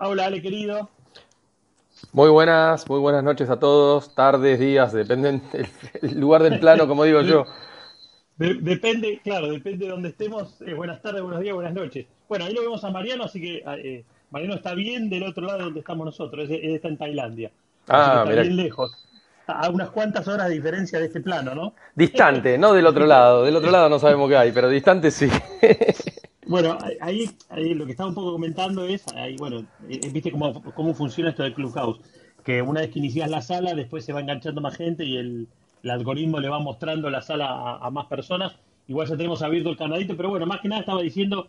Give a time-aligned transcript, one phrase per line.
[0.00, 0.88] Hola, Ale, querido.
[2.12, 7.04] Muy buenas, muy buenas noches a todos, tardes, días, dependen del lugar del plano, como
[7.04, 7.46] digo yo.
[8.36, 10.60] depende, claro, depende de donde estemos.
[10.62, 12.06] Eh, buenas tardes, buenos días, buenas noches.
[12.28, 15.60] Bueno, ahí lo vemos a Mariano, así que eh, Mariano está bien del otro lado
[15.64, 17.52] donde estamos nosotros, él está en Tailandia.
[17.88, 18.92] Ah, está bien lejos.
[19.46, 21.74] A unas cuantas horas de diferencia de este plano, ¿no?
[21.94, 23.44] Distante, no del otro lado.
[23.44, 25.28] Del otro lado no sabemos qué hay, pero distante sí.
[26.54, 30.62] Bueno, ahí, ahí, lo que estaba un poco comentando es, ahí, bueno, eh, viste cómo,
[30.62, 31.98] cómo funciona esto del Clubhouse,
[32.44, 35.48] que una vez que inicias la sala, después se va enganchando más gente y el,
[35.82, 38.54] algoritmo le va mostrando la sala a, más personas.
[38.86, 41.48] Igual ya tenemos abierto el canadito, pero bueno, más que nada estaba diciendo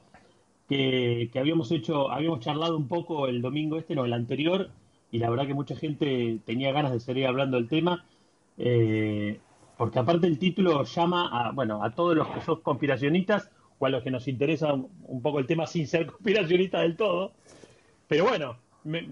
[0.68, 4.72] que, que, habíamos hecho, habíamos charlado un poco el domingo este, no, el anterior,
[5.12, 8.06] y la verdad que mucha gente tenía ganas de seguir hablando del tema,
[8.58, 9.40] eh,
[9.78, 13.90] porque aparte el título llama a, bueno, a todos los que son conspiracionistas o a
[13.90, 17.34] los que nos interesa un poco el tema sin ser conspiracionista del todo.
[18.08, 18.58] Pero bueno,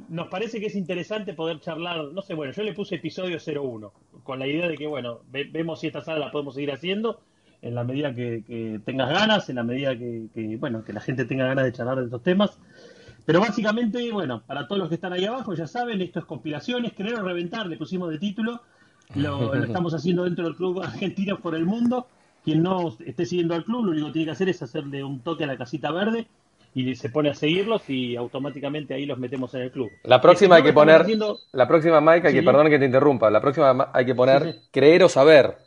[0.09, 3.91] nos parece que es interesante poder charlar, no sé, bueno, yo le puse episodio 01,
[4.23, 7.21] con la idea de que, bueno, vemos si esta sala la podemos seguir haciendo
[7.63, 11.47] en la medida que, tengas ganas, en la medida que, bueno, que la gente tenga
[11.47, 12.59] ganas de charlar de estos temas.
[13.25, 16.93] Pero básicamente, bueno, para todos los que están ahí abajo, ya saben, esto es compilaciones,
[16.93, 18.61] querer o reventar, le pusimos de título,
[19.15, 22.07] lo, lo estamos haciendo dentro del Club Argentinos por el Mundo,
[22.43, 25.21] quien no esté siguiendo al club, lo único que tiene que hacer es hacerle un
[25.21, 26.27] toque a la casita verde
[26.75, 29.89] y se pone a seguirlos y automáticamente ahí los metemos en el club.
[30.03, 31.05] La próxima hay que poner,
[31.51, 35.03] la próxima Mike hay que, perdón que te interrumpa, la próxima hay que poner creer
[35.03, 35.57] o saber.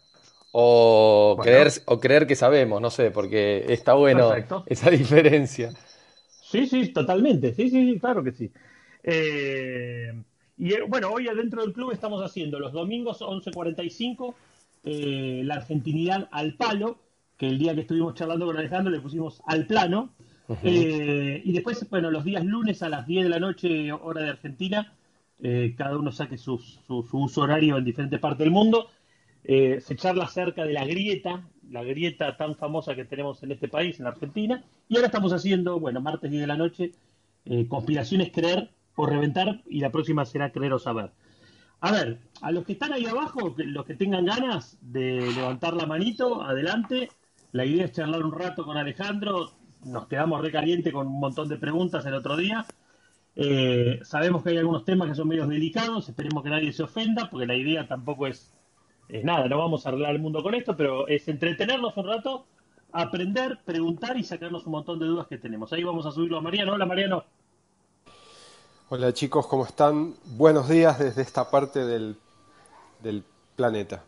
[0.58, 4.32] O, creer, o creer que sabemos, no sé, porque está bueno
[4.66, 5.70] esa diferencia.
[6.26, 8.50] Sí, sí, totalmente, sí, sí, claro que sí.
[9.02, 10.14] Eh,
[10.56, 14.34] y eh, bueno, hoy adentro del club estamos haciendo los domingos 11.45
[14.88, 17.00] eh, la argentinidad al palo,
[17.36, 20.14] que el día que estuvimos charlando con Alejandro le pusimos al plano.
[20.62, 24.30] Eh, y después, bueno, los días lunes a las 10 de la noche, hora de
[24.30, 24.94] Argentina,
[25.40, 28.88] eh, cada uno saque su, uso horario en diferentes partes del mundo.
[29.42, 33.98] se charla acerca de la grieta, la grieta tan famosa que tenemos en este país,
[33.98, 34.62] en Argentina.
[34.88, 36.92] Y ahora estamos haciendo, bueno, martes 10 de la noche,
[37.66, 41.10] conspiraciones creer o reventar, y la próxima será creer o saber.
[41.80, 45.86] A ver, a los que están ahí abajo, los que tengan ganas de levantar la
[45.86, 47.10] manito, adelante.
[47.52, 49.52] La idea es charlar un rato con Alejandro.
[49.84, 52.64] Nos quedamos recaliente con un montón de preguntas el otro día.
[53.36, 56.08] Eh, sabemos que hay algunos temas que son medios delicados.
[56.08, 58.54] Esperemos que nadie se ofenda, porque la idea tampoco es,
[59.08, 59.46] es nada.
[59.48, 62.46] No vamos a arreglar el mundo con esto, pero es entretenernos un rato,
[62.92, 65.72] aprender, preguntar y sacarnos un montón de dudas que tenemos.
[65.72, 66.72] Ahí vamos a subirlo a Mariano.
[66.72, 67.24] Hola, Mariano.
[68.88, 70.14] Hola chicos, ¿cómo están?
[70.36, 72.16] Buenos días desde esta parte del,
[73.56, 74.04] planeta.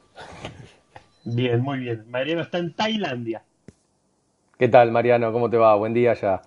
[1.25, 2.09] Bien, muy bien.
[2.09, 3.43] Mariano está en Tailandia.
[4.57, 5.33] ¿Qué tal, Mariano?
[5.33, 5.75] ¿Cómo te va?
[5.75, 6.43] Buen día ya.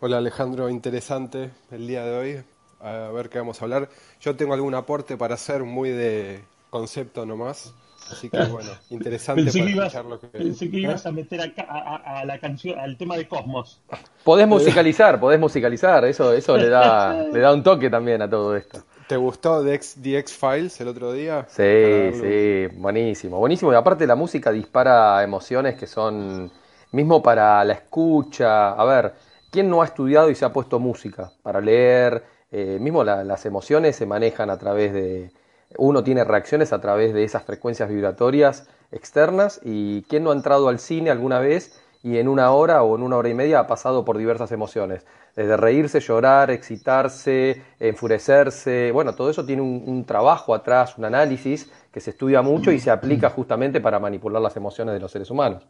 [0.00, 2.44] Hola Alejandro, interesante el día de hoy.
[2.80, 3.88] A ver qué vamos a hablar.
[4.20, 7.72] Yo tengo algún aporte para hacer muy de concepto nomás.
[8.10, 10.26] Así que bueno, interesante pensé para que ibas, lo que...
[10.28, 11.08] Pensé que ibas ¿Eh?
[11.08, 13.80] a meter a, la canción, al tema de Cosmos.
[14.24, 18.56] Podés musicalizar, podés musicalizar, eso, eso le da, le da un toque también a todo
[18.56, 18.82] esto.
[19.06, 21.46] ¿Te gustó The X-Files el otro día?
[21.48, 23.72] Sí, sí, buenísimo, buenísimo.
[23.72, 26.50] Y aparte la música dispara emociones que son,
[26.90, 29.14] mismo para la escucha, a ver,
[29.50, 32.24] ¿quién no ha estudiado y se ha puesto música para leer?
[32.50, 35.30] Eh, mismo las emociones se manejan a través de,
[35.78, 40.68] uno tiene reacciones a través de esas frecuencias vibratorias externas y quién no ha entrado
[40.68, 43.66] al cine alguna vez y en una hora o en una hora y media ha
[43.66, 50.54] pasado por diversas emociones, desde reírse, llorar, excitarse, enfurecerse, bueno, todo eso tiene un, trabajo
[50.54, 54.94] atrás, un análisis que se estudia mucho y se aplica justamente para manipular las emociones
[54.94, 55.66] de los seres humanos.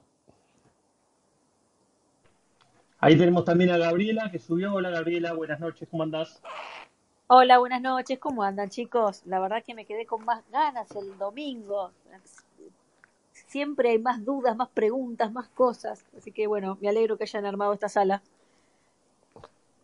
[2.99, 4.75] Ahí tenemos también a Gabriela que subió.
[4.75, 6.43] Hola Gabriela, buenas noches, ¿cómo andás?
[7.29, 9.23] Hola, buenas noches, ¿cómo andan chicos?
[9.27, 11.91] La verdad que me quedé con más ganas el domingo.
[13.33, 16.05] Siempre hay más dudas, más preguntas, más cosas.
[16.17, 18.23] Así que bueno, me alegro que hayan armado esta sala.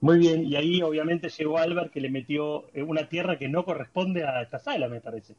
[0.01, 4.25] Muy bien, y ahí obviamente llegó Albert que le metió una tierra que no corresponde
[4.25, 5.35] a esta sala, me parece.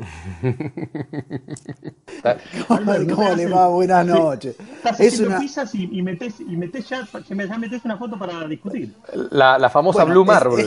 [2.66, 2.92] ¿Cómo,
[3.36, 3.68] le va?
[3.68, 4.56] Buenas noches.
[4.58, 5.38] Estás es una...
[5.38, 8.92] pisas y, metes, y metes ya, ya metes una foto para discutir.
[9.30, 10.66] La, famosa Blue Marble.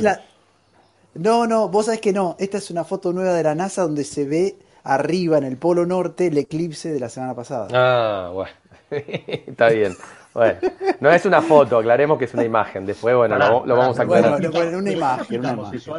[1.15, 2.35] No, no, vos sabés que no.
[2.39, 5.85] Esta es una foto nueva de la NASA donde se ve arriba en el polo
[5.85, 7.67] norte el eclipse de la semana pasada.
[7.73, 8.51] Ah, bueno.
[8.89, 9.95] Está bien.
[10.33, 10.59] Bueno,
[10.99, 12.85] no es una foto, aclaremos que es una imagen.
[12.85, 14.31] Después, bueno, lo, vamos a aclarar.
[14.51, 15.75] Bueno, una imagen, una imagen.
[15.75, 15.93] Eso,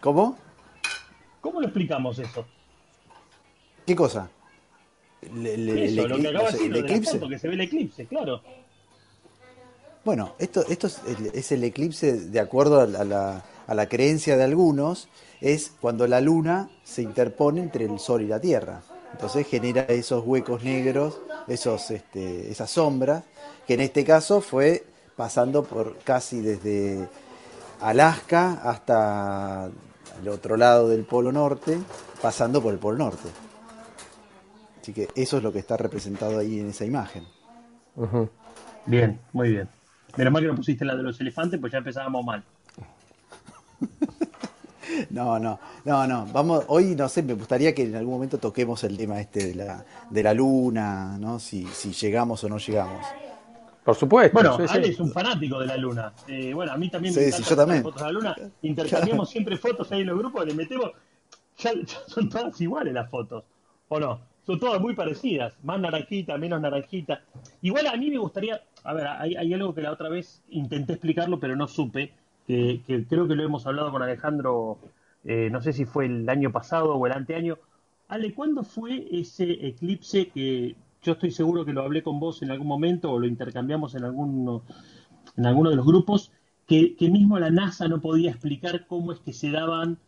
[0.00, 0.38] ¿Cómo?
[1.40, 2.46] ¿Cómo lo explicamos eso?
[3.84, 4.30] ¿Qué cosa?
[5.34, 7.20] Le, eso, lo que acaba de decir, el eclipse.
[7.20, 8.40] que se ve el eclipse, claro.
[10.04, 13.44] Bueno, esto, esto es, el, es el eclipse de acuerdo a la, a la
[13.88, 15.08] creencia de algunos,
[15.40, 18.82] es cuando la luna se interpone entre el sol y la tierra.
[19.12, 23.24] Entonces genera esos huecos negros, esos, este, esas sombras,
[23.66, 24.84] que en este caso fue
[25.16, 27.08] pasando por casi desde
[27.80, 29.70] Alaska hasta
[30.20, 31.78] el otro lado del Polo Norte,
[32.22, 33.28] pasando por el Polo Norte.
[34.80, 37.24] Así que eso es lo que está representado ahí en esa imagen.
[38.86, 39.68] Bien, muy bien.
[40.16, 42.42] Menos mal que no pusiste la de los elefantes, pues ya empezábamos mal.
[45.10, 46.26] No, no, no, no.
[46.32, 49.54] Vamos, hoy no sé, me gustaría que en algún momento toquemos el tema este de
[49.54, 51.38] la, de la luna, ¿no?
[51.38, 53.06] Si, si llegamos o no llegamos.
[53.84, 54.34] Por supuesto.
[54.34, 54.74] Bueno, sí, sí.
[54.76, 56.12] Ale es un fanático de la luna.
[56.26, 57.82] Eh, bueno, a mí también me Sí, encanta sí, yo también.
[57.82, 58.36] fotos de la luna.
[58.62, 60.90] Intercambiamos siempre fotos ahí en los grupos, le metemos.
[61.58, 63.44] Ya, ya son todas iguales las fotos,
[63.88, 64.20] ¿o no?
[64.46, 67.22] Son todas muy parecidas, más naranjita, menos naranjita.
[67.62, 70.94] Igual a mí me gustaría, a ver, hay, hay algo que la otra vez intenté
[70.94, 72.12] explicarlo, pero no supe,
[72.50, 74.78] que, que creo que lo hemos hablado con Alejandro,
[75.24, 77.58] eh, no sé si fue el año pasado o el anteaño.
[78.08, 82.50] Ale, ¿cuándo fue ese eclipse que yo estoy seguro que lo hablé con vos en
[82.50, 84.62] algún momento o lo intercambiamos en alguno,
[85.36, 86.32] en alguno de los grupos,
[86.66, 89.98] que, que mismo la NASA no podía explicar cómo es que se daban.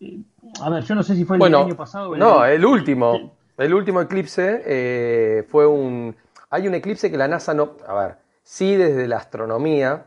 [0.00, 0.18] eh,
[0.60, 3.36] a ver, yo no sé si fue el Bueno, año pasado el no, el último,
[3.56, 6.16] el último eclipse eh, fue un...
[6.50, 7.76] Hay un eclipse que la NASA no...
[7.86, 10.06] A ver, sí desde la astronomía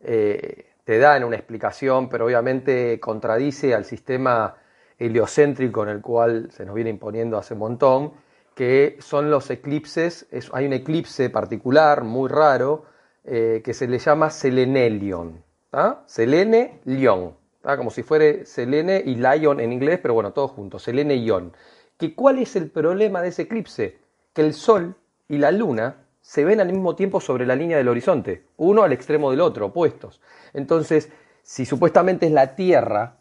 [0.00, 4.54] eh, te dan una explicación, pero obviamente contradice al sistema
[5.00, 8.12] heliocéntrico en el cual se nos viene imponiendo hace un montón,
[8.54, 12.84] que son los eclipses, es- hay un eclipse particular, muy raro,
[13.24, 16.04] eh, que se le llama Selenelion, ¿tá?
[16.06, 17.76] Selene-Lion, ¿tá?
[17.76, 21.52] como si fuera Selene y Lion en inglés, pero bueno, todos juntos, Selene-Ion.
[21.98, 23.98] ¿Que ¿Cuál es el problema de ese eclipse?
[24.32, 24.94] Que el Sol
[25.28, 28.92] y la Luna se ven al mismo tiempo sobre la línea del horizonte, uno al
[28.92, 30.20] extremo del otro, opuestos.
[30.54, 31.12] Entonces,
[31.42, 33.18] si supuestamente es la Tierra,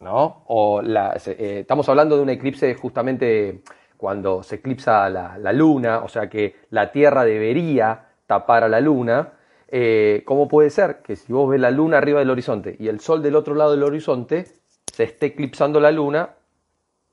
[0.00, 0.44] ¿no?
[0.46, 3.60] O la- eh, estamos hablando de un eclipse justamente
[3.98, 8.80] cuando se eclipsa la, la luna, o sea que la Tierra debería tapar a la
[8.80, 9.34] luna.
[9.68, 13.00] eh, ¿Cómo puede ser que si vos ves la luna arriba del horizonte y el
[13.00, 14.46] sol del otro lado del horizonte,
[14.90, 16.30] se esté eclipsando la luna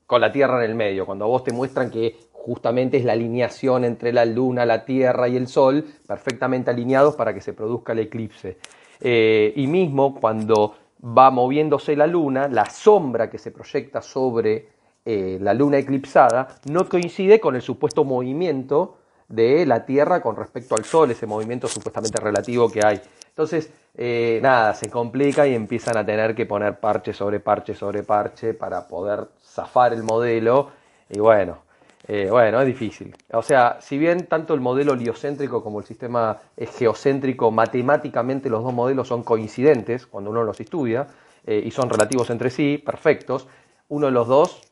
[0.06, 1.04] con la Tierra en el medio?
[1.04, 2.16] Cuando a vos te muestran que
[2.46, 7.34] justamente es la alineación entre la luna, la Tierra y el sol, perfectamente alineados para
[7.34, 8.58] que se produzca el eclipse.
[9.00, 14.68] Eh, y mismo cuando va moviéndose la luna, la sombra que se proyecta sobre
[15.04, 18.98] eh, la luna eclipsada no coincide con el supuesto movimiento
[19.28, 23.00] de la Tierra con respecto al Sol, ese movimiento supuestamente relativo que hay.
[23.28, 28.04] Entonces, eh, nada, se complica y empiezan a tener que poner parche sobre parche sobre
[28.04, 30.70] parche para poder zafar el modelo.
[31.10, 31.65] Y bueno,
[32.08, 33.14] eh, bueno, es difícil.
[33.32, 38.62] O sea, si bien tanto el modelo heliocéntrico como el sistema eh, geocéntrico, matemáticamente los
[38.62, 41.08] dos modelos son coincidentes cuando uno los estudia
[41.44, 43.48] eh, y son relativos entre sí, perfectos,
[43.88, 44.62] uno de los dos,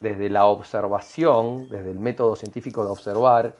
[0.00, 3.54] desde la observación, desde el método científico de observar,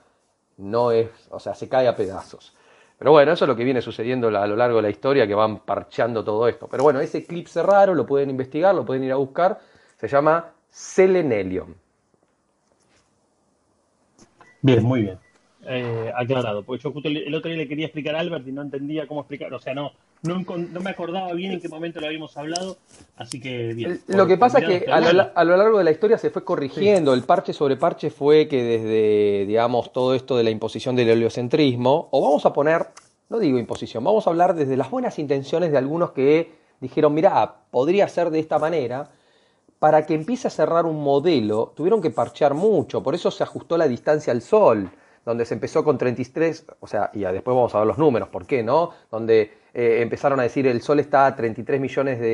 [0.56, 2.54] no es, o sea, se cae a pedazos.
[2.98, 5.34] Pero bueno, eso es lo que viene sucediendo a lo largo de la historia, que
[5.34, 6.68] van parcheando todo esto.
[6.68, 9.58] Pero bueno, ese eclipse raro lo pueden investigar, lo pueden ir a buscar,
[9.96, 11.89] se llama Selenelion.
[14.62, 15.18] Bien, muy bien.
[15.66, 18.62] Eh, aclarado, porque yo justo el, otro día le quería explicar a Albert y no
[18.62, 19.92] entendía cómo explicar, o sea, no,
[20.22, 22.78] no, no me acordaba bien en qué momento lo habíamos hablado,
[23.16, 24.00] así que bien.
[24.06, 26.44] Lo que pasa es que a lo, a lo largo de la historia se fue
[26.44, 27.12] corrigiendo.
[27.12, 32.08] El parche sobre parche fue que desde, digamos, todo esto de la imposición del heliocentrismo,
[32.10, 32.86] o vamos a poner,
[33.28, 37.56] no digo imposición, vamos a hablar desde las buenas intenciones de algunos que dijeron, mira,
[37.70, 39.10] podría ser de esta manera.
[39.80, 43.76] Para que empiece a cerrar un modelo, tuvieron que parchear mucho, por eso se ajustó
[43.78, 44.90] la distancia al Sol,
[45.24, 48.46] donde se empezó con 33, o sea, y después vamos a ver los números, ¿por
[48.46, 48.90] qué no?
[49.10, 52.26] Donde eh, empezaron a decir el Sol está a 33 millones de,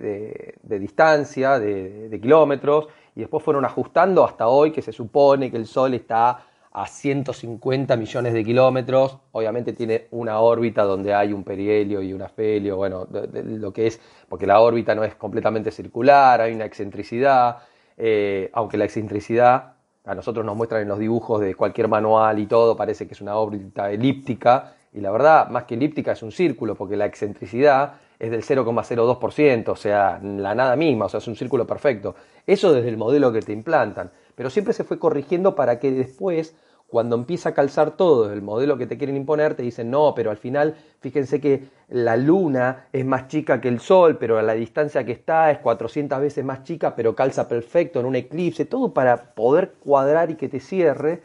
[0.00, 5.50] de- de distancia, de, de kilómetros, y después fueron ajustando hasta hoy que se supone
[5.50, 9.18] que el Sol está a 150 millones de kilómetros.
[9.32, 14.00] Obviamente tiene una órbita donde hay un perihelio y un afelio, bueno, lo que es,
[14.28, 17.58] porque la órbita no es completamente circular, hay una excentricidad,
[17.96, 19.74] eh, aunque la excentricidad
[20.04, 23.20] a nosotros nos muestran en los dibujos de cualquier manual y todo, parece que es
[23.20, 27.94] una órbita elíptica, y la verdad, más que elíptica es un círculo, porque la excentricidad
[28.20, 32.14] es del 0,02%, o sea, la nada misma, o sea, es un círculo perfecto.
[32.46, 36.54] Eso desde el modelo que te implantan, pero siempre se fue corrigiendo para que después,
[36.86, 40.30] cuando empieza a calzar todo el modelo que te quieren imponer, te dicen, no, pero
[40.30, 44.52] al final, fíjense que la luna es más chica que el sol, pero a la
[44.52, 48.92] distancia que está es 400 veces más chica, pero calza perfecto en un eclipse, todo
[48.92, 51.22] para poder cuadrar y que te cierre.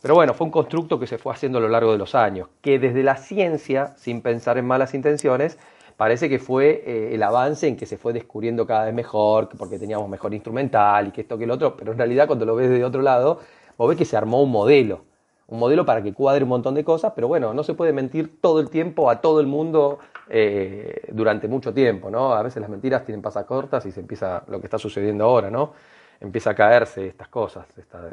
[0.00, 2.48] Pero bueno, fue un constructo que se fue haciendo a lo largo de los años,
[2.62, 5.58] que desde la ciencia, sin pensar en malas intenciones,
[5.98, 9.80] parece que fue eh, el avance en que se fue descubriendo cada vez mejor, porque
[9.80, 12.70] teníamos mejor instrumental y que esto que el otro, pero en realidad cuando lo ves
[12.70, 13.40] de otro lado,
[13.76, 15.00] vos ves que se armó un modelo,
[15.48, 18.40] un modelo para que cuadre un montón de cosas, pero bueno, no se puede mentir
[18.40, 22.32] todo el tiempo a todo el mundo eh, durante mucho tiempo, ¿no?
[22.32, 25.72] A veces las mentiras tienen pasacortas y se empieza lo que está sucediendo ahora, ¿no?
[26.20, 27.66] Empieza a caerse estas cosas,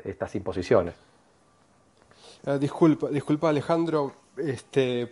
[0.04, 0.96] estas imposiciones.
[2.48, 5.12] Ah, disculpa, disculpa Alejandro, este,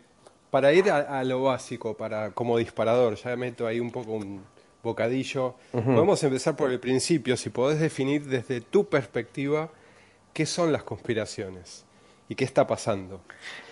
[0.53, 4.43] para ir a, lo básico, para como disparador, ya meto ahí un poco un
[4.83, 9.71] bocadillo, podemos empezar por el principio, si podés definir desde tu perspectiva
[10.31, 11.85] qué son las conspiraciones
[12.29, 13.21] y qué está pasando.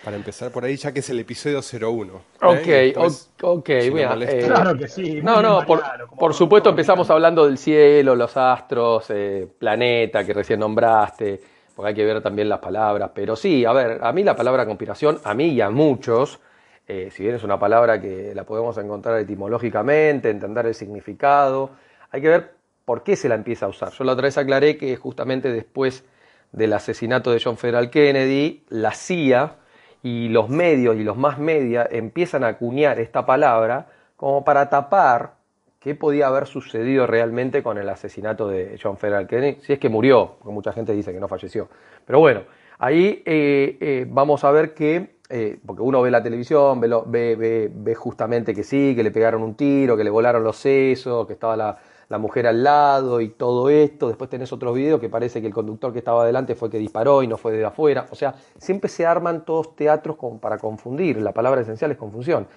[0.03, 2.13] Para empezar por ahí, ya que es el episodio 01.
[2.41, 2.95] ¿eh?
[2.95, 5.21] Ok, ok, eh, claro que sí.
[5.21, 11.39] No, no, por, supuesto empezamos hablando del cielo, los astros, eh, planeta que recién nombraste,
[11.75, 13.11] porque hay que ver también las palabras.
[13.13, 16.39] Pero sí, a ver, a mí la palabra conspiración, a mí y a muchos,
[16.87, 21.71] eh, si bien es una palabra que la podemos encontrar etimológicamente, entender el significado,
[22.09, 22.51] hay que ver
[22.85, 23.91] por qué se la empieza a usar.
[23.91, 26.03] Yo la otra vez aclaré que justamente después
[26.51, 29.55] del asesinato de John Federal Kennedy, la CIA
[30.03, 35.35] y los medios y los más media empiezan a acuñar esta palabra como para tapar
[35.79, 39.89] qué podía haber sucedido realmente con el asesinato de John Federal Kennedy, si es que
[39.89, 41.69] murió, porque mucha gente dice que no falleció.
[42.05, 42.43] Pero bueno,
[42.77, 47.71] ahí eh, eh, vamos a ver que, eh, porque uno ve la televisión, ve, ve,
[47.73, 51.33] ve, justamente que sí, que le pegaron un tiro, que le volaron los sesos, que
[51.33, 51.77] estaba la,
[52.11, 54.09] la mujer al lado y todo esto.
[54.09, 57.23] Después tenés otros videos que parece que el conductor que estaba adelante fue que disparó
[57.23, 58.07] y no fue de afuera.
[58.11, 61.21] O sea, siempre se arman todos teatros para confundir.
[61.21, 62.47] La palabra esencial es confusión.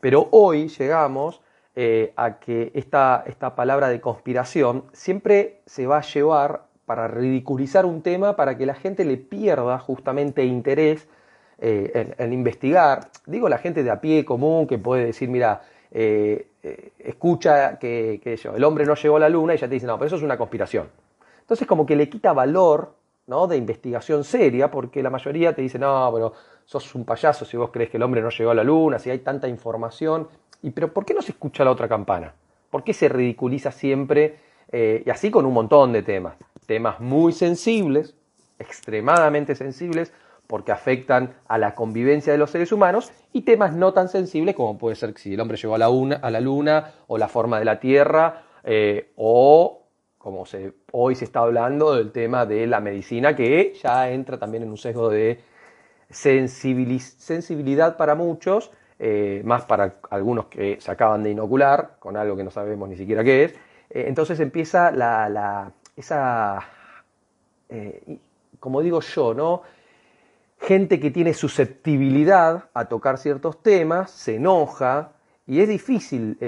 [0.00, 1.40] Pero hoy llegamos
[1.76, 7.86] eh, a que esta, esta palabra de conspiración siempre se va a llevar para ridiculizar
[7.86, 11.08] un tema para que la gente le pierda justamente interés
[11.58, 13.08] eh, en, investigar.
[13.26, 16.48] Digo la gente de a pie común que puede decir, mira, eh,
[16.98, 18.20] escucha que,
[18.54, 20.22] el hombre no llegó a la luna y ya te dice, no, pero eso es
[20.22, 20.88] una conspiración.
[21.40, 22.94] Entonces como que le quita valor
[23.26, 23.46] ¿no?
[23.46, 26.32] de investigación seria porque la mayoría te dice, no, pero
[26.64, 29.10] sos un payaso si vos crees que el hombre no llegó a la luna, si
[29.10, 30.28] hay tanta información.
[30.62, 32.34] ¿Y pero por qué no se escucha la otra campana?
[32.70, 34.38] ¿Por qué se ridiculiza siempre?
[34.72, 36.36] Eh, y así con un montón de temas.
[36.66, 38.14] Temas muy sensibles,
[38.58, 40.12] extremadamente sensibles,
[40.46, 44.78] porque afectan a la convivencia de los seres humanos, y temas no tan sensibles como
[44.78, 47.64] puede ser si el hombre llegó a la, a la luna, o la forma de
[47.64, 49.82] la Tierra, eh, o
[50.18, 50.44] como
[50.92, 54.78] hoy se está hablando del tema de la medicina, que ya entra también en un
[54.78, 55.40] sesgo de
[56.08, 62.44] sensibilidad para muchos, eh, más para algunos que se acaban de inocular con algo que
[62.44, 63.52] no sabemos ni siquiera qué es.
[63.90, 66.60] Eh, entonces empieza la, esa,
[68.60, 69.62] como digo yo, ¿no?
[70.66, 75.12] Gente que tiene susceptibilidad a tocar ciertos temas, se enoja
[75.46, 76.38] y es difícil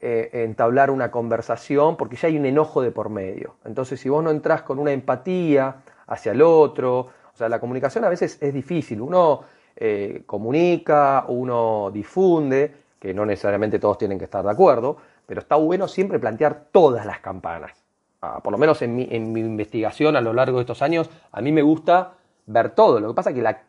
[0.00, 3.54] entablar una conversación porque ya hay un enojo de por medio.
[3.64, 5.76] Entonces, si vos no entras con una empatía
[6.08, 6.98] hacia el otro,
[7.32, 9.00] o sea, la comunicación a veces es difícil.
[9.00, 9.42] Uno
[9.76, 15.54] eh, comunica, uno difunde, que no necesariamente todos tienen que estar de acuerdo, pero está
[15.54, 17.84] bueno siempre plantear todas las campanas.
[18.20, 21.08] Ah, por lo menos en mi, en mi investigación a lo largo de estos años,
[21.30, 22.14] a mí me gusta
[22.48, 22.98] ver todo.
[22.98, 23.62] Lo que pasa es que la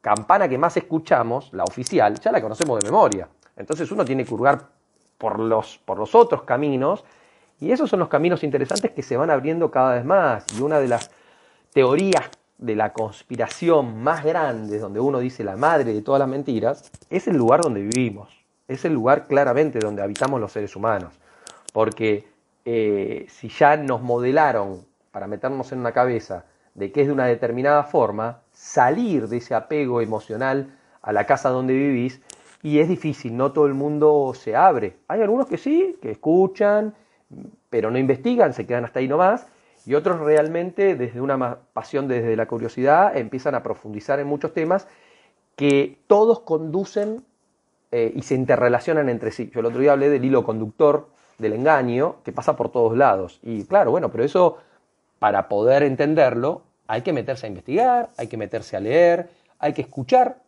[0.00, 3.28] campana que más escuchamos, la oficial, ya la conocemos de memoria.
[3.56, 4.68] Entonces uno tiene que hurgar
[5.18, 7.04] por los, por los otros caminos
[7.60, 10.46] y esos son los caminos interesantes que se van abriendo cada vez más.
[10.56, 11.10] Y una de las
[11.74, 16.90] teorías de la conspiración más grande, donde uno dice la madre de todas las mentiras,
[17.10, 18.30] es el lugar donde vivimos,
[18.68, 21.14] es el lugar claramente donde habitamos los seres humanos.
[21.72, 22.28] Porque
[22.64, 26.44] eh, si ya nos modelaron para meternos en una cabeza
[26.80, 31.50] de que es de una determinada forma, salir de ese apego emocional a la casa
[31.50, 32.22] donde vivís,
[32.62, 34.96] y es difícil, no todo el mundo se abre.
[35.06, 36.94] Hay algunos que sí, que escuchan,
[37.68, 39.46] pero no investigan, se quedan hasta ahí nomás,
[39.84, 44.88] y otros realmente desde una pasión, desde la curiosidad, empiezan a profundizar en muchos temas
[45.56, 47.22] que todos conducen
[47.92, 49.50] eh, y se interrelacionan entre sí.
[49.52, 53.38] Yo el otro día hablé del hilo conductor del engaño que pasa por todos lados.
[53.42, 54.58] Y claro, bueno, pero eso,
[55.18, 59.28] para poder entenderlo, hay que meterse a investigar, hay que meterse a leer,
[59.60, 60.42] hay que escuchar.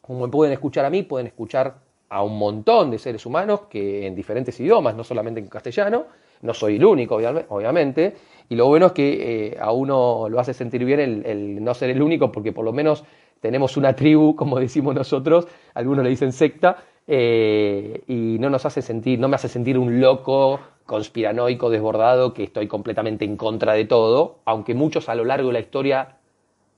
[0.00, 1.74] Como pueden escuchar a mí, pueden escuchar
[2.08, 6.06] a un montón de seres humanos que en diferentes idiomas, no solamente en castellano,
[6.40, 8.16] no soy el único, obviamente,
[8.48, 11.90] y lo bueno es que eh, a uno lo hace sentir bien el, no ser
[11.90, 13.04] el único, porque por lo menos
[13.40, 16.78] tenemos una tribu, como decimos nosotros, algunos le dicen secta,
[17.14, 22.44] eh, y no nos hace sentir, no me hace sentir un loco conspiranoico desbordado que
[22.44, 26.16] estoy completamente en contra de todo, aunque muchos a lo largo de la historia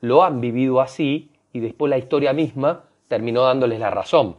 [0.00, 4.34] lo han vivido así y después la historia misma terminó dándoles la razón.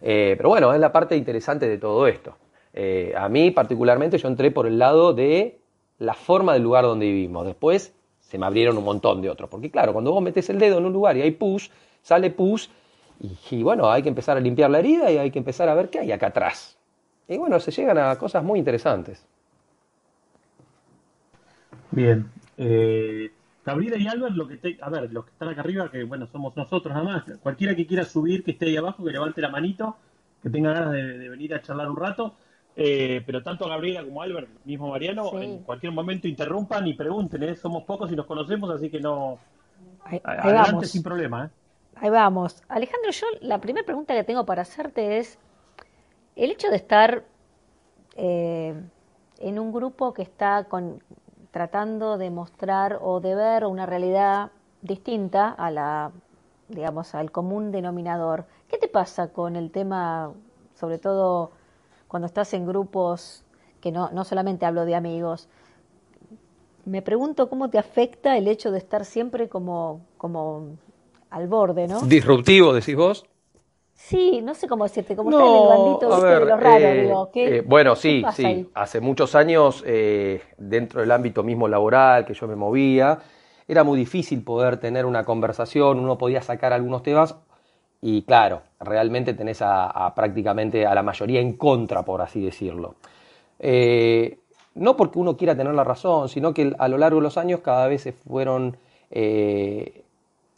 [0.00, 2.34] Eh, pero bueno, es la parte interesante de todo esto.
[2.72, 5.60] Eh, a mí particularmente yo entré por el lado de
[6.00, 7.46] la forma del lugar donde vivimos.
[7.46, 9.48] Después se me abrieron un montón de otros.
[9.48, 11.70] Porque claro, cuando vos metes el dedo en un lugar y hay pus,
[12.02, 12.70] sale pus
[13.20, 15.90] y, bueno, hay que empezar a limpiar la herida y hay que empezar a ver
[15.90, 16.78] qué hay acá atrás.
[17.26, 19.26] Y bueno, se llegan a cosas muy interesantes.
[21.90, 22.30] Bien.
[22.56, 23.30] Eh,
[23.64, 26.56] Gabriela y Albert, lo que a ver, los que están acá arriba, que bueno, somos
[26.56, 27.24] nosotros nada más.
[27.42, 29.96] Cualquiera que quiera subir, que esté ahí abajo, que levante la manito,
[30.42, 32.34] que tenga ganas de, venir a charlar un rato.
[32.76, 37.42] Eh, pero tanto Gabriela como Albert, mismo Mariano, en cualquier momento interrumpan y pregunten.
[37.42, 37.56] ¿eh?
[37.56, 39.38] Somos pocos y nos conocemos, así que no.
[40.22, 41.46] adelante sin problema.
[41.46, 41.57] ¿eh?
[42.00, 42.62] Ahí vamos.
[42.68, 45.36] Alejandro, yo la primera pregunta que tengo para hacerte es,
[46.36, 47.24] el hecho de estar
[48.14, 48.80] eh,
[49.38, 51.02] en un grupo que está con,
[51.50, 56.12] tratando de mostrar o de ver una realidad distinta a la,
[56.68, 60.32] digamos, al común denominador, ¿qué te pasa con el tema,
[60.74, 61.50] sobre todo
[62.06, 63.44] cuando estás en grupos
[63.80, 65.48] que no, no solamente hablo de amigos,
[66.84, 70.78] me pregunto cómo te afecta el hecho de estar siempre como, como
[71.30, 72.00] al borde, ¿no?
[72.02, 73.26] Disruptivo, decís vos.
[73.98, 77.30] Sí, no sé cómo decirte, como está en el bandito de los raros, eh, digo.
[77.34, 78.70] Eh, bueno, sí, sí.
[78.72, 83.18] Hace muchos años, eh, dentro del ámbito mismo laboral que yo me movía,
[83.66, 87.34] era muy difícil poder tener una conversación, uno podía sacar algunos temas
[88.00, 92.94] y claro, realmente tenés a, prácticamente a la mayoría en contra, por así decirlo.
[94.76, 97.60] no porque uno quiera tener la razón, sino que a lo largo de los años
[97.60, 98.76] cada vez se fueron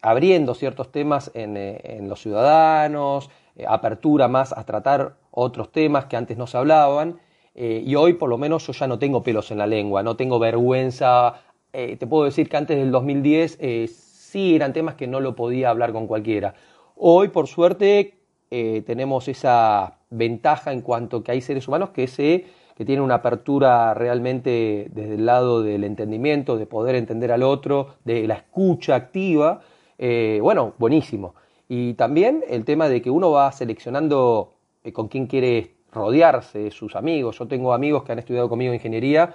[0.03, 6.17] abriendo ciertos temas en, eh, los ciudadanos, eh, apertura más a tratar otros temas que
[6.17, 7.19] antes no se hablaban.
[7.55, 10.17] Eh, y hoy por lo menos yo ya no tengo pelos en la lengua, no
[10.17, 11.43] tengo vergüenza.
[11.73, 15.93] te puedo decir que antes del 2010 sí eran temas que no lo podía hablar
[15.93, 16.55] con cualquiera.
[16.97, 18.15] Hoy por suerte
[18.51, 23.95] tenemos esa ventaja en cuanto que hay seres humanos que, se, que tienen una apertura
[23.95, 29.61] realmente desde el lado del entendimiento, de poder entender al otro, de la escucha activa,
[30.03, 31.35] eh, bueno, buenísimo.
[31.69, 36.97] Y también el tema de que uno va seleccionando eh, con quién quiere rodearse, sus
[36.97, 37.39] amigos.
[37.39, 39.35] Yo tengo amigos que han estudiado conmigo ingeniería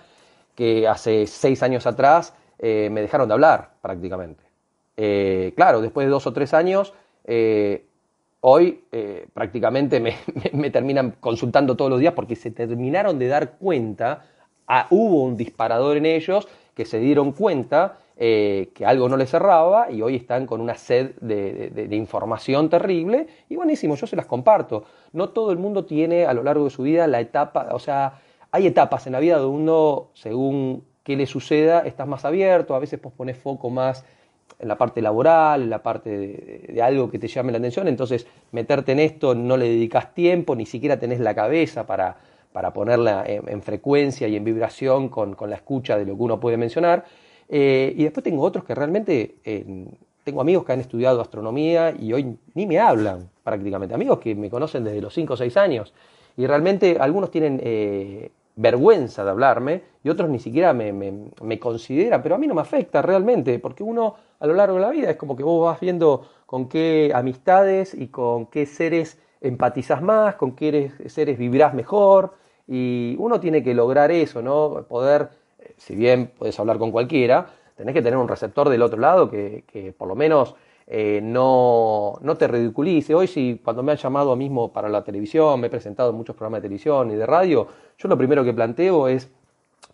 [0.56, 4.44] que hace seis años atrás eh, me dejaron de hablar prácticamente.
[5.56, 6.94] claro, después de dos o tres años,
[8.40, 8.84] hoy
[9.34, 10.00] prácticamente
[10.54, 14.26] me, terminan consultando todos los días porque se terminaron de dar cuenta,
[14.66, 19.30] ah, hubo un disparador en ellos que se dieron cuenta eh, que algo no les
[19.30, 24.26] cerraba y hoy están con una sed de, información terrible y buenísimo, yo se las
[24.26, 24.86] comparto.
[25.12, 28.22] No todo el mundo tiene a lo largo de su vida la etapa, o sea,
[28.52, 32.80] hay etapas en la vida donde uno, según qué le suceda, estás más abierto, a
[32.80, 34.06] veces pones foco más
[34.60, 36.10] en la parte laboral, en la parte
[36.70, 40.56] de, algo que te llame la atención, entonces meterte en esto no le dedicas tiempo,
[40.56, 42.16] ni siquiera tenés la cabeza para,
[42.54, 46.56] para ponerla en, frecuencia y en vibración con la escucha de lo que uno puede
[46.56, 47.04] mencionar.
[47.50, 49.88] Eh, y después tengo otros que realmente, eh,
[50.24, 54.50] tengo amigos que han estudiado astronomía y hoy ni me hablan prácticamente, amigos que me
[54.50, 55.94] conocen desde los 5 o 6 años.
[56.38, 62.36] Y realmente algunos tienen eh, vergüenza de hablarme y otros ni siquiera me, consideran, pero
[62.36, 65.18] a mí no me afecta realmente, porque uno a lo largo de la vida es
[65.18, 70.56] como que vos vas viendo con qué amistades y con qué seres empatizas más, con
[70.56, 72.34] qué seres vibrás mejor,
[72.68, 74.86] y uno tiene que lograr eso, ¿no?
[74.88, 75.30] Poder
[75.78, 79.94] si bien puedes hablar con cualquiera, tenés que tener un receptor del otro lado que,
[79.98, 80.56] por lo menos
[80.88, 83.16] eh, no, no, te ridiculice.
[83.16, 86.36] Hoy, si cuando me han llamado mismo para la televisión, me he presentado en muchos
[86.36, 89.32] programas de televisión y de radio, yo lo primero que planteo es,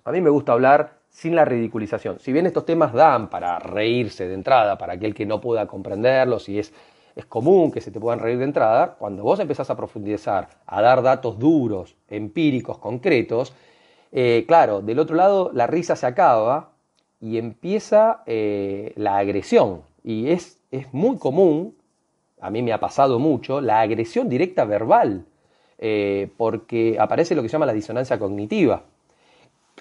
[0.03, 2.19] a mí me gusta hablar sin la ridiculización.
[2.19, 6.47] Si bien estos temas dan para reírse de entrada, para aquel que no pueda comprenderlos
[6.49, 6.73] y es,
[7.15, 10.81] es común que se te puedan reír de entrada, cuando vos empezás a profundizar, a
[10.81, 13.53] dar datos duros, empíricos, concretos,
[14.11, 16.71] eh, claro, del otro lado la risa se acaba
[17.19, 19.83] y empieza eh, la agresión.
[20.03, 21.75] Y es, es, muy común,
[22.39, 25.25] a mí me ha pasado mucho, la agresión directa verbal,
[25.77, 28.83] eh, porque aparece lo que se llama la disonancia cognitiva.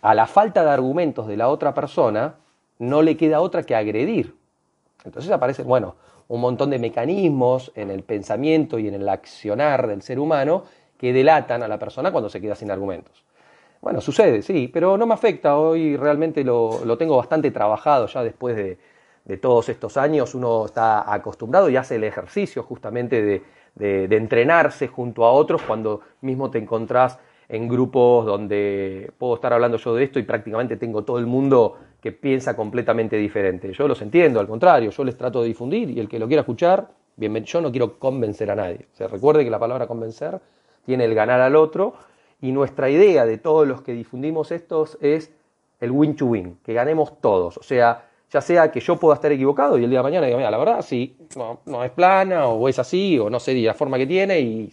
[0.03, 2.37] A la falta de argumentos de la otra persona,
[2.79, 4.35] no le queda otra que agredir.
[5.05, 5.97] Entonces aparecen, bueno,
[6.29, 10.65] un montón de mecanismos en el pensamiento y en el accionar del ser humano
[10.97, 13.25] que delatan a la persona cuando se queda sin argumentos.
[13.81, 15.57] Bueno, sucede, sí, pero no me afecta.
[15.57, 18.79] Hoy realmente lo, lo tengo bastante trabajado ya después de,
[19.25, 20.35] de, todos estos años.
[20.35, 23.43] Uno está acostumbrado y hace el ejercicio justamente de,
[23.75, 29.79] de, entrenarse junto a otros cuando mismo te encontrás en grupos donde puedo estar hablando
[29.79, 33.73] yo de esto y prácticamente tengo todo el mundo que piensa completamente diferente.
[33.73, 36.41] Yo los entiendo, al contrario, yo les trato de difundir y el que lo quiera
[36.41, 38.87] escuchar, bien, yo no quiero convencer a nadie.
[38.93, 40.39] Se recuerde que la palabra convencer
[40.85, 41.95] tiene el ganar al otro
[42.41, 45.31] y nuestra idea de todos los que difundimos estos es
[45.81, 47.57] el win to win, que ganemos todos.
[47.59, 50.39] O sea, ya sea que yo pueda estar equivocado y el día de mañana diga,
[50.39, 53.99] mira, la verdad sí, no, es plana o es así o no sé la forma
[53.99, 54.73] que tiene y,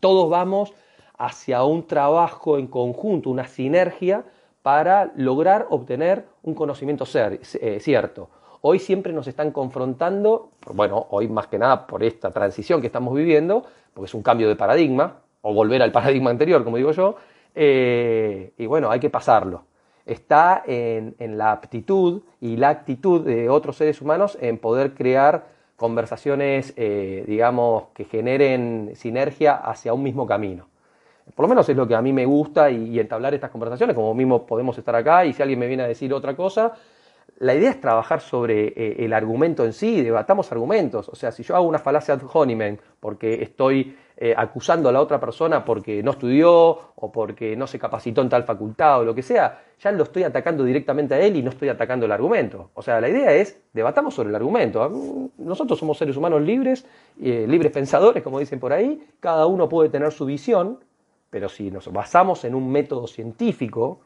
[0.00, 0.72] todos vamos
[1.18, 4.24] hacia un trabajo en conjunto, una sinergia
[4.62, 8.30] para lograr obtener un conocimiento eh, cierto.
[8.60, 13.14] Hoy siempre nos están confrontando, bueno, hoy más que nada por esta transición que estamos
[13.14, 17.16] viviendo, porque es un cambio de paradigma, o volver al paradigma anterior, como digo yo,
[17.54, 19.64] eh, y bueno, hay que pasarlo.
[20.06, 25.46] Está en, la aptitud y la actitud de otros seres humanos en poder crear
[25.76, 30.66] conversaciones, eh, digamos, que generen sinergia hacia un mismo camino.
[31.34, 34.14] Por lo menos es lo que a mí me gusta y, entablar estas conversaciones, como
[34.14, 36.72] mismo podemos estar acá y si alguien me viene a decir otra cosa,
[37.40, 41.08] la idea es trabajar sobre eh, el argumento en sí, debatamos argumentos.
[41.08, 45.00] O sea, si yo hago una falacia ad hominem porque estoy eh, acusando a la
[45.00, 46.52] otra persona porque no estudió
[46.94, 50.24] o porque no se capacitó en tal facultad o lo que sea, ya lo estoy
[50.24, 52.70] atacando directamente a él y no estoy atacando el argumento.
[52.74, 55.30] O sea, la idea es debatamos sobre el argumento.
[55.38, 56.84] Nosotros somos seres humanos libres,
[57.22, 60.78] eh, libres pensadores, como dicen por ahí, cada uno puede tener su visión
[61.30, 64.00] pero si nos basamos en un método científico,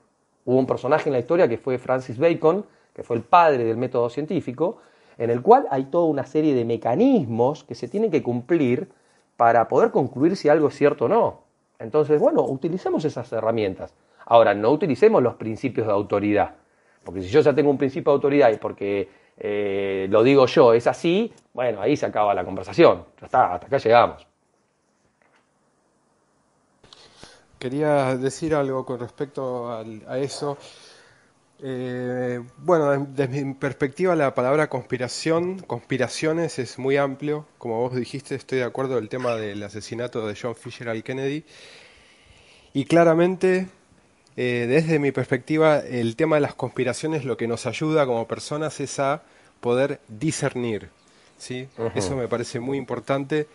[0.45, 3.77] hubo un personaje en la historia que fue Francis Bacon, que fue el padre del
[3.77, 4.79] método científico,
[5.19, 8.89] en el cual hay toda una serie de mecanismos que se tienen que cumplir
[9.37, 11.41] para poder concluir si algo es cierto o no.
[11.79, 13.95] Entonces, bueno, utilicemos esas herramientas.
[14.27, 16.55] Ahora, no utilicemos los principios de autoridad,
[17.05, 20.73] porque si yo ya tengo un principio de autoridad y porque eh, lo digo yo
[20.73, 23.05] es así, bueno, ahí se acaba la conversación.
[23.21, 24.27] Ya está, hasta acá llegamos.
[27.59, 30.59] Quería decir algo con respecto a, eso.
[31.65, 37.47] Eh, bueno, desde mi perspectiva la palabra conspiración, conspiraciones es muy amplio.
[37.59, 41.45] Como vos dijiste, estoy de acuerdo el tema del asesinato de John Fisher al Kennedy.
[42.75, 43.69] Y claramente,
[44.37, 48.81] eh, desde mi perspectiva, el tema de las conspiraciones lo que nos ayuda como personas
[48.81, 49.23] es a
[49.61, 50.89] poder discernir.
[51.39, 51.69] ¿sí?
[51.95, 53.47] Eso me parece muy importante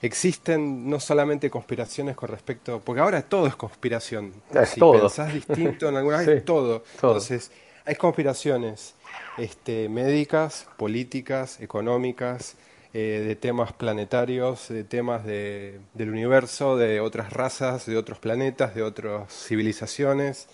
[0.00, 4.32] existen no solamente conspiraciones con respecto, porque ahora todo es conspiración.
[4.66, 6.84] si pensás distinto en alguna vez, todo.
[6.94, 7.50] Entonces,
[7.84, 8.94] hay conspiraciones
[9.38, 12.56] este, médicas, políticas, económicas,
[12.94, 18.74] eh, de temas planetarios, de temas de, del universo, de otras razas, de otros planetas,
[18.74, 20.48] de otras civilizaciones.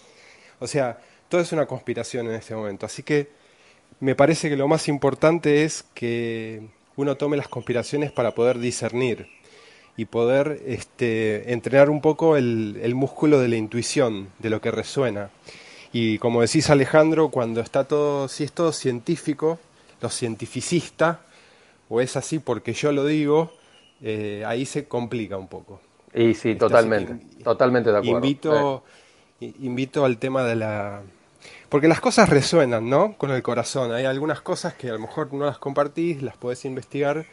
[0.59, 2.87] O sea, todo es una conspiración en este momento.
[2.87, 3.30] Así que
[4.00, 9.26] me parece que lo más importante es que uno tome las conspiraciones para poder discernir
[9.96, 15.30] y poder este, entrenar un poco el, músculo de la intuición, de lo que resuena.
[15.92, 19.59] Y como decís Alejandro, cuando está todo, si es todo científico,
[20.00, 21.20] lo cientificista,
[21.88, 23.52] o es así porque yo lo digo,
[24.02, 25.80] eh, ahí se complica un poco.
[26.12, 28.16] Y sí, totalmente, totalmente de acuerdo.
[28.16, 28.85] Invito,
[29.40, 31.02] invito al tema de la...
[31.75, 33.19] Porque las cosas resuenan, ¿no?
[33.19, 33.91] Con el corazón.
[33.91, 37.27] Hay algunas cosas que a lo mejor no las compartís, las podés investigar,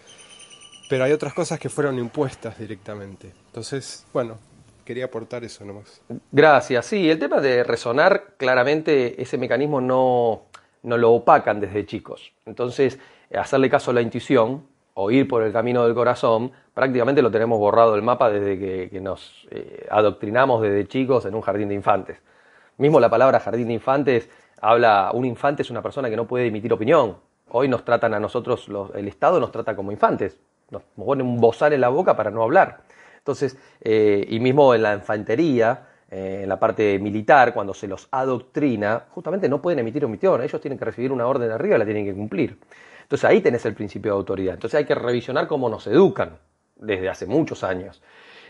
[0.89, 3.31] pero hay otras cosas que fueron impuestas directamente.
[3.45, 4.39] Entonces, bueno,
[4.83, 6.01] quería aportar eso nomás.
[6.31, 6.87] Gracias.
[6.87, 10.45] Sí, el tema de resonar, claramente ese mecanismo no,
[10.81, 12.33] no lo opacan desde chicos.
[12.47, 12.97] Entonces,
[13.37, 17.59] hacerle caso a la intuición o ir por el camino del corazón, prácticamente lo tenemos
[17.59, 22.17] borrado del mapa desde que, nos eh, adoctrinamos desde chicos en un jardín de infantes.
[22.81, 24.27] Mismo la palabra jardín de infantes
[24.59, 27.15] habla, un infante es una persona que no puede emitir opinión.
[27.49, 30.39] Hoy nos tratan a nosotros, el Estado nos trata como infantes
[30.71, 32.81] nos ponen un bozal en la boca para no hablar.
[33.19, 38.07] Entonces, eh, y mismo en la infantería, eh, en la parte militar, cuando se los
[38.09, 41.79] adoctrina, justamente no pueden emitir omisión, ellos tienen que recibir una orden de arriba y
[41.79, 42.57] la tienen que cumplir.
[43.03, 44.55] Entonces ahí tenés el principio de autoridad.
[44.55, 46.39] Entonces hay que revisionar cómo nos educan
[46.77, 48.01] desde hace muchos años.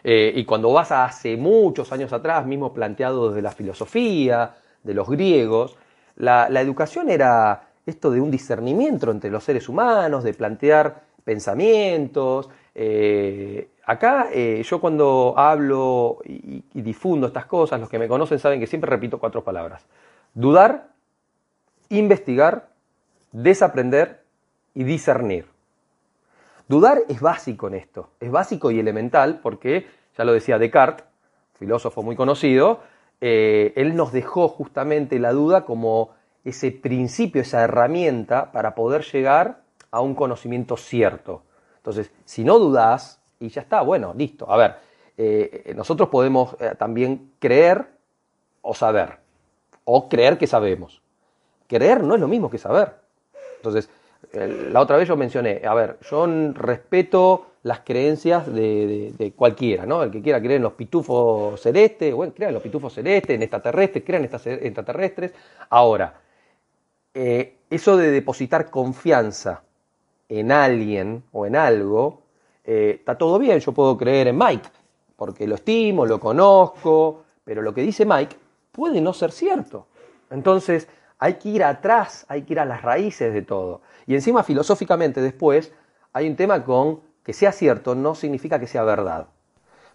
[0.04, 4.94] Eh, y cuando vas a hace muchos años atrás, mismo planteado desde la filosofía, de
[4.94, 5.78] los griegos,
[6.16, 12.50] la, educación era esto de un discernimiento entre los seres humanos, de plantear pensamientos.
[12.76, 18.60] Eh, acá eh, yo cuando hablo y, difundo estas cosas, los que me conocen saben
[18.60, 19.86] que siempre repito cuatro palabras.
[20.34, 20.90] Dudar,
[21.90, 22.70] investigar,
[23.32, 24.24] desaprender
[24.74, 25.51] y discernir.
[26.72, 31.06] Dudar es básico en esto, es básico y elemental porque, ya lo decía Descartes,
[31.56, 32.80] filósofo muy conocido,
[33.20, 36.12] eh, él nos dejó justamente la duda como
[36.46, 41.44] ese principio, esa herramienta para poder llegar a un conocimiento cierto.
[41.76, 44.50] Entonces, si no dudas, y ya está, bueno, listo.
[44.50, 44.76] A ver,
[45.18, 47.86] eh, nosotros podemos eh, también creer
[48.62, 49.18] o saber,
[49.84, 51.02] o creer que sabemos.
[51.68, 52.96] Creer no es lo mismo que saber.
[53.58, 53.90] Entonces,
[54.34, 60.04] la otra vez yo mencioné, a ver, yo respeto las creencias de, cualquiera, ¿no?
[60.04, 63.44] El que quiera creer en los pitufos celestes, bueno, crea en los pitufos celestes, en
[63.44, 64.26] extraterrestres, crea en
[64.66, 65.34] extraterrestres.
[65.70, 66.22] Ahora,
[67.14, 69.64] eh, eso de depositar confianza
[70.30, 72.22] en alguien o en algo,
[72.64, 74.70] eh, está todo bien, yo puedo creer en Mike,
[75.16, 78.36] porque lo estimo, lo conozco, pero lo que dice Mike
[78.72, 79.88] puede no ser cierto.
[80.30, 80.88] Entonces,
[81.22, 83.82] hay que ir atrás, hay que ir a las raíces de todo.
[84.08, 85.72] Y encima, filosóficamente, después,
[86.14, 89.28] hay un tema con que sea cierto no significa que sea verdad.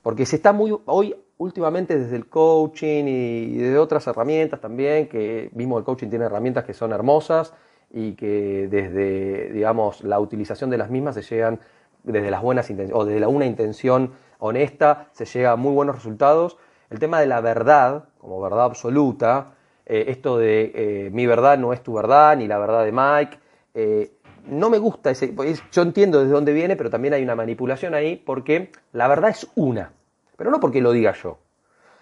[0.03, 5.51] Porque se está muy, hoy, últimamente, desde el coaching y de otras herramientas también, que
[5.53, 7.53] mismo el coaching tiene herramientas que son hermosas
[7.91, 11.59] y que desde, digamos, la utilización de las mismas se llegan,
[12.05, 16.57] desde las buenas intenciones, o desde una intención honesta, se llega a muy buenos resultados.
[16.89, 19.56] El tema de la verdad, como verdad absoluta,
[19.87, 23.39] eh, esto de eh, mi verdad no es tu verdad, ni la verdad de Mike.
[23.75, 24.13] Eh,
[24.47, 25.35] no me gusta ese.
[25.73, 29.49] Yo entiendo desde dónde viene, pero también hay una manipulación ahí porque la verdad es
[29.55, 29.93] una.
[30.37, 31.39] Pero no porque lo diga yo.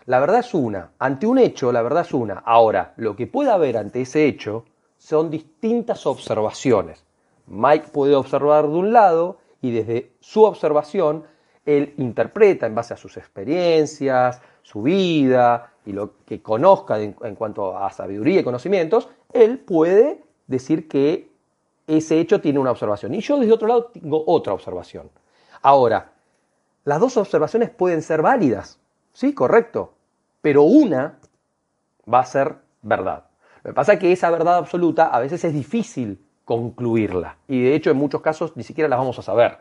[0.06, 0.92] La verdad es una.
[0.98, 2.42] Ante un hecho, la verdad es una.
[2.44, 4.64] Ahora, lo que puede haber ante ese hecho
[4.98, 7.04] son distintas observaciones.
[7.46, 11.24] Mike puede observar de un lado y desde su observación
[11.66, 17.76] él interpreta en base a sus experiencias, su vida, y lo que conozca en, cuanto
[17.76, 21.30] a sabiduría y conocimientos, él puede decir que
[21.86, 23.14] ese hecho tiene una observación.
[23.14, 25.10] Y yo desde otro lado tengo otra observación.
[25.62, 26.12] Ahora,
[26.84, 28.78] las dos observaciones pueden ser válidas,
[29.12, 29.94] sí, correcto,
[30.40, 31.18] pero una
[32.12, 33.24] va a ser verdad.
[33.62, 37.74] Lo que pasa es que esa verdad absoluta a veces es difícil concluirla y de
[37.74, 39.58] hecho en muchos casos ni siquiera la vamos a saber.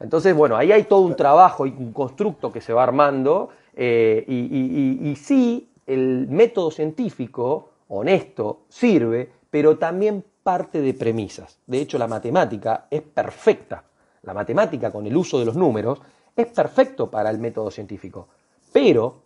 [0.00, 3.50] Entonces, bueno, ahí hay todo un trabajo y un constructo que se va armando
[3.82, 11.58] eh, y, sí, el método científico honesto sirve, pero también parte de premisas.
[11.66, 13.82] De hecho, la matemática es perfecta.
[14.22, 15.98] La matemática con el uso de los números
[16.36, 18.28] es perfecto para el método científico.
[18.70, 19.22] Pero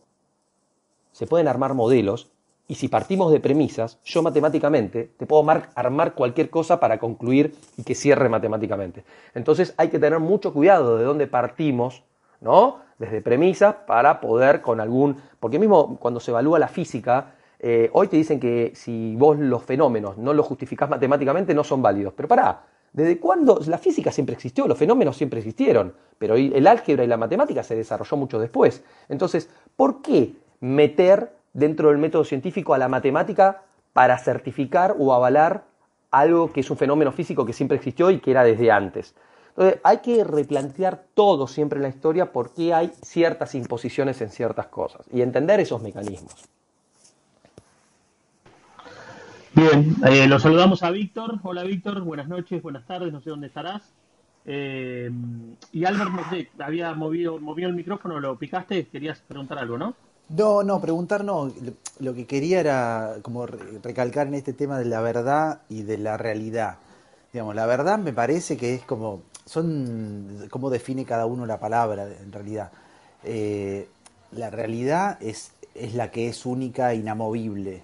[1.10, 2.30] se pueden armar modelos
[2.68, 7.82] y si partimos de premisas, yo matemáticamente te puedo armar cualquier cosa para concluir y
[7.82, 9.04] que cierre matemáticamente.
[9.34, 12.04] Entonces hay que tener mucho cuidado de dónde partimos,
[12.40, 12.83] ¿no?
[12.98, 18.08] Desde premisas para poder con algún, porque mismo cuando se evalúa la física, eh, hoy
[18.08, 22.28] te dicen que si vos los fenómenos no los justificás matemáticamente no son válidos, pero
[22.28, 23.58] pará, ¿desde cuándo?
[23.66, 27.74] La física siempre existió, los fenómenos siempre existieron, pero el álgebra y la matemática se
[27.74, 28.84] desarrolló mucho después.
[29.08, 35.64] Entonces, ¿por qué meter dentro del método científico a la matemática para certificar o avalar
[36.10, 39.14] algo que es un fenómeno físico que siempre existió y que era desde antes?
[39.56, 44.30] Entonces, hay que replantear todo siempre en la historia por qué hay ciertas imposiciones en
[44.30, 46.34] ciertas cosas y entender esos mecanismos.
[49.52, 51.38] Bien, eh, lo saludamos a Víctor.
[51.44, 53.82] Hola Víctor, buenas noches, buenas tardes, no sé dónde estarás.
[54.44, 55.08] Eh,
[55.70, 59.94] y Albert, no sé, había movido, movido el micrófono, lo picaste, querías preguntar algo, ¿no?
[60.30, 61.52] No, no, preguntar no.
[62.00, 66.16] Lo que quería era como recalcar en este tema de la verdad y de la
[66.16, 66.78] realidad.
[67.32, 72.06] Digamos, la verdad me parece que es como son cómo define cada uno la palabra
[72.06, 72.70] en realidad.
[73.24, 73.88] Eh,
[74.32, 77.82] la realidad es, es la que es única, inamovible,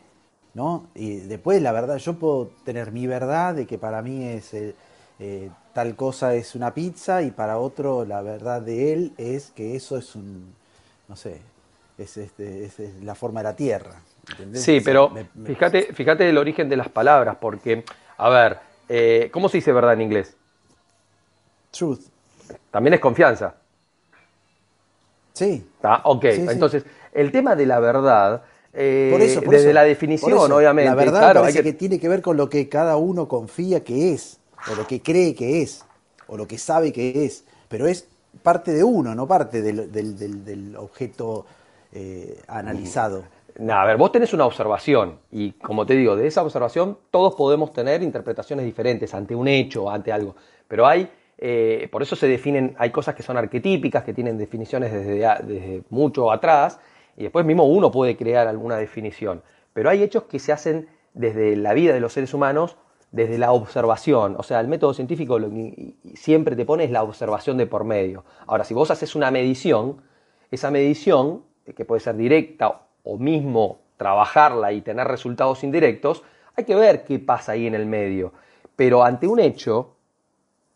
[0.54, 0.88] ¿no?
[0.94, 4.74] Y después la verdad, yo puedo tener mi verdad de que para mí es eh,
[5.18, 9.76] eh, tal cosa es una pizza y para otro la verdad de él es que
[9.76, 10.54] eso es un,
[11.08, 11.40] no sé,
[11.98, 14.00] es, este, es, la forma de la tierra.
[14.54, 15.12] Sí, pero
[15.44, 17.84] fíjate, fíjate el origen de las palabras, porque,
[18.16, 20.36] a ver, ¿cómo se dice verdad en inglés?
[21.70, 22.00] Truth.
[22.70, 23.54] También es confianza.
[25.32, 25.66] Sí.
[25.82, 30.90] Ah, ok, entonces el tema de la verdad, eh, desde la definición, obviamente.
[30.90, 31.72] La verdad parece que...
[31.72, 34.38] tiene que ver con lo que cada uno confía que es,
[34.70, 35.84] o lo que cree que es,
[36.26, 38.06] o lo que sabe que es, pero es
[38.42, 41.46] parte de uno, no parte del, objeto
[41.92, 43.24] eh, analizado.
[43.58, 47.34] No, a ver, vos tenés una observación y como te digo, de esa observación todos
[47.34, 50.36] podemos tener interpretaciones diferentes ante un hecho, ante algo,
[50.68, 51.10] pero hay
[51.42, 56.30] eh, por eso se definen, hay cosas que son arquetípicas, que tienen definiciones desde, mucho
[56.30, 56.78] atrás,
[57.16, 59.42] y después mismo uno puede crear alguna definición.
[59.72, 62.76] Pero hay hechos que se hacen desde la vida de los seres humanos,
[63.10, 64.36] desde la observación.
[64.38, 67.84] O sea, el método científico lo que siempre te pone es la observación de por
[67.84, 68.24] medio.
[68.46, 70.02] Ahora, si vos haces una medición,
[70.50, 76.22] esa medición, eh, que puede ser directa o mismo trabajarla y tener resultados indirectos,
[76.54, 78.34] hay que ver qué pasa ahí en el medio.
[78.76, 79.96] Pero ante un hecho,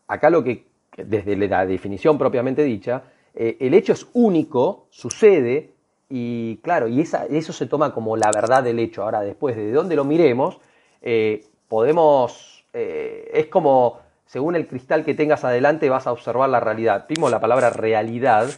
[0.07, 0.65] acá lo que,
[0.97, 3.03] desde la definición propiamente dicha,
[3.35, 5.71] eh, el hecho es único, sucede,
[6.09, 9.03] y claro, y eso se toma como la verdad del hecho.
[9.03, 10.59] Ahora, después de dónde lo miremos,
[11.01, 16.59] eh, podemos, eh, es como, según el cristal que tengas adelante, vas a observar la
[16.59, 17.07] realidad.
[17.07, 18.49] Primo, la palabra realidad,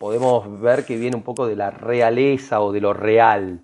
[0.00, 3.60] podemos ver que viene un poco de la realeza o de lo real.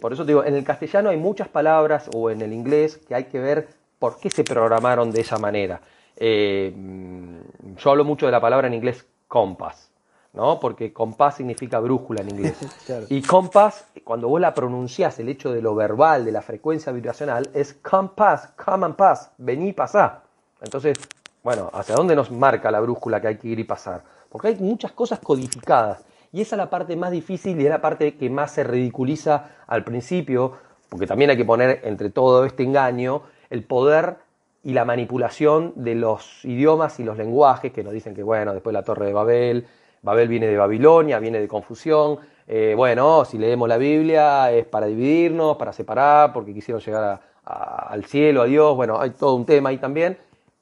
[0.00, 3.14] por eso te digo, en el castellano hay muchas palabras, o en el inglés, que
[3.14, 3.68] hay que ver
[4.00, 5.80] por qué se programaron de esa manera.
[6.18, 9.92] yo hablo mucho de la palabra en inglés compass,
[10.32, 10.58] ¿no?
[10.58, 12.58] Porque compás significa brújula en inglés.
[13.10, 17.48] Y compás, cuando vos la pronunciás, el hecho de lo verbal, de la frecuencia vibracional,
[17.54, 20.22] es compass, come and pass, vení y pasá.
[20.60, 20.98] Entonces,
[21.44, 24.02] bueno, ¿hacia dónde nos marca la brújula que hay que ir y pasar?
[24.30, 26.04] Porque hay muchas cosas codificadas.
[26.32, 29.50] Y esa es la parte más difícil y es la parte que más se ridiculiza
[29.66, 30.56] al principio,
[30.88, 34.16] porque también hay que poner entre todo este engaño el poder
[34.62, 38.72] y la manipulación de los idiomas y los lenguajes, que nos dicen que, bueno, después
[38.72, 39.66] la Torre de Babel,
[40.02, 44.86] Babel viene de Babilonia, viene de confusión, eh, bueno, si leemos la Biblia es para
[44.86, 49.70] dividirnos, para separar, porque quisieron llegar al cielo, a Dios, bueno, hay todo un tema
[49.70, 50.16] ahí también,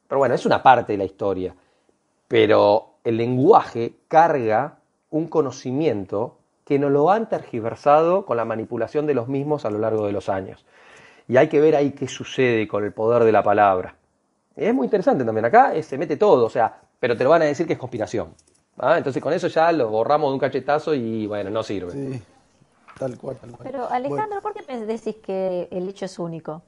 [0.07, 1.53] pero bueno, es una parte de la historia,
[2.27, 4.77] pero el lenguaje carga
[5.09, 9.79] un conocimiento que nos lo han tergiversado con la manipulación de los mismos a lo
[9.79, 10.65] largo de los años.
[11.29, 13.93] Y hay que ver ahí qué sucede con el poder de la palabra.
[14.55, 15.45] es muy interesante también.
[15.45, 18.33] Acá se mete todo, o sea, pero te lo van a decir que es conspiración.
[18.79, 18.97] ¿ah?
[18.97, 21.91] Entonces con eso ya lo borramos de un cachetazo y bueno, no sirve.
[21.91, 22.21] Sí,
[22.97, 23.69] tal cual, tal cual.
[23.71, 26.63] Pero Alejandro, ¿por qué decís que el hecho es único?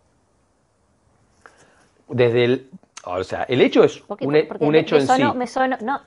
[2.08, 2.70] Desde el...
[3.06, 4.36] O sea, el hecho es un,
[4.76, 5.24] hecho en sí.
[5.34, 5.48] Me
[5.82, 6.02] no.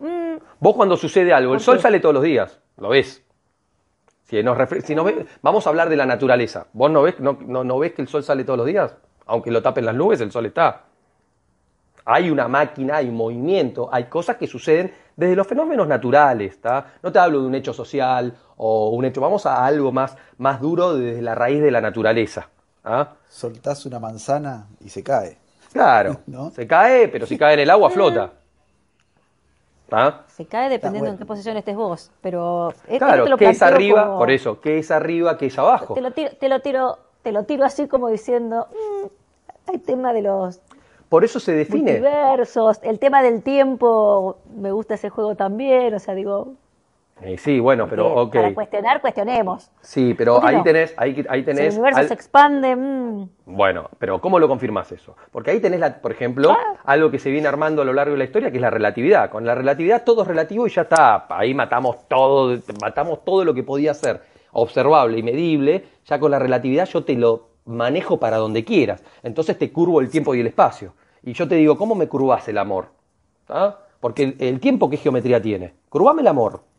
[0.00, 0.38] Mm.
[0.58, 3.22] Vos cuando sucede algo, el sol sale todos los días, lo ves.
[4.30, 4.94] Si, nos si
[5.42, 6.68] vamos a hablar de la naturaleza.
[6.72, 8.94] ¿Vos no ves, no, no, ves que el sol sale todos los días?
[9.26, 10.84] Aunque lo tapen las nubes, el sol está.
[12.04, 16.52] Hay una máquina, hay movimiento, hay cosas que suceden desde los fenómenos naturales.
[16.52, 16.92] ¿está?
[17.02, 20.60] No te hablo de un hecho social o un hecho, vamos a algo más, más
[20.60, 22.50] duro desde la raíz de la naturaleza.
[22.84, 23.14] ¿ah?
[23.28, 25.38] Soltás una manzana y se cae.
[25.72, 26.50] Claro, ¿No?
[26.50, 28.30] se cae, pero si cae en el agua flota.
[29.92, 30.24] ¿Ah?
[30.28, 34.18] Se cae dependiendo en qué posición estés vos, pero claro, ¿qué es arriba?
[34.18, 35.94] Por eso, ¿qué es arriba, qué es abajo?
[35.94, 40.12] Te lo tiro, te lo tiro, te lo tiro así como diciendo, mm, hay tema
[40.12, 40.60] de los
[41.10, 41.98] por eso se define.
[41.98, 46.54] Multiversos, el tema del tiempo, me gusta ese juego también, o sea, digo,
[47.22, 48.34] eh, sí, bueno, pero ok.
[48.34, 49.70] Para cuestionar, cuestionemos.
[49.80, 51.74] Sí, pero ahí tenés, ahí, ahí tenés.
[51.74, 52.74] Si el universo se expande.
[52.74, 53.28] Mm.
[53.46, 55.16] Bueno, pero ¿cómo lo confirmas eso?
[55.30, 58.18] Porque ahí tenés, la, por ejemplo, algo que se viene armando a lo largo de
[58.18, 59.30] la historia, que es la relatividad.
[59.30, 61.26] Con la relatividad todo es relativo y ya está.
[61.28, 65.84] Ahí matamos todo, matamos todo lo que podía ser observable y medible.
[66.06, 69.04] Ya con la relatividad yo te lo manejo para donde quieras.
[69.22, 70.94] Entonces te curvo el tiempo y el espacio.
[71.22, 72.86] Y yo te digo, ¿cómo me curvas el amor?
[73.48, 73.76] ¿Ah?
[74.00, 75.74] Porque el, el tiempo, ¿qué geometría tiene?
[75.90, 76.69] Curvame el amor.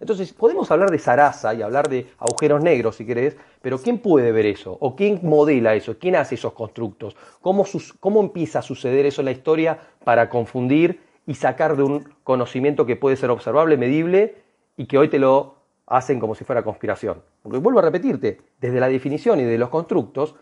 [0.00, 4.30] Entonces, podemos hablar de zaraza y hablar de agujeros negros, si querés, pero ¿quién puede
[4.32, 4.76] ver eso?
[4.80, 5.98] ¿O quién modela eso?
[5.98, 7.16] ¿Quién hace esos constructos?
[7.40, 7.64] ¿Cómo,
[7.98, 12.86] cómo empieza a suceder eso en la historia para confundir y sacar de un conocimiento
[12.86, 14.36] que puede ser observable, medible
[14.76, 15.56] y que hoy te lo
[15.86, 17.22] hacen como si fuera conspiración?
[17.42, 20.36] Porque vuelvo a repetirte, desde la definición y de los constructos,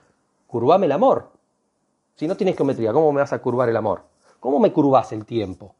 [0.47, 1.31] curvame el amor.
[2.14, 4.03] Si no tienes geometría, ¿cómo me vas a curvar el amor?
[4.38, 5.75] ¿Cómo me curvas el tiempo?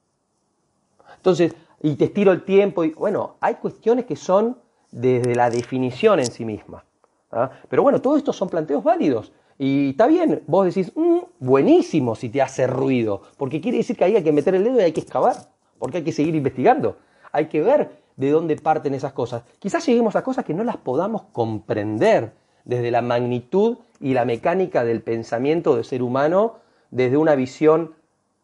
[1.17, 2.85] Entonces, y te estiro el tiempo.
[2.85, 4.59] Y, bueno, hay cuestiones que son
[4.91, 6.85] desde la definición en sí misma.
[7.33, 7.51] ¿ah?
[7.69, 9.33] Pero bueno, todo esto son planteos válidos.
[9.59, 14.05] Y está bien, vos decís, mm, buenísimo si te hace ruido, porque quiere decir que
[14.05, 15.37] ahí hay que meter el dedo y hay que excavar,
[15.79, 16.99] porque hay que seguir investigando.
[17.33, 19.43] Hay que ver de dónde parten esas cosas.
[19.59, 22.33] Quizás lleguemos a cosas que no las podamos comprender
[22.65, 26.57] desde la magnitud y la mecánica del pensamiento del ser humano
[26.91, 27.95] desde una visión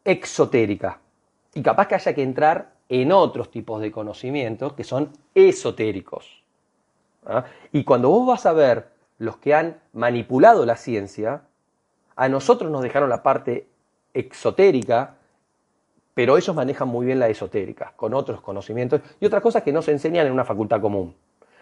[0.05, 1.01] exotérica.
[1.55, 6.42] Y capaz que haya que entrar en otros tipos de conocimientos que son esotéricos.
[7.27, 7.45] ¿ah?
[7.73, 11.42] Y cuando vos vas a ver los que han manipulado la ciencia,
[12.16, 13.68] a nosotros nos dejaron la parte
[14.12, 15.14] exotérica,
[16.14, 19.81] pero ellos manejan muy bien la esotérica, con otros conocimientos y otras cosas que no
[19.81, 21.14] se enseñan en una facultad común.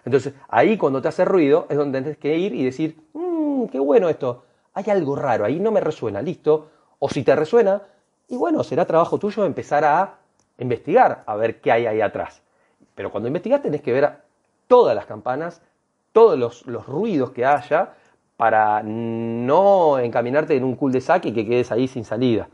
[0.04, 3.78] Entonces, ahí cuando te hace ruido es donde tienes que ir y decir, mmm, qué
[3.78, 6.70] bueno esto, hay algo raro, ahí no me resuena, listo.
[6.98, 7.82] O si te resuena,
[8.28, 10.19] y bueno, será trabajo tuyo empezar a
[10.60, 12.42] investigar a ver qué hay ahí atrás.
[12.94, 14.12] Pero cuando investigas tenés que ver
[14.66, 15.62] todas las campanas,
[16.12, 17.94] todos los, ruidos que haya
[18.36, 22.48] para no encaminarte en un cul de saque y que quedes ahí sin salida.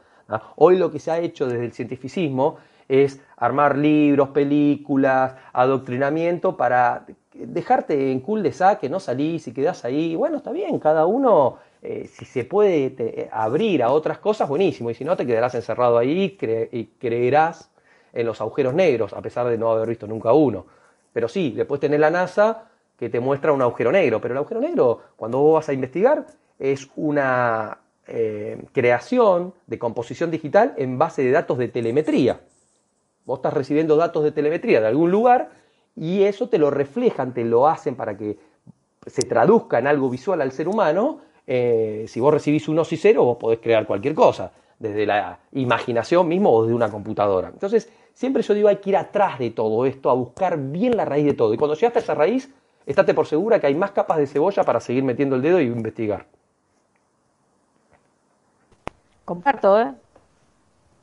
[0.56, 2.56] Hoy lo que se ha hecho desde el cientificismo
[2.88, 9.84] es armar libros, películas, adoctrinamiento para dejarte en cul de saque, no salís y quedás
[9.84, 10.16] ahí.
[10.16, 14.90] Bueno, está bien, cada uno, eh, si se puede abrir a otras cosas, buenísimo.
[14.90, 16.36] Y si no, te quedarás encerrado ahí
[16.72, 17.70] y creerás
[18.16, 20.66] en los agujeros negros, a pesar de no haber visto nunca uno.
[21.12, 24.60] Pero sí, después tenés la NASA que te muestra un agujero negro, pero el agujero
[24.60, 26.26] negro, cuando vos vas a investigar,
[26.58, 32.40] es una eh, creación de composición digital en base de datos de telemetría.
[33.26, 35.50] Vos estás recibiendo datos de telemetría de algún lugar
[35.94, 38.38] y eso te lo reflejan, te lo hacen para que
[39.06, 41.20] se traduzca en algo visual al ser humano.
[41.46, 46.28] Eh, si vos recibís unos y cero, vos podés crear cualquier cosa, desde la imaginación
[46.28, 47.48] mismo o desde una computadora.
[47.48, 51.04] Entonces, siempre yo digo, hay que ir atrás de todo esto, a buscar bien la
[51.04, 51.52] raíz de todo.
[51.52, 52.50] Y cuando llegaste a esa raíz,
[52.86, 55.66] estate por segura que hay más capas de cebolla para seguir metiendo el dedo y
[55.66, 56.24] investigar.
[59.26, 59.92] Comparto, ¿eh?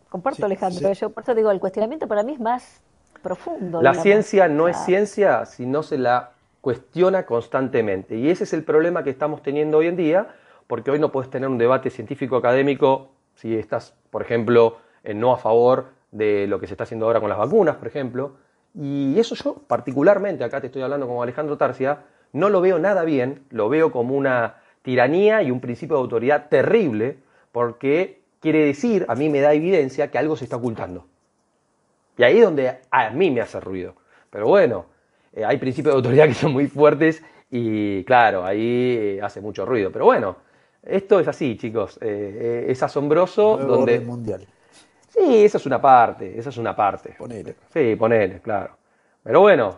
[0.10, 0.92] Comparto, Alejandro.
[0.92, 2.82] Yo por eso digo, el cuestionamiento para mí es más
[3.22, 3.82] profundo.
[3.82, 8.18] La ciencia no es ciencia si no se la cuestiona constantemente.
[8.18, 10.30] Y ese es el problema que estamos teniendo hoy en día,
[10.66, 15.32] porque hoy no puedes tener un debate científico académico si estás, por ejemplo, en no
[15.32, 18.38] a favor de lo que se está haciendo ahora con las vacunas, por ejemplo.
[18.74, 22.00] Y eso yo, particularmente, acá te estoy hablando como Alejandro Tarcia,
[22.32, 26.48] no lo veo nada bien, lo veo como una tiranía y un principio de autoridad
[26.50, 27.18] terrible,
[27.52, 31.06] porque quiere decir, a mí me da evidencia que algo se está ocultando.
[32.18, 33.96] Y ahí es donde a mí me hace ruido.
[34.30, 34.86] Pero bueno,
[35.34, 39.66] eh, hay principios de autoridad que son muy fuertes y claro, ahí eh, hace mucho
[39.66, 39.92] ruido.
[39.92, 40.38] Pero bueno,
[40.84, 41.98] esto es así, chicos.
[42.02, 43.58] Eh, es asombroso.
[43.58, 44.00] donde...
[44.00, 44.46] mundial.
[45.14, 47.16] Sí, esa es una parte, esa es una parte.
[47.18, 47.56] Ponele.
[47.72, 48.78] Sí, ponele, claro.
[49.22, 49.78] Pero bueno,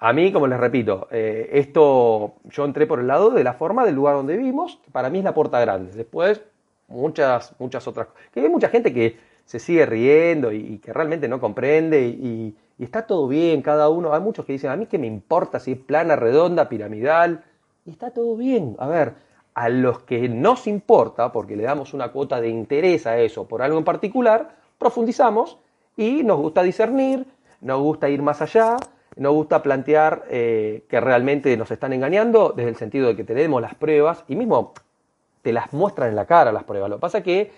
[0.00, 3.94] a mí, como les repito, esto yo entré por el lado de la forma del
[3.94, 4.80] lugar donde vivimos.
[4.92, 5.92] Para mí es la puerta grande.
[5.92, 6.42] Después
[6.88, 8.22] muchas, muchas otras cosas.
[8.32, 13.06] Que hay mucha gente que se sigue riendo y, que realmente no comprende y, está
[13.06, 14.12] todo bien, cada uno.
[14.12, 17.44] Hay muchos que dicen, a mí que me importa si es plana, redonda, piramidal.
[17.84, 18.74] Y está todo bien.
[18.78, 19.14] A ver,
[19.56, 23.62] a los que nos importa, porque le damos una cuota de interés a eso por
[23.62, 25.56] algo en particular, profundizamos
[25.96, 27.26] y nos gusta discernir,
[27.62, 28.76] nos gusta ir más allá,
[29.16, 33.62] nos gusta plantear eh, que realmente nos están engañando desde el sentido de que tenemos
[33.62, 34.74] las pruebas y mismo
[35.40, 36.90] te las muestran en la cara las pruebas.
[36.90, 37.50] Lo que pasa que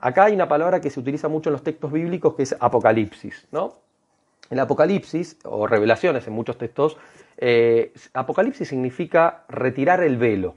[0.00, 3.48] acá hay una palabra que se utiliza mucho en los textos bíblicos que es apocalipsis,
[3.52, 3.74] ¿no?
[4.50, 6.96] En Apocalipsis, o revelaciones en muchos textos,
[7.36, 10.54] eh, Apocalipsis significa retirar el velo,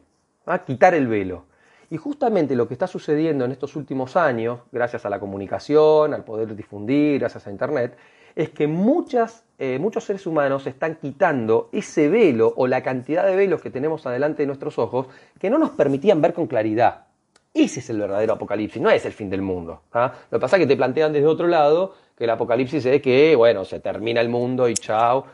[0.65, 1.45] quitar el velo.
[1.89, 6.23] Y justamente lo que está sucediendo en estos últimos años, gracias a la comunicación, al
[6.23, 7.97] poder difundir, gracias a Internet,
[8.35, 13.35] es que muchas, eh, muchos seres humanos están quitando ese velo o la cantidad de
[13.35, 15.07] velos que tenemos adelante de nuestros ojos
[15.39, 17.05] que no nos permitían ver con claridad.
[17.53, 19.81] Ese es el verdadero apocalipsis, no es el fin del mundo.
[19.93, 20.13] ¿ah?
[20.29, 23.35] Lo que pasa es que te plantean desde otro lado que el apocalipsis es que,
[23.35, 25.25] bueno, se termina el mundo y chao.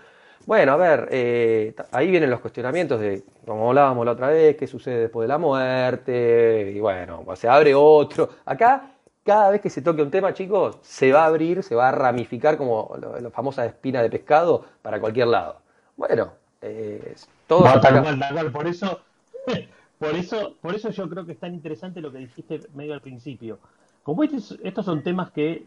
[0.45, 4.67] Bueno, a ver, eh, ahí vienen los cuestionamientos de, como hablábamos la otra vez, qué
[4.67, 8.29] sucede después de la muerte, y bueno, se abre otro.
[8.45, 11.89] Acá cada vez que se toque un tema, chicos, se va a abrir, se va
[11.89, 15.61] a ramificar como la famosa espina de pescado para cualquier lado.
[15.95, 17.15] Bueno, eh,
[17.47, 17.63] todo
[18.51, 18.99] Por eso,
[19.99, 23.01] por eso, por eso yo creo que es tan interesante lo que dijiste medio al
[23.01, 23.59] principio.
[24.03, 25.65] Como estos, estos son temas que,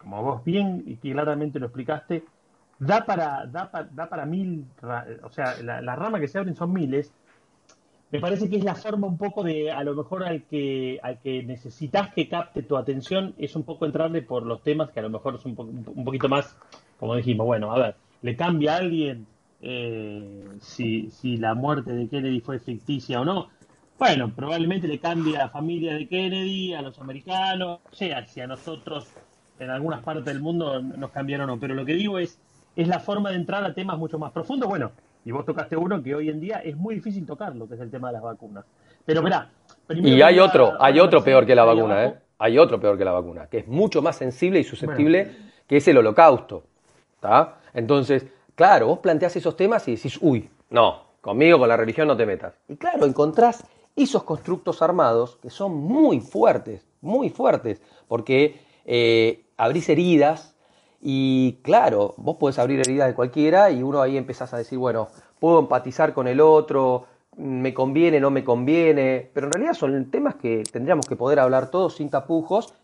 [0.00, 2.24] como vos bien y claramente lo explicaste,
[2.78, 4.66] da para, da, da para mil,
[5.22, 7.12] o sea, las ramas que se abren son miles,
[8.12, 11.18] me parece que es la forma un poco de, a lo mejor al que, al
[11.20, 15.02] que necesitas que capte tu atención, es un poco entrarle por los temas que a
[15.02, 16.56] lo mejor son un, poquito más,
[16.98, 19.26] como dijimos, bueno, a ver, ¿le cambia a alguien
[19.60, 23.48] eh, si, si la muerte de Kennedy fue ficticia o no?
[23.98, 28.46] Bueno, probablemente le cambia a la familia de Kennedy, a los americanos, sea, si a
[28.46, 29.08] nosotros
[29.58, 32.38] en algunas partes del mundo nos cambiaron o no, pero lo que digo es,
[32.76, 34.68] es la forma de entrar a temas mucho más profundos.
[34.68, 34.92] Bueno,
[35.24, 37.90] y vos tocaste uno que hoy en día es muy difícil tocarlo, que es el
[37.90, 38.64] tema de las vacunas.
[39.04, 39.50] Pero mirá,
[39.88, 42.14] y hay otro, hay otro peor que la vacuna, ¿eh?
[42.38, 45.30] Hay otro peor que la vacuna, que es mucho más sensible y susceptible,
[45.66, 46.64] que es el holocausto.
[47.14, 47.58] ¿Está?
[47.72, 52.16] Entonces, claro, vos planteás esos temas y decís, uy, no, conmigo, con la religión no
[52.16, 52.54] te metas.
[52.68, 53.64] Y claro, encontrás
[53.94, 60.55] esos constructos armados que son muy fuertes, muy fuertes, porque eh, abrís heridas
[61.08, 65.06] y claro, vos podés abrir heridas de cualquiera y uno ahí empezás a decir, bueno,
[65.38, 70.34] puedo empatizar con el otro, me conviene, no me conviene, pero en realidad son temas
[70.34, 72.74] que tendríamos que poder hablar todos sin tapujos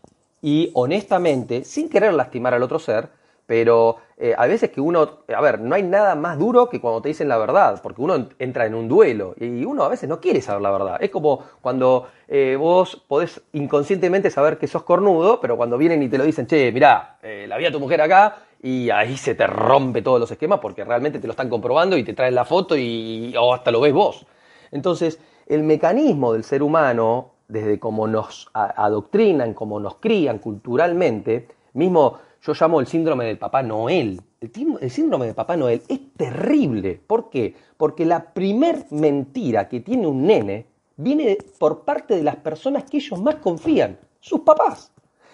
[0.41, 3.09] y honestamente, sin querer lastimar al otro ser,
[3.45, 7.01] pero eh, a veces que uno, a ver, no hay nada más duro que cuando
[7.01, 10.19] te dicen la verdad, porque uno entra en un duelo y uno a veces no
[10.19, 10.97] quiere saber la verdad.
[11.01, 16.09] Es como cuando eh, vos podés inconscientemente saber que sos cornudo, pero cuando vienen y
[16.09, 19.35] te lo dicen, che, mirá, eh, la vi a tu mujer acá, y ahí se
[19.35, 22.45] te rompe todos los esquemas porque realmente te lo están comprobando y te traen la
[22.45, 24.25] foto y hasta lo ves vos.
[24.71, 32.19] Entonces, el mecanismo del ser humano, desde cómo nos adoctrinan, cómo nos crían culturalmente, mismo
[32.45, 34.21] yo llamo el síndrome del Papá Noel.
[34.41, 36.99] El, síndrome del Papá Noel es terrible.
[37.07, 37.55] ¿Por qué?
[37.77, 40.65] Porque la primer mentira que tiene un nene
[40.97, 44.91] viene por parte de las personas que ellos más confían, sus papás.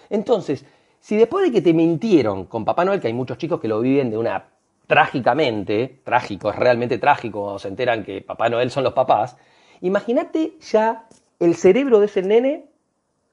[0.09, 0.63] Entonces,
[0.99, 3.81] si después de que te mintieron con Papá Noel, que hay muchos chicos que lo
[3.81, 4.45] viven de una
[4.85, 9.37] trágicamente, trágico, es realmente trágico cuando se enteran que Papá Noel son los papás,
[9.81, 11.07] imagínate ya
[11.39, 12.65] el cerebro de ese nene,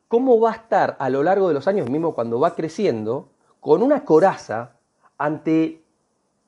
[0.08, 3.30] cómo va a estar a lo largo de los años, mismo cuando va creciendo,
[3.66, 4.76] con una coraza
[5.18, 5.82] ante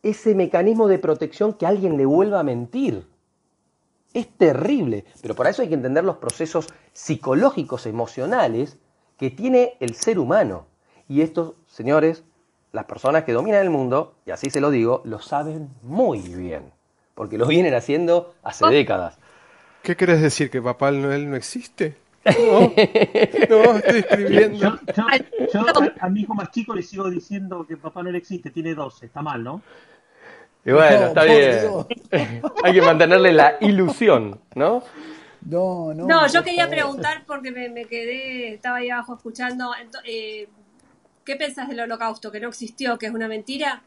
[0.05, 3.09] ese mecanismo de protección que alguien le vuelva a mentir.
[4.15, 8.79] Es terrible, pero para eso hay que entender los procesos psicológicos, emocionales
[9.17, 10.67] que tiene el ser humano.
[11.09, 12.23] Y estos, señores,
[12.71, 16.71] las personas que dominan el mundo, y así se lo digo, lo saben muy bien,
[17.17, 18.71] porque lo vienen haciendo hace ah.
[18.71, 19.19] décadas.
[19.83, 20.53] ¿Qué querés decir?
[20.53, 21.97] ¿Que Papá Noel no existe?
[23.49, 24.79] No, no estoy escribiendo.
[25.53, 25.61] Yo,
[26.01, 29.23] a, mi hijo más chico le sigo diciendo que Papá Noel existe, tiene 12, está
[29.23, 29.63] mal, ¿no?
[30.65, 31.59] Y bueno, está bien.
[32.63, 34.83] Hay que mantenerle la ilusión, ¿no?
[35.43, 36.07] No, no.
[36.07, 39.73] No, yo quería preguntar porque me, quedé, estaba ahí abajo escuchando.
[40.05, 40.49] Eh,
[41.25, 42.33] ¿Qué pensás del holocausto?
[42.33, 42.99] ¿Que no existió?
[42.99, 43.83] ¿Que es una mentira?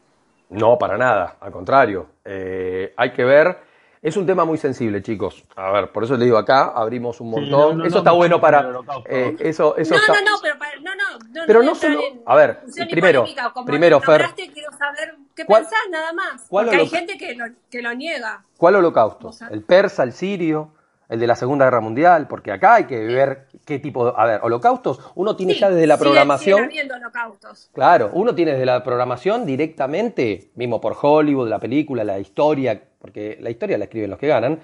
[0.50, 1.36] No, para nada.
[1.40, 2.06] Al contrario.
[2.24, 3.58] Eh, hay que ver
[4.02, 5.44] es un tema muy sensible, chicos.
[5.54, 7.86] A ver, por eso les digo acá, abrimos un montón.
[7.86, 8.68] eso está bueno para.
[9.06, 10.12] Eh, eso, eso no, está...
[10.14, 11.46] no, no, pero no, no, no.
[11.46, 12.00] Pero no solo.
[12.26, 13.24] A ver, primero,
[13.64, 14.30] primero, Fer.
[14.34, 16.46] quiero saber qué pensás nada más.
[16.50, 18.44] Porque hay gente que lo, que lo niega.
[18.58, 19.30] ¿Cuál holocausto?
[19.50, 20.72] ¿El persa, el sirio?
[21.12, 24.12] el de la Segunda Guerra Mundial, porque acá hay que ver qué tipo de...
[24.16, 26.70] A ver, holocaustos, uno tiene ya desde la programación...
[26.90, 27.68] holocaustos.
[27.74, 33.36] Claro, uno tiene desde la programación directamente, mismo por Hollywood, la película, la historia, porque
[33.40, 34.60] la historia la escriben los que ganan.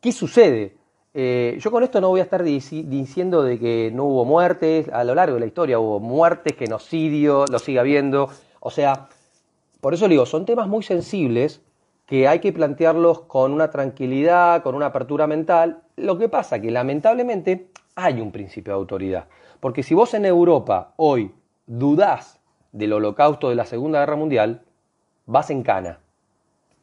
[0.00, 0.74] ¿Qué sucede?
[1.12, 5.04] Eh, yo con esto no voy a estar diciendo de que no hubo muertes, a
[5.04, 8.30] lo largo de la historia hubo muertes, genocidio, lo sigue habiendo.
[8.60, 9.08] O sea,
[9.82, 11.60] por eso digo, son temas muy sensibles
[12.06, 15.82] que hay que plantearlos con una tranquilidad, con una apertura mental.
[15.96, 19.26] Lo que pasa que lamentablemente hay un principio de autoridad.
[19.60, 21.34] Porque si vos en Europa hoy
[21.66, 22.40] dudás
[22.72, 24.62] del holocausto de la Segunda Guerra Mundial,
[25.26, 25.98] vas en cana.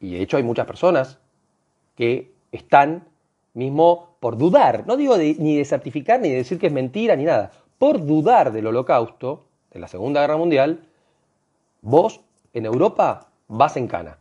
[0.00, 1.18] Y de hecho hay muchas personas
[1.96, 3.04] que están
[3.54, 7.24] mismo por dudar, no digo ni de certificar ni de decir que es mentira ni
[7.24, 10.80] nada, por dudar del holocausto de la Segunda Guerra Mundial,
[11.82, 12.20] vos
[12.52, 14.18] en Europa vas en cana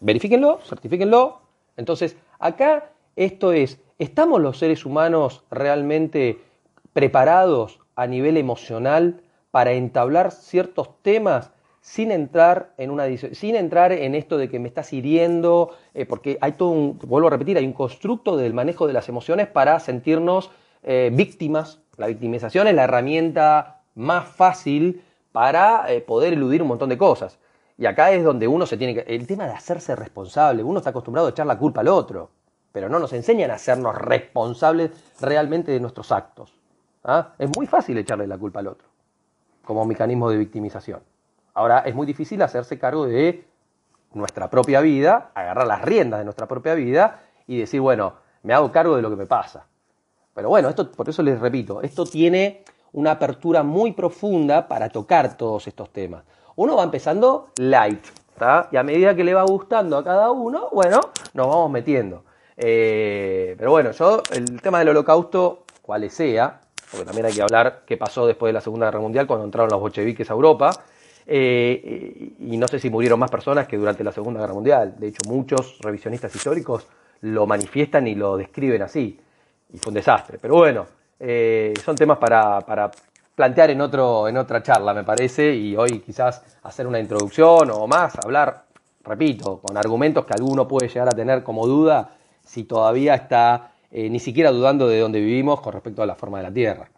[0.00, 1.40] verifíquenlo, certifíquenlo.
[1.76, 6.40] Entonces, acá esto es, ¿estamos los seres humanos realmente
[6.92, 11.50] preparados a nivel emocional para entablar ciertos temas
[11.80, 16.38] sin entrar en una sin entrar en esto de que me estás hiriendo, eh, porque
[16.40, 19.80] hay todo un, vuelvo a repetir, hay un constructo del manejo de las emociones para
[19.80, 20.50] sentirnos
[20.82, 21.80] eh, víctimas.
[21.96, 25.02] La victimización es la herramienta más fácil
[25.32, 27.38] para eh, poder eludir un montón de cosas.
[27.78, 29.14] Y acá es donde uno se tiene que...
[29.14, 32.30] El tema de hacerse responsable, uno está acostumbrado a echar la culpa al otro,
[32.72, 36.54] pero no nos enseñan a hacernos responsables realmente de nuestros actos.
[37.04, 37.32] ¿ah?
[37.38, 38.86] Es muy fácil echarle la culpa al otro,
[39.64, 41.00] como mecanismo de victimización.
[41.54, 43.44] Ahora, es muy difícil hacerse cargo de
[44.12, 48.72] nuestra propia vida, agarrar las riendas de nuestra propia vida y decir, bueno, me hago
[48.72, 49.66] cargo de lo que me pasa.
[50.34, 55.36] Pero bueno, esto, por eso les repito, esto tiene una apertura muy profunda para tocar
[55.36, 56.24] todos estos temas.
[56.56, 58.04] Uno va empezando light.
[58.70, 61.00] Y a medida que le va gustando a cada uno, bueno,
[61.34, 62.24] nos vamos metiendo.
[62.56, 67.82] Eh, pero bueno, yo, el tema del holocausto, cual sea, porque también hay que hablar
[67.86, 70.70] qué pasó después de la Segunda Guerra Mundial cuando entraron los bolcheviques a Europa.
[71.32, 74.96] Eh, y no sé si murieron más personas que durante la Segunda Guerra Mundial.
[74.98, 76.88] De hecho, muchos revisionistas históricos
[77.20, 79.16] lo manifiestan y lo describen así.
[79.72, 80.38] Y fue un desastre.
[80.42, 80.86] Pero bueno,
[81.20, 82.90] eh, son temas para,
[83.36, 87.86] plantear en, otro, en otra charla, me parece, y hoy quizás hacer una introducción o
[87.86, 88.64] más, hablar,
[89.04, 92.10] repito, con argumentos que alguno puede llegar a tener como duda
[92.44, 96.38] si todavía está eh, ni siquiera dudando de dónde vivimos con respecto a la forma
[96.38, 96.90] de la Tierra.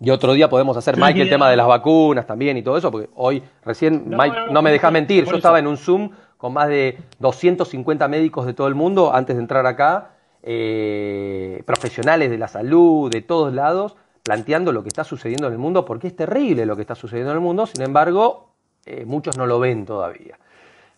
[0.00, 2.90] Y otro día podemos hacer, Mike, el tema de las vacunas también y todo eso,
[2.90, 6.68] porque hoy recién, Mike, no, me deja mentir, yo estaba en un Zoom con más
[6.68, 12.46] de 250 médicos de todo el mundo antes de entrar acá, eh, profesionales de la
[12.46, 16.64] salud, de todos lados, planteando lo que está sucediendo en el mundo, porque es terrible
[16.64, 18.50] lo que está sucediendo en el mundo, sin embargo,
[18.86, 20.38] eh, muchos no lo ven todavía.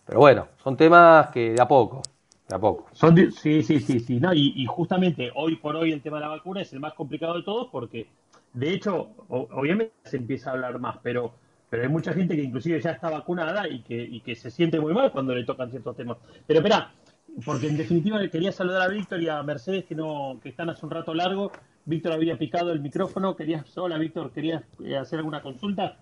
[0.05, 2.01] Pero bueno, son temas que de a poco,
[2.47, 2.87] de a poco.
[2.91, 4.19] Son sí, sí, sí, sí.
[4.19, 7.35] No, y, justamente hoy por hoy el tema de la vacuna es el más complicado
[7.35, 8.07] de todos porque,
[8.53, 11.33] de hecho, obviamente se empieza a hablar más, pero
[11.69, 14.77] pero hay mucha gente que inclusive ya está vacunada y que, y que se siente
[14.77, 16.17] muy mal cuando le tocan ciertos temas.
[16.45, 16.91] Pero espera,
[17.45, 20.85] porque en definitiva quería saludar a Víctor y a Mercedes que no que están hace
[20.85, 21.49] un rato largo
[21.85, 23.35] Víctor había picado el micrófono.
[23.35, 25.97] Querías, hola Víctor, ¿querías eh, hacer alguna consulta?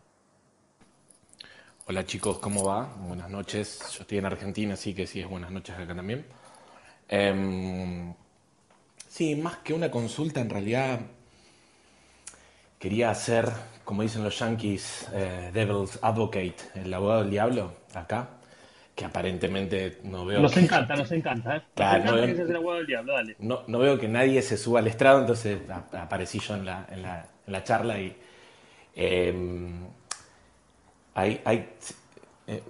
[1.86, 2.92] Hola chicos, ¿cómo va?
[3.08, 3.80] Buenas noches.
[3.96, 6.26] Yo estoy en Argentina, así que sí es buenas noches acá también.
[7.08, 8.14] Em,
[9.08, 11.00] sí, más que una consulta, en realidad
[12.80, 13.46] quería hacer,
[13.84, 18.30] como dicen los yankees, eh, Devil's Advocate, el abogado del diablo, acá,
[18.96, 20.40] que aparentemente no veo.
[20.40, 21.62] Nos encanta, nos encanta, ¿eh?
[21.76, 23.36] Claro, no, veo, que el abogado del diablo, dale.
[23.40, 25.60] No, no, veo que nadie se suba al estrado, entonces
[25.94, 28.16] aparecí yo en la, en la, en la charla y.
[28.96, 29.88] Em,
[31.14, 31.70] hay, hay
[32.48, 32.64] eh,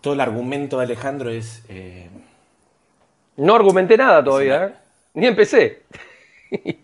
[0.00, 1.64] todo el argumento de Alejandro es...
[1.68, 2.08] Eh,
[3.36, 4.74] no argumenté nada todavía, ¿eh?
[5.14, 5.82] ni empecé.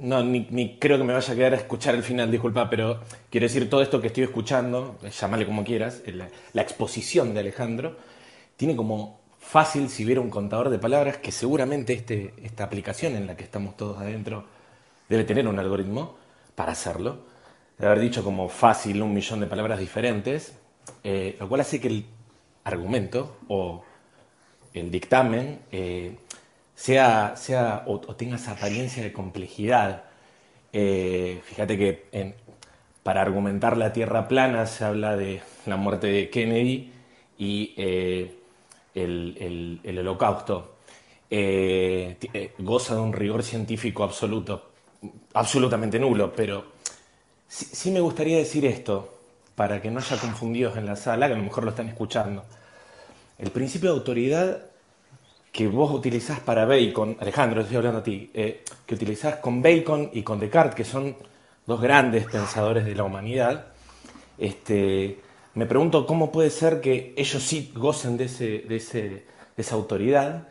[0.00, 3.44] no, ni, creo que me vaya a quedar a escuchar el final, disculpa, pero quiero
[3.44, 7.96] decir, todo esto que estoy escuchando, llámale como quieras, la, exposición de Alejandro,
[8.56, 13.26] tiene como fácil, si hubiera un contador de palabras, que seguramente este, esta aplicación en
[13.26, 14.44] la que estamos todos adentro
[15.08, 16.16] debe tener un algoritmo
[16.54, 17.26] para hacerlo.
[17.78, 20.52] De haber dicho como fácil un millón de palabras diferentes,
[21.04, 22.06] eh, lo cual hace que el
[22.64, 23.84] argumento o
[24.74, 26.16] el dictamen eh,
[26.80, 30.04] sea, sea o, tenga esa apariencia de complejidad.
[30.72, 32.34] Eh, fíjate que
[33.02, 36.92] para argumentar la Tierra plana se habla de la muerte de Kennedy
[37.38, 37.74] y
[38.94, 40.76] el, el, holocausto.
[42.58, 44.70] goza de un rigor científico absoluto,
[45.34, 46.78] absolutamente nulo, pero
[47.48, 49.14] Sí, me gustaría decir esto,
[49.54, 52.44] para que no haya confundidos en la sala, que a lo mejor lo están escuchando.
[53.38, 54.66] El principio de autoridad
[55.52, 60.10] que vos utilizás para Bacon, Alejandro, estoy hablando a ti, eh, que utilizás con Bacon
[60.12, 61.16] y con Descartes, que son
[61.66, 63.66] dos grandes pensadores de la humanidad,
[64.38, 65.18] este,
[65.54, 69.24] me pregunto cómo puede ser que ellos sí gocen de, ese, de, ese, de
[69.56, 70.48] esa autoridad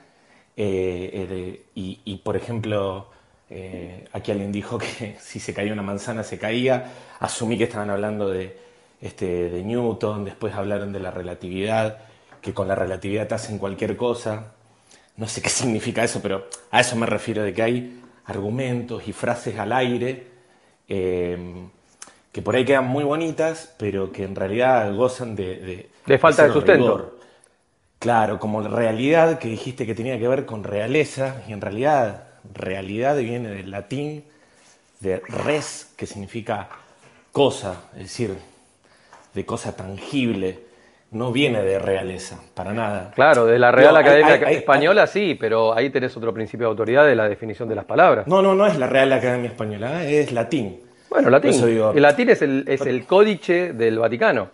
[0.58, 3.10] eh, eh, y, por ejemplo,
[4.12, 6.92] aquí alguien dijo que si se caía una manzana se caía.
[7.20, 8.58] Asumí que estaban hablando de,
[9.02, 12.00] este, de Newton, después hablaron de la relatividad,
[12.42, 14.54] que con la relatividad te hacen cualquier cosa.
[15.18, 19.14] No sé qué significa eso, pero a eso me refiero, de que hay argumentos y
[19.14, 20.28] frases al aire
[20.88, 21.38] eh,
[22.32, 25.90] que por ahí quedan muy bonitas, pero que en realidad gozan de...
[26.06, 27.20] De, falta de, sustento.
[28.00, 33.18] Claro, como realidad que dijiste que tenía que ver con realeza, y en realidad realidad
[33.18, 34.24] viene del latín
[35.00, 36.70] de res, que significa
[37.32, 38.38] cosa, es decir,
[39.34, 40.67] de cosa tangible,
[41.12, 43.12] no viene de realeza, para nada.
[43.16, 47.16] Claro, de la Real Academia Española sí, pero ahí tenés otro principio de autoridad de
[47.16, 48.28] la definición de las palabras.
[48.28, 50.82] No, no, no es la Real Academia Española, es latín.
[51.10, 51.54] Bueno, latín.
[51.54, 54.50] el latín es el, es el códice del Vaticano.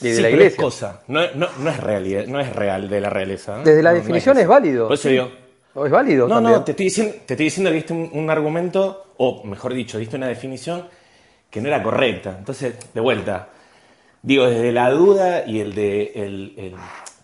[0.00, 0.48] Y de la iglesia.
[0.48, 3.58] es cosa, no, no, no, es realidad, no es real de la realeza.
[3.62, 4.86] Desde la definición es, válido.
[4.86, 5.30] Por eso digo,
[5.74, 6.26] ¿O es válido?
[6.26, 9.98] No, no, te estoy, diciendo, te estoy diciendo que diste un, argumento, o mejor dicho,
[9.98, 10.86] diste una definición
[11.48, 12.34] que no era correcta.
[12.38, 13.48] Entonces, de vuelta,
[14.22, 16.12] digo, desde la duda y el, de,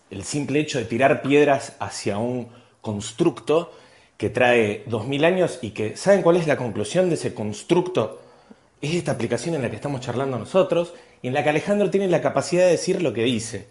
[0.09, 2.49] el, simple hecho de tirar piedras hacia un
[2.81, 3.73] constructo
[4.17, 8.21] que trae dos mil años y que, ¿saben cuál es la conclusión de ese constructo?
[8.81, 12.07] Es esta aplicación en la que estamos charlando nosotros y en la que Alejandro tiene
[12.07, 13.67] la capacidad de decir lo que dice.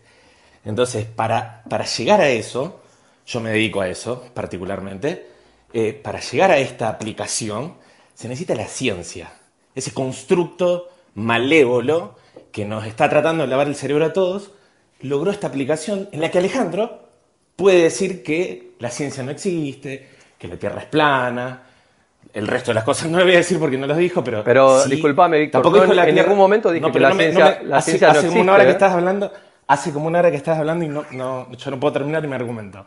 [0.64, 2.80] Entonces, para, para llegar a eso,
[3.26, 5.26] yo me dedico a eso particularmente,
[5.72, 7.74] eh, para llegar a esta aplicación
[8.14, 9.32] se necesita la ciencia,
[9.74, 12.15] ese constructo malévolo
[12.56, 14.50] que nos está tratando de lavar el cerebro a todos,
[15.02, 17.00] logró esta aplicación en la que Alejandro
[17.54, 21.64] puede decir que la ciencia no existe, que la Tierra es plana,
[22.32, 24.42] el resto de las cosas no lo voy a decir porque no los dijo, pero.
[24.42, 25.60] Pero disculpame, Víctor.
[25.60, 28.40] Tampoco en, ningún momento dije que la, ciencia, la ciencia hace, no existe.
[28.40, 28.72] una hora que ¿eh?
[28.72, 29.32] estás hablando,
[29.66, 32.34] hace como una hora que estás hablando y no, no yo no puedo terminar mi
[32.34, 32.86] argumento.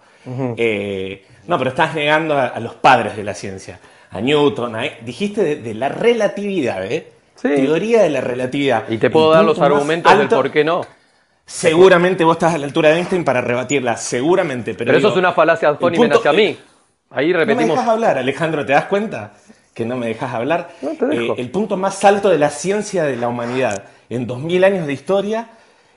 [0.57, 5.73] Eh, no, pero estás negando a, los padres de la ciencia, a Newton, dijiste de,
[5.75, 7.18] la relatividad, ¿eh?
[7.41, 8.89] Teoría de la relatividad.
[8.89, 10.81] Y te puedo dar los argumentos del por qué no.
[11.45, 14.75] Seguramente vos estás a la altura de Einstein para rebatirla, seguramente.
[14.75, 16.57] Pero, eso es una falacia ad hominem hacia mí.
[17.09, 17.61] Ahí repetimos.
[17.61, 19.33] No me dejas hablar, Alejandro, ¿te das cuenta?
[19.73, 20.69] Que no me dejas hablar.
[20.81, 24.93] Eh, el punto más alto de la ciencia de la humanidad en 2000 años de
[24.93, 25.47] historia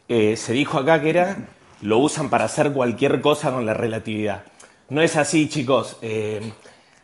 [0.08, 1.36] eh, se dijo acá que era,
[1.82, 4.44] lo usan para hacer cualquier cosa con la relatividad.
[4.88, 5.98] No es así, chicos.
[6.02, 6.40] Eh,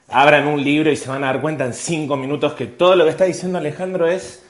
[0.08, 3.04] abran un libro y se van a dar cuenta en cinco minutos que todo lo
[3.04, 4.42] que está diciendo Alejandro es,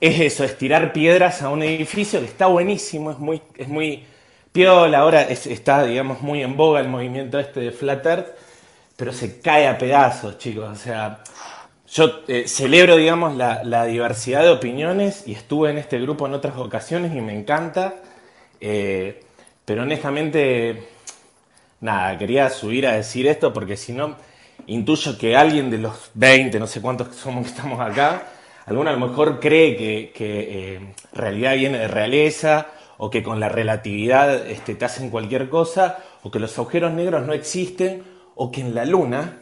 [0.00, 4.04] es eso, es tirar piedras a un edificio que está buenísimo, es muy, es muy
[4.52, 8.28] piola, ahora está, digamos, muy en boga el movimiento este de Flat Earth,
[8.96, 10.70] pero se cae a pedazos, chicos.
[10.70, 11.18] O sea,
[11.92, 16.56] yo eh, celebro, digamos, la, diversidad de opiniones y estuve en este grupo en otras
[16.56, 17.96] ocasiones y me encanta.
[18.60, 19.22] Eh,
[19.64, 20.88] pero honestamente,
[21.80, 24.16] nada, quería subir a decir esto porque si no,
[24.66, 28.26] intuyo que alguien de los 20, no sé cuántos somos que estamos acá,
[28.66, 32.66] Alguno a lo mejor cree que, eh, realidad viene de realeza,
[32.98, 37.24] o que con la relatividad este, te hacen cualquier cosa, o que los agujeros negros
[37.24, 38.02] no existen,
[38.34, 39.38] o que en la luna,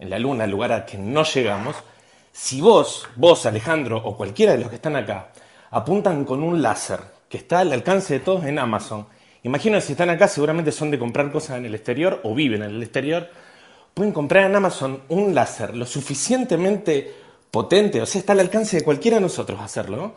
[0.00, 1.76] en la luna, el lugar al que no llegamos,
[2.32, 5.28] si vos, vos Alejandro, o cualquiera de los que están acá,
[5.70, 9.06] apuntan con un láser que está al alcance de todos en Amazon,
[9.44, 12.70] imagino si están acá seguramente son de comprar cosas en el exterior o viven en
[12.70, 13.30] el exterior,
[13.94, 17.14] pueden comprar en Amazon un láser lo suficientemente
[17.50, 20.14] potente, o sea, está al alcance de cualquiera de nosotros hacerlo,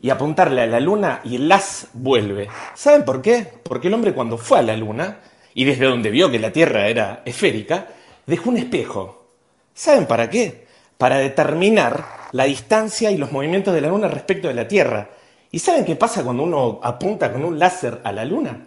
[0.00, 2.48] y apuntarle a la luna y el las vuelve.
[2.74, 3.46] ¿Saben por qué?
[3.62, 5.18] Porque el hombre cuando fue a la luna,
[5.54, 7.88] y desde donde vio que la Tierra era esférica,
[8.26, 9.26] dejó un espejo.
[9.74, 10.66] ¿Saben para qué?
[10.96, 15.10] Para determinar la distancia y los movimientos de la luna respecto de la Tierra.
[15.50, 18.66] ¿Y saben qué pasa cuando uno apunta con un láser a la luna?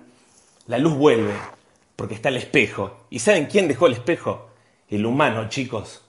[0.67, 1.33] La luz vuelve
[2.01, 3.05] porque está el espejo.
[3.11, 4.49] ¿Y saben quién dejó el espejo?
[4.89, 6.01] El humano, chicos.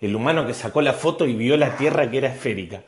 [0.00, 2.84] El humano que sacó la foto y vio la Tierra que era esférica.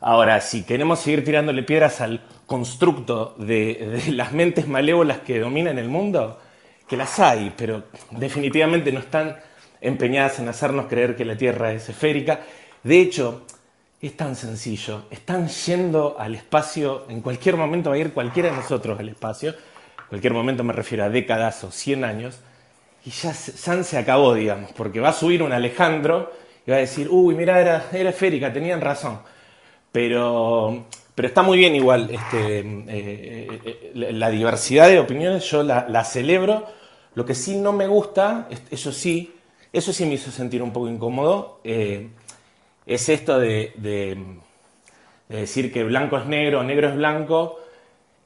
[0.00, 5.88] Ahora, si queremos seguir tirándole piedras al constructo de, las mentes malévolas que dominan el
[5.88, 6.38] mundo,
[6.86, 7.82] que las hay, pero
[8.12, 9.36] definitivamente no están
[9.80, 12.42] empeñadas en hacernos creer que la Tierra es esférica.
[12.84, 13.42] De hecho,
[14.00, 15.06] es tan sencillo.
[15.10, 19.56] Están yendo al espacio, en cualquier momento va a ir cualquiera de nosotros al espacio,
[20.08, 22.40] cualquier momento me refiero a décadas o 100 años,
[23.04, 26.32] y ya San se acabó, digamos, porque va a subir un Alejandro
[26.66, 29.20] y va a decir, uy, mira, era, era esférica, tenían razón.
[29.90, 35.62] Pero, pero está muy bien igual este, eh, eh, eh, la diversidad de opiniones, yo
[35.62, 36.66] la, celebro.
[37.14, 39.34] Lo que sí no me gusta, eso sí,
[39.72, 44.16] eso sí me hizo sentir un poco incómodo, es esto de, de
[45.28, 47.60] decir que blanco es negro, negro es blanco,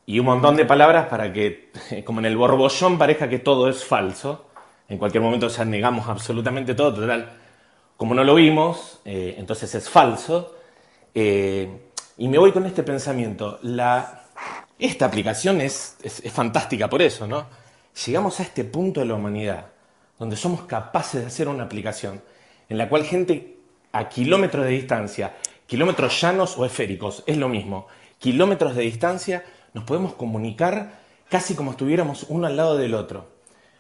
[0.07, 1.71] y un montón de palabras para que,
[2.05, 4.47] como en el borbollón, parezca que todo es falso.
[4.89, 7.33] En cualquier momento ya negamos absolutamente todo, total.
[7.97, 10.57] Como no lo vimos, eh, entonces es falso.
[11.15, 13.59] Eh, y me voy con este pensamiento.
[13.63, 14.25] La,
[14.79, 17.47] esta aplicación es, es, fantástica por eso, ¿no?
[18.07, 19.67] Llegamos a este punto de la humanidad,
[20.19, 22.23] donde somos capaces de hacer una aplicación
[22.69, 23.59] en la cual gente
[23.93, 25.37] a kilómetros de distancia,
[25.67, 27.87] kilómetros llanos o esféricos, es lo mismo,
[28.19, 29.45] kilómetros de distancia,
[29.75, 33.27] nos podemos comunicar casi como estuviéramos uno al lado del otro.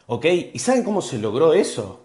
[0.06, 0.26] ¿Ok?
[0.52, 2.00] ¿Y saben cómo se logró eso?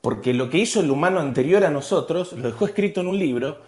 [0.00, 3.58] Porque lo que hizo el humano anterior a nosotros lo dejó escrito en un libro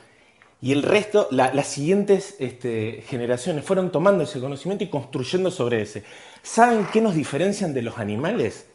[0.61, 6.03] y el resto, las siguientes este, generaciones fueron tomando ese conocimiento y construyendo sobre ese.
[6.43, 8.67] ¿Saben qué nos diferencian de los animales?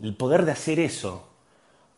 [0.00, 1.28] El poder de hacer eso.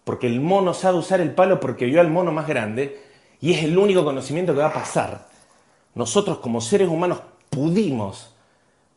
[0.05, 3.01] Porque el mono sabe usar el palo porque vio al mono más grande
[3.41, 5.29] y es el único conocimiento que va a pasar.
[5.95, 7.21] Nosotros como seres humanos
[7.51, 8.35] pudimos,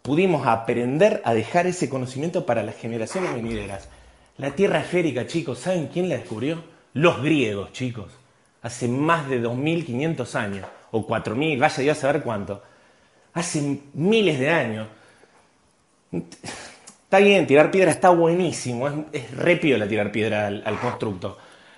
[0.01, 3.89] pudimos aprender a dejar ese conocimiento para las generaciones venideras.
[4.37, 6.63] La Tierra esférica, chicos, ¿saben quién la descubrió?
[6.93, 8.11] Los griegos, chicos.
[8.61, 12.61] Hace más de 2.500 años, o 4.000, vaya Dios a saber cuánto.
[13.33, 14.87] Hace miles de años.
[16.11, 21.37] Está bien, tirar piedra está buenísimo, es, es tirar piedra al, constructo,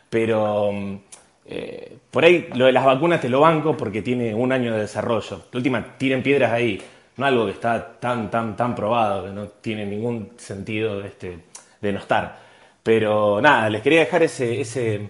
[0.09, 1.01] pero
[1.45, 4.81] eh, por ahí lo de las vacunas te lo banco porque tiene un año de
[4.81, 5.43] desarrollo.
[5.51, 6.81] La última, tiren piedras ahí.
[7.17, 11.37] No algo que está tan, tan, tan probado, que no tiene ningún sentido este,
[11.81, 12.39] de no estar.
[12.81, 15.09] Pero nada, les quería dejar ese, ese,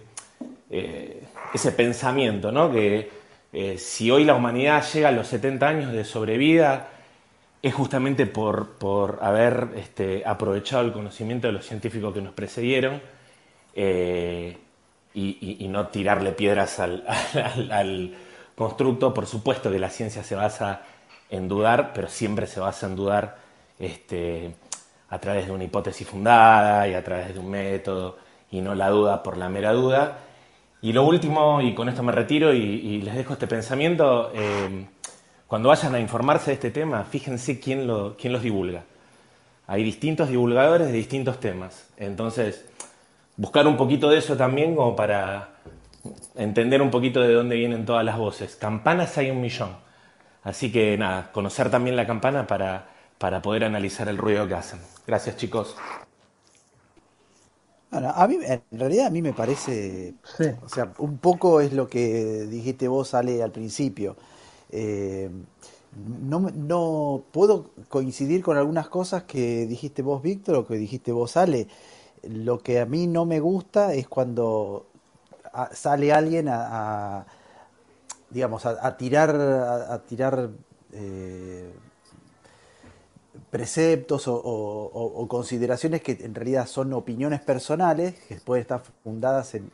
[0.69, 1.23] eh,
[1.53, 2.71] ese pensamiento, ¿no?
[2.71, 3.09] Que
[3.53, 6.89] eh, si hoy la humanidad llega a los 70 años de sobrevida,
[7.61, 13.01] es justamente por, por haber este, aprovechado el conocimiento de los científicos que nos precedieron
[15.13, 18.15] y, no tirarle piedras al,
[18.55, 19.13] constructo.
[19.13, 20.81] Por supuesto que la ciencia se basa
[21.29, 23.37] en dudar, pero siempre se basa en dudar
[23.79, 24.53] este,
[25.09, 28.17] a través de una hipótesis fundada y a través de un método
[28.51, 30.17] y no la duda por la mera duda.
[30.81, 34.85] Y lo último, y con esto me retiro y, les dejo este pensamiento, eh,
[35.47, 38.83] cuando vayan a informarse de este tema, fíjense quién, lo, quién los divulga.
[39.65, 41.89] Hay distintos divulgadores de distintos temas.
[41.95, 42.65] Entonces,
[43.37, 45.55] buscar un poquito de eso también como para
[46.35, 48.55] entender un poquito de dónde vienen todas las voces.
[48.55, 49.75] Campanas hay un millón.
[50.43, 54.79] Así que nada, conocer también la campana para, para poder analizar el ruido que hacen.
[55.07, 55.75] Gracias chicos.
[57.91, 60.15] a mí, en realidad a mí me parece,
[60.61, 64.17] o sea, un poco es lo que dijiste vos, Ale, al principio.
[64.69, 65.29] Eh,
[66.23, 71.37] no, no puedo coincidir con algunas cosas que dijiste vos, Víctor, o que dijiste vos,
[71.37, 71.67] Ale
[72.29, 74.87] lo que a mí no me gusta es cuando
[75.73, 77.25] sale alguien a,
[78.29, 80.49] digamos a, tirar a, tirar
[80.93, 81.71] eh,
[83.49, 89.71] preceptos o, consideraciones que en realidad son opiniones personales que pueden estar fundadas en,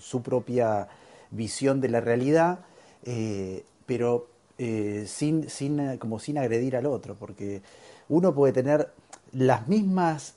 [0.00, 0.88] su propia
[1.30, 2.60] visión de la realidad
[3.04, 4.28] eh, pero
[4.62, 7.62] eh, sin, sin, como sin agredir al otro, porque
[8.10, 8.90] uno puede tener
[9.32, 10.34] las mismas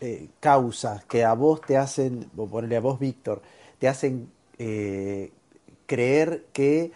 [0.00, 3.42] eh, causas que a vos te hacen, ponerle a vos, Víctor,
[3.78, 4.30] te hacen
[5.86, 6.90] creer que,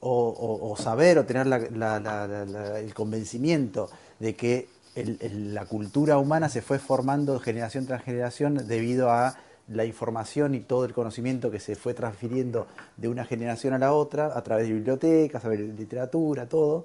[0.00, 7.86] o, saber, o tener el convencimiento de que la cultura humana se fue formando generación
[7.86, 9.36] tras generación debido a
[9.68, 13.92] la información y todo el conocimiento que se fue transfiriendo de una generación a la
[13.92, 16.84] otra a través de bibliotecas, a través de literatura, todo,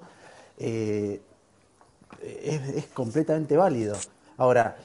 [0.58, 1.20] eh,
[2.22, 3.96] es, completamente válido.
[4.38, 4.76] Ahora,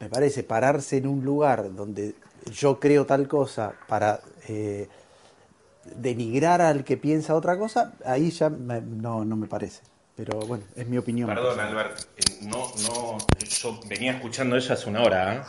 [0.00, 2.14] me parece pararse en un lugar donde
[2.52, 4.88] yo creo tal cosa para eh,
[5.96, 9.82] denigrar al que piensa otra cosa, ahí ya no, no me parece.
[10.16, 11.28] Pero bueno, es mi opinión.
[11.28, 15.42] Perdón, Albert, eh, no, no, yo venía escuchando eso hace una hora, ¿eh?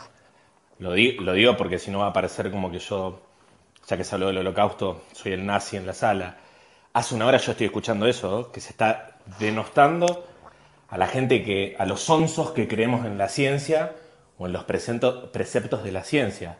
[0.78, 3.20] Lo, lo digo porque si no va a parecer como que yo,
[3.86, 6.36] ya que se habló del holocausto, soy el nazi en la sala.
[6.92, 10.26] Hace una hora yo estoy escuchando eso, que se está denostando
[10.88, 13.92] a la gente que, a los onzos que creemos en la ciencia
[14.38, 16.58] o en los preceptos de la ciencia.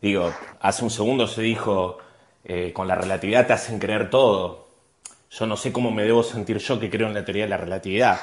[0.00, 1.98] Digo, hace un segundo se dijo,
[2.44, 4.68] eh, con la relatividad te hacen creer todo.
[5.30, 7.56] Yo no sé cómo me debo sentir yo que creo en la teoría de la
[7.56, 8.20] relatividad.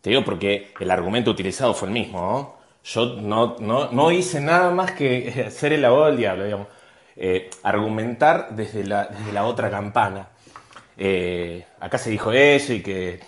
[0.00, 2.64] Te digo porque el argumento utilizado fue el mismo, ¿no?
[2.84, 6.68] Yo no, no, no hice nada más que ser el abogado del diablo, digamos.
[7.16, 10.28] Eh, argumentar desde la, desde la, otra campana.
[10.96, 13.20] Eh, acá se dijo eso y que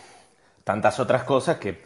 [0.65, 1.83] tantas otras cosas que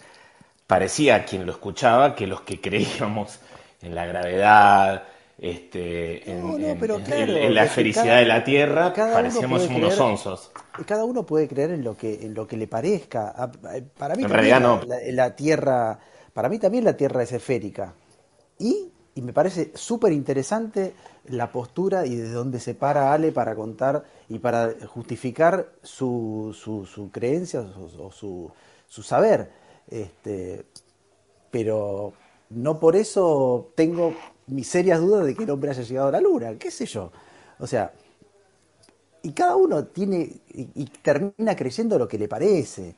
[0.71, 3.41] parecía a quien lo escuchaba que los que creíamos
[3.83, 5.03] en la gravedad,
[5.37, 10.53] este, en, la felicidad de la Tierra, parecíamos unos onzos.
[10.87, 13.51] Cada uno puede creer en lo que, en lo que le parezca.
[13.99, 14.81] Para mí, en realidad no.
[15.13, 15.99] la Tierra
[16.33, 17.95] para mí también la Tierra es esférica.
[18.59, 20.95] Y, y me parece súper interesante
[21.27, 27.11] la postura y de dónde se para Ale para contar y para justificar su, su,
[27.11, 28.51] creencia o su,
[28.87, 29.51] su, saber.
[29.91, 30.65] Este,
[31.51, 32.13] pero
[32.51, 34.15] no por eso tengo
[34.47, 37.11] mis serias dudas de que el hombre haya llegado a la luna, qué sé yo.
[37.59, 37.93] O sea,
[39.23, 42.95] y cada uno tiene y, termina creyendo lo que le parece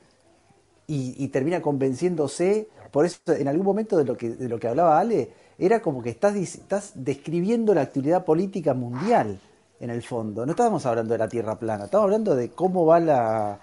[0.87, 4.99] y, termina convenciéndose por eso, en algún momento de lo que, de lo que hablaba
[4.99, 9.41] Ale, era como que estás, estás describiendo la actividad política mundial,
[9.83, 10.47] en el fondo.
[10.47, 13.61] No estábamos hablando de la Tierra plana, estábamos hablando de cómo va la...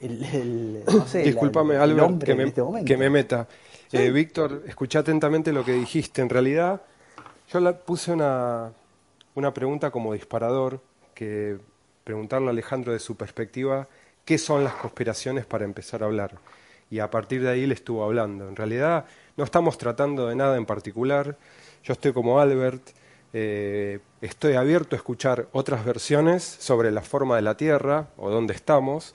[0.00, 3.48] El, no sé, Discúlpame, Albert, que, me, este que me meta.
[3.92, 6.22] Eh, Víctor, escuché atentamente lo que dijiste.
[6.22, 6.82] En realidad,
[7.52, 8.72] yo la, puse una,
[9.34, 10.80] una pregunta como disparador,
[11.14, 11.58] que
[12.04, 13.88] preguntarle a Alejandro de su perspectiva,
[14.24, 16.38] ¿qué son las conspiraciones para empezar a hablar?
[16.90, 18.48] y a partir de ahí le estuvo hablando.
[18.48, 21.36] En realidad no estamos tratando de nada en particular.
[21.82, 22.90] Yo estoy como Albert,
[23.32, 28.54] eh, estoy abierto a escuchar otras versiones sobre la forma de la Tierra o dónde
[28.54, 29.14] estamos,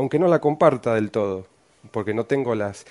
[0.00, 1.46] aunque no la comparta del todo,
[1.90, 2.86] porque no tengo las...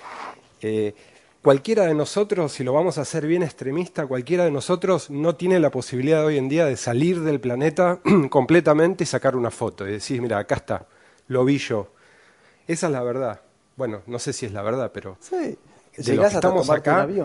[0.61, 0.93] Eh,
[1.41, 5.59] cualquiera de nosotros, si lo vamos a hacer bien extremista, cualquiera de nosotros no tiene
[5.59, 7.99] la posibilidad hoy en día de salir del planeta
[8.29, 10.85] completamente y sacar una foto y decir, mira, acá está,
[11.27, 11.87] lo vi yo.
[12.67, 13.41] Esa es la verdad.
[13.75, 15.57] Bueno, no sé si es la verdad, pero sí.
[15.97, 17.07] de estamos acá.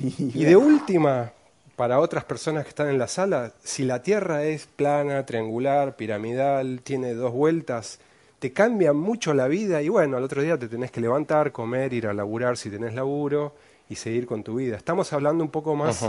[0.00, 1.32] Y, de última,
[1.74, 6.82] para otras personas que están en la sala, si la Tierra es plana, triangular, piramidal,
[6.84, 7.98] tiene dos vueltas,
[8.38, 11.92] te cambia mucho la vida y bueno, al otro día te tenés que levantar, comer,
[11.92, 13.54] ir a laburar si tenés laburo
[13.88, 14.76] y seguir con tu vida.
[14.76, 16.08] Estamos hablando un poco más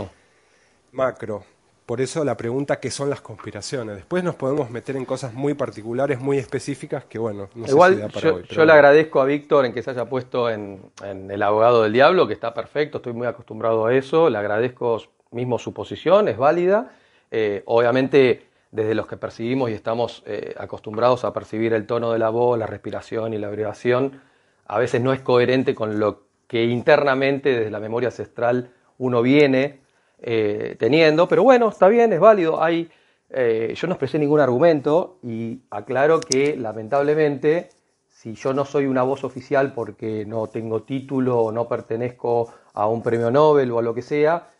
[0.92, 1.42] macro.
[1.86, 3.96] Por eso la pregunta, ¿qué son las conspiraciones?
[3.96, 8.02] Después nos podemos meter en cosas muy particulares, muy específicas, que bueno, no Igual, sé
[8.06, 8.44] si para yo, hoy.
[8.48, 12.28] Yo le agradezco a Víctor en que se haya puesto en, el abogado del diablo,
[12.28, 15.02] que está perfecto, estoy muy acostumbrado a eso, le agradezco
[15.32, 16.92] mismo su posición, es válida.
[17.32, 22.18] Eh, obviamente, desde los que percibimos y estamos eh, acostumbrados a percibir el tono de
[22.18, 24.20] la voz, la respiración y la abreviación,
[24.66, 29.80] a veces no es coherente con lo que internamente desde la memoria ancestral uno viene
[30.18, 32.62] eh, teniendo, pero bueno, está bien, es válido.
[32.62, 32.90] Hay,
[33.30, 37.70] eh, yo no expresé ningún argumento y aclaro que lamentablemente,
[38.08, 42.86] si yo no soy una voz oficial porque no tengo título o no pertenezco a
[42.86, 44.50] un premio Nobel o a lo que sea,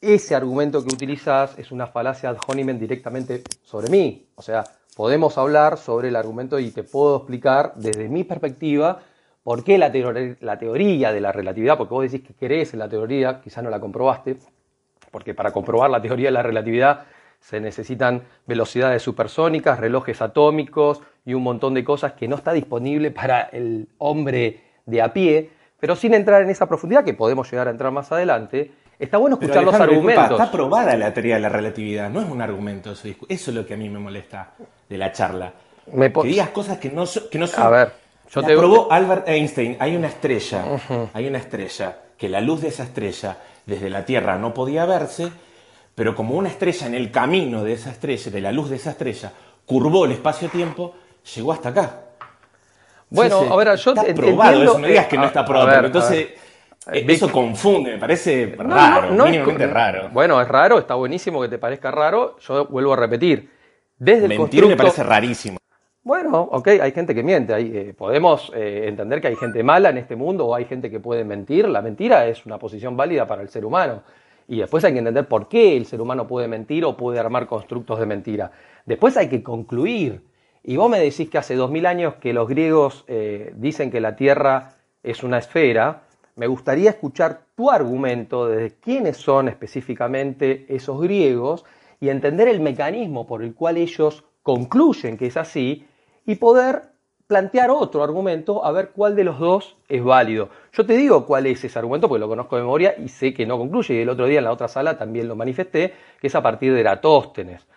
[0.00, 4.26] ese argumento que utilizas es una falacia ad hominem directamente sobre mí.
[4.34, 4.64] O sea,
[4.96, 9.00] podemos hablar sobre el argumento y te puedo explicar desde mi perspectiva
[9.42, 9.90] por qué la,
[10.40, 13.70] la teoría de la relatividad, porque vos decís que crees en la teoría, quizás no
[13.70, 14.36] la comprobaste,
[15.10, 17.06] porque para comprobar la teoría de la relatividad
[17.40, 23.10] se necesitan velocidades supersónicas, relojes atómicos y un montón de cosas que no está disponible
[23.10, 27.68] para el hombre de a pie, pero sin entrar en esa profundidad, que podemos llegar
[27.68, 30.30] a entrar más adelante, está bueno escuchar los argumentos.
[30.32, 33.66] está probada la teoría de la relatividad, no es un argumento, eso, eso es lo
[33.66, 34.52] que a mí me molesta
[34.88, 35.52] de la charla.
[35.90, 37.64] que digas cosas que no, que no son...
[37.64, 37.92] A ver,
[38.30, 38.56] yo te...
[38.56, 40.64] probó Albert Einstein, hay una estrella,
[41.12, 45.30] hay una estrella, que la luz de esa estrella desde la Tierra no podía verse,
[45.94, 48.90] pero como una estrella en el camino de esa estrella, de la luz de esa
[48.90, 49.32] estrella,
[49.64, 50.94] curvó el espacio-tiempo,
[51.34, 52.00] llegó hasta acá.
[53.08, 56.38] Bueno, a ver, yo está probado, eso no digas que no está probado, entonces eh,
[56.86, 60.08] eso confunde, me parece raro, mínimamente raro.
[60.12, 63.50] Bueno, es raro, está buenísimo que te parezca raro, yo vuelvo a repetir.
[63.98, 65.58] Desde Mentir el constructo, me parece rarísimo.
[66.02, 69.98] Bueno, ok, hay gente que miente, eh, podemos eh, entender que hay gente mala en
[69.98, 73.42] este mundo o hay gente que puede mentir, la mentira es una posición válida para
[73.42, 74.02] el ser humano.
[74.48, 77.46] Y después hay que entender por qué el ser humano puede mentir o puede armar
[77.46, 78.50] constructos de mentira.
[78.86, 80.22] Después hay que concluir.
[80.64, 83.04] Y vos me decís que hace dos mil años que los griegos
[83.54, 84.72] dicen que la Tierra
[85.04, 86.02] es una esfera,
[86.36, 91.64] me gustaría escuchar tu argumento de quiénes son específicamente esos griegos
[92.00, 95.86] y entender el mecanismo por el cual ellos concluyen que es así
[96.24, 96.90] y poder
[97.26, 100.48] plantear otro argumento a ver cuál de los dos es válido.
[100.72, 103.46] Yo te digo cuál es ese argumento porque lo conozco de memoria y sé que
[103.46, 103.94] no concluye.
[103.94, 106.74] Y el otro día en la otra sala también lo manifesté, que es a partir
[106.74, 107.68] de Eratóstenes,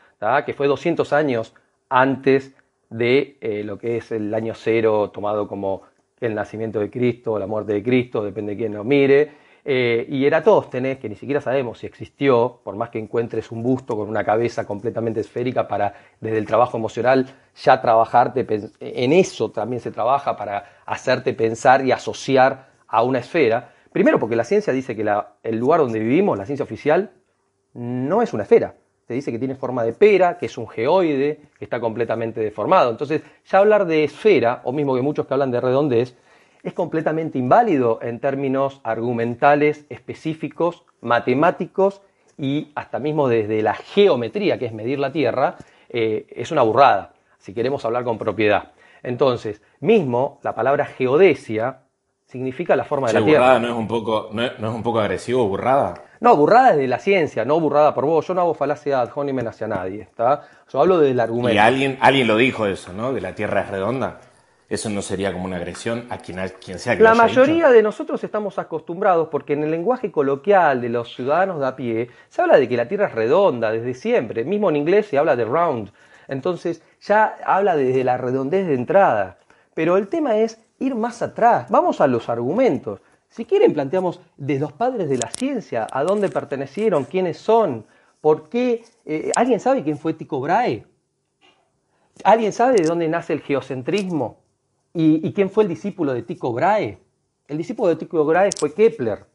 [0.45, 1.53] que fue 200 años
[1.87, 2.55] antes
[2.89, 5.83] de eh, lo que es el año cero tomado como
[6.27, 9.43] el nacimiento de Cristo la muerte de Cristo, depende de quién lo mire.
[9.65, 13.95] Eh, y Eratóstenes, que ni siquiera sabemos si existió, por más que encuentres un busto
[13.95, 18.45] con una cabeza completamente esférica para, desde el trabajo emocional, ya trabajarte,
[18.79, 23.73] en eso también se trabaja para hacerte pensar y asociar a una esfera.
[23.93, 25.05] Primero porque la ciencia dice que
[25.43, 27.11] el lugar donde vivimos, la ciencia oficial,
[27.73, 28.75] no es una esfera.
[29.07, 32.89] Se dice que tiene forma de pera, que es un geoide, que está completamente deformado.
[32.89, 36.15] Entonces, ya hablar de esfera, o mismo que muchos que hablan de redondez,
[36.63, 42.01] es completamente inválido en términos argumentales específicos, matemáticos
[42.37, 45.57] y hasta mismo desde la geometría, que es medir la Tierra,
[45.89, 48.71] eh, es una burrada, si queremos hablar con propiedad.
[49.03, 51.82] Entonces, mismo la palabra geodesia
[52.33, 53.59] significa la forma de la Tierra.
[53.59, 55.93] ¿no es, un poco, no, es, un poco agresivo, burrada?
[56.19, 58.27] No, burrada es de la ciencia, no burrada por vos.
[58.27, 60.41] Yo no hago falacia ad hominem hacia nadie, ¿está?
[60.71, 61.53] Yo hablo del argumento.
[61.53, 63.13] Y alguien, alguien lo dijo eso, ¿no?
[63.13, 64.19] De la Tierra es redonda.
[64.67, 68.23] ¿Eso no sería como una agresión a quien, quien sea que La mayoría de nosotros
[68.23, 72.57] estamos acostumbrados porque en el lenguaje coloquial de los ciudadanos de a pie se habla
[72.57, 74.43] de que la Tierra es redonda desde siempre.
[74.43, 75.91] Mismo en inglés se habla de round.
[76.27, 79.37] Entonces ya habla desde la redondez de entrada.
[79.75, 81.69] Pero el tema es ir más atrás.
[81.69, 82.99] Vamos a los argumentos.
[83.29, 87.85] Si quieren, planteamos de los padres de la ciencia, a dónde pertenecieron, quiénes son,
[88.21, 88.83] por qué.
[89.05, 90.85] Eh, ¿Alguien sabe quién fue Tycho Brahe?
[92.23, 94.37] ¿Alguien sabe de dónde nace el geocentrismo?
[94.93, 96.99] ¿Y, quién fue el discípulo de Tycho Brahe?
[97.47, 99.25] El discípulo de Tycho Brahe fue Kepler.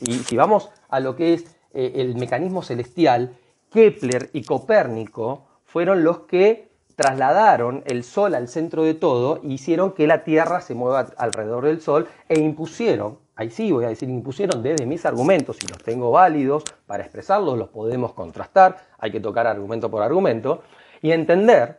[0.00, 3.34] Y si vamos a lo que es eh, el mecanismo celestial,
[3.70, 6.67] Kepler y Copérnico fueron los que
[6.98, 11.64] trasladaron el Sol al centro de todo e hicieron que la Tierra se mueva alrededor
[11.64, 15.78] del Sol e impusieron, ahí sí voy a decir, impusieron desde mis argumentos, y los
[15.78, 20.64] tengo válidos para expresarlos, los podemos contrastar, hay que tocar argumento por argumento,
[21.00, 21.78] y entender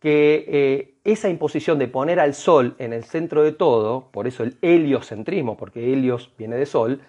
[0.00, 4.42] que eh, esa imposición de poner al Sol en el centro de todo, por eso
[4.42, 7.00] el heliocentrismo, porque Helios viene de Sol,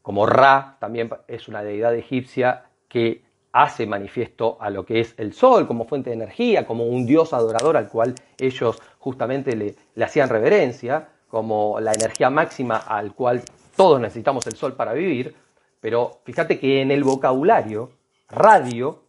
[0.00, 3.25] como Ra también es una deidad egipcia que
[3.62, 7.32] hace manifiesto a lo que es el Sol como fuente de energía, como un dios
[7.32, 13.42] adorador al cual ellos justamente le, hacían reverencia, como la energía máxima al cual
[13.74, 15.34] todos necesitamos el Sol para vivir,
[15.80, 17.92] pero fíjate que en el vocabulario,
[18.28, 19.06] radio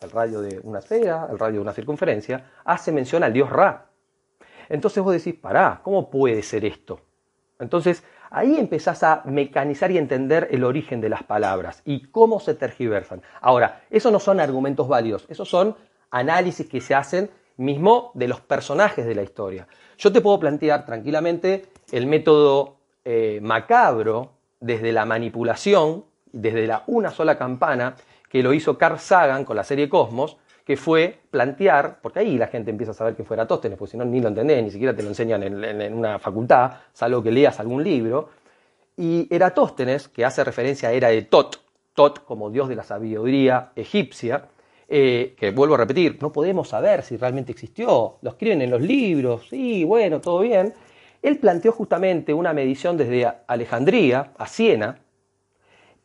[0.00, 3.86] el radio de una esfera, el radio de una circunferencia, hace mención al dios Ra.
[4.68, 7.00] Entonces vos decís, pará, ¿cómo puede ser esto?
[7.58, 12.54] Entonces ahí empezás a mecanizar y entender el origen de las palabras y cómo se
[12.54, 13.22] tergiversan.
[13.40, 15.76] Ahora, esos no son argumentos válidos, esos son
[16.10, 19.66] análisis que se hacen mismo de los personajes de la historia.
[19.98, 27.10] Yo te puedo plantear tranquilamente el método eh, macabro desde la manipulación, desde la una
[27.10, 27.96] sola campana,
[28.28, 30.36] que lo hizo Carl Sagan con la serie Cosmos,
[30.70, 33.96] que fue plantear, porque ahí la gente empieza a saber que fuera Eratóstenes, porque si
[33.96, 37.58] no ni lo entendés, ni siquiera te lo enseñan en, una facultad, salvo que leas
[37.58, 38.28] algún libro.
[38.96, 41.60] Y Eratóstenes, que hace referencia a era de Tot,
[41.92, 44.44] Tot como dios de la sabiduría egipcia,
[44.88, 48.80] eh, que vuelvo a repetir, no podemos saber si realmente existió, lo escriben en los
[48.80, 50.72] libros, sí, bueno, todo bien.
[51.20, 55.00] Él planteó justamente una medición desde Alejandría a Siena,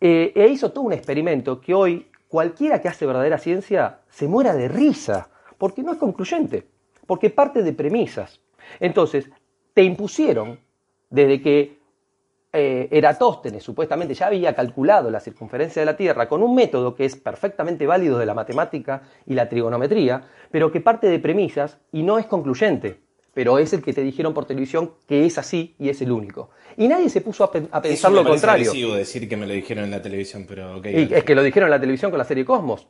[0.01, 4.53] eh, e hizo todo un experimento que hoy cualquiera que hace verdadera ciencia se muera
[4.53, 6.67] de risa, porque no es concluyente,
[7.05, 8.41] porque parte de premisas.
[8.79, 9.29] Entonces,
[9.73, 10.59] te impusieron
[11.09, 11.79] desde que
[12.57, 17.03] eh, Eratóstenes supuestamente ya había calculado la circunferencia de la Tierra con un método que
[17.03, 22.03] es perfectamente válido de la matemática y la trigonometría, pero que parte de premisas y
[22.03, 23.01] no es concluyente,
[23.35, 26.51] pero es el que te dijeron por televisión que es así y es el único.
[26.77, 28.71] Y nadie se puso a, pensar Eso me lo contrario.
[28.95, 31.71] decir que me lo dijeron en la televisión, pero y es que lo dijeron en
[31.71, 32.87] la televisión con la serie Cosmos.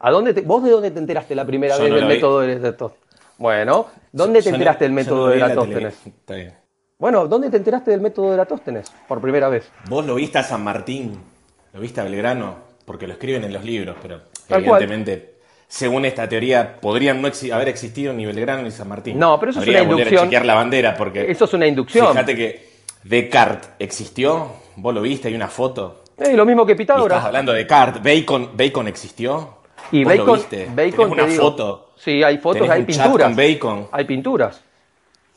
[0.00, 2.98] ¿A dónde ¿Vos de dónde te enteraste la primera vez del método de Eratóstenes?
[3.38, 5.94] Bueno, ¿dónde te enteraste del método de Eratóstenes?
[6.04, 6.54] Está bien.
[6.98, 9.70] Bueno, ¿dónde te enteraste del método de Eratóstenes por primera vez?
[9.88, 11.16] Vos lo viste a San Martín,
[11.72, 15.33] lo viste a Belgrano, porque lo escriben en los libros, pero evidentemente,
[15.68, 19.18] según esta teoría, podrían no haber existido ni Belgrano ni San Martín.
[19.18, 20.24] No, pero eso es una inducción.
[20.24, 21.30] chequear la bandera, porque.
[21.30, 22.08] Eso es una inducción.
[22.08, 22.68] Fíjate que
[23.02, 26.04] Descartes existió, vos lo viste, hay una foto.
[26.16, 27.16] Eh, lo mismo que Pitágoras.
[27.16, 29.58] estás hablando de Descartes, Bacon, Bacon existió.
[29.90, 30.68] Y Bacon, lo viste?
[30.74, 31.92] Bacon una foto.
[31.96, 33.36] Sí, hay fotos, hay pinturas.
[33.36, 33.88] Bacon.
[33.92, 34.63] Hay pinturas.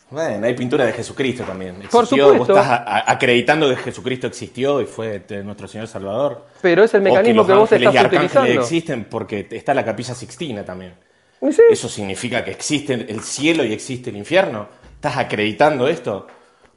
[0.10, 1.80] Bueno, hay pintura de Jesucristo también.
[1.92, 2.38] Por supuesto.
[2.38, 6.46] Vos estás acreditando que Jesucristo existió y fue nuestro Señor Salvador.
[6.62, 8.52] Pero es el mecanismo que, vos estás utilizando.
[8.52, 10.94] existen porque está la capilla Sixtina también.
[11.42, 14.68] Eso significa que existe el cielo y existe el infierno.
[14.96, 16.28] ¿Estás acreditando esto?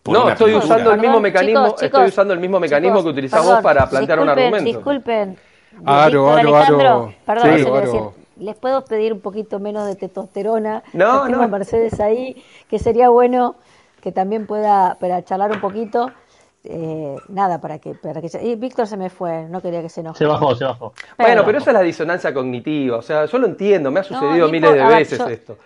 [0.07, 3.89] no, estoy usando, el mismo mecanismo, estoy usando el mismo mecanismo que utilizás vos para
[3.89, 4.65] plantear un argumento.
[4.65, 5.39] Disculpen.
[5.87, 7.15] Aro, aro, aro.
[7.25, 10.83] Perdón, les puedo pedir un poquito menos de testosterona.
[10.93, 11.49] No, tengo no.
[11.49, 13.57] Mercedes ahí, que sería bueno
[14.01, 16.11] que también pueda para charlar un poquito.
[16.65, 20.01] Eh, nada, para que, para que y Víctor se me fue, no quería que se
[20.01, 20.19] enoje.
[20.19, 20.93] Se bajó, se bajó.
[21.17, 24.49] bueno, pero esa es la disonancia cognitiva, o sea, yo lo entiendo, me ha sucedido
[24.49, 25.57] miles de veces esto.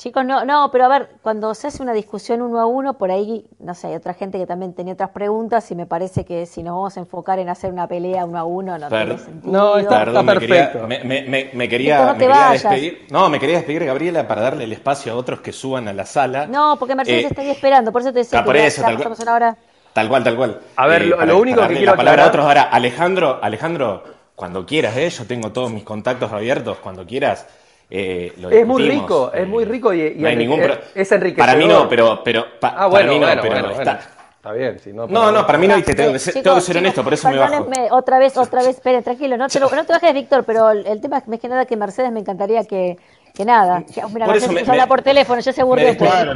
[0.00, 3.10] Chicos, no, no, pero a ver, cuando se hace una discusión uno a uno, por
[3.10, 6.46] ahí, no sé, hay otra gente que también tenía otras preguntas y me parece que
[6.46, 9.52] si nos vamos a enfocar en hacer una pelea uno a uno, no tiene sentido.
[9.52, 10.86] No, está, perfecto.
[10.86, 13.08] Me quería, me, quería, despedir.
[13.10, 16.06] No, me quería despedir, Gabriela, para darle el espacio a otros que suban a la
[16.06, 16.46] sala.
[16.46, 19.28] No, porque Mercedes eh, está ahí esperando, por eso te decía que eso, tal, cual,
[19.28, 19.56] ahora.
[19.92, 20.60] tal cual, tal cual.
[20.76, 24.02] A ver, eh, lo, único que quiero la palabra a otros ahora, Alejandro, Alejandro,
[24.34, 25.10] cuando quieras, ¿eh?
[25.10, 27.46] yo tengo todos mis contactos abiertos, cuando quieras
[27.90, 30.60] eh, es muy rico, es muy rico y, no hay ningún
[30.94, 31.46] es enriquecedor.
[31.46, 34.00] Para mí no, pero, pero ah, bueno, para mí no, bueno, pero bueno, está,
[34.36, 34.78] está, bien.
[34.78, 36.76] Si no, no, no, para mí no, y te tengo, que ser, tengo que ser
[36.76, 37.68] honesto, por eso me bajo.
[37.90, 41.00] Otra vez, otra vez, esperen, tranquilo, no te, lo, no te bajes, Víctor, pero el
[41.00, 42.96] tema es que nada que Mercedes me encantaría que,
[43.34, 43.82] que nada.
[44.12, 45.86] Mira, por eso me, habla por teléfono, ya se aburrió.
[45.86, 46.34] Me despedía,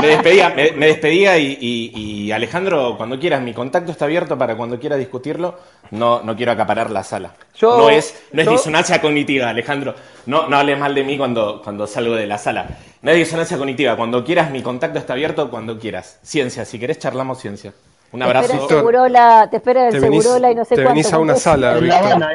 [0.00, 4.56] me despedía, me, despedía y, y, y, Alejandro, cuando quieras, mi contacto está abierto para
[4.56, 5.58] cuando quieras discutirlo.
[5.90, 7.32] No, no quiero acaparar la sala.
[7.60, 9.94] no es, no es disonancia cognitiva, Alejandro.
[10.26, 12.66] No, no hables mal de mí cuando, cuando salgo de la sala.
[13.02, 13.96] No es disonancia cognitiva.
[13.96, 16.18] Cuando quieras, mi contacto está abierto cuando quieras.
[16.22, 17.72] Ciencia, si querés charlamos ciencia.
[18.12, 18.66] Un abrazo.
[18.66, 20.90] Te espera el te espera el Segurola y no sé te cuánto.
[20.90, 21.78] venís a una sala,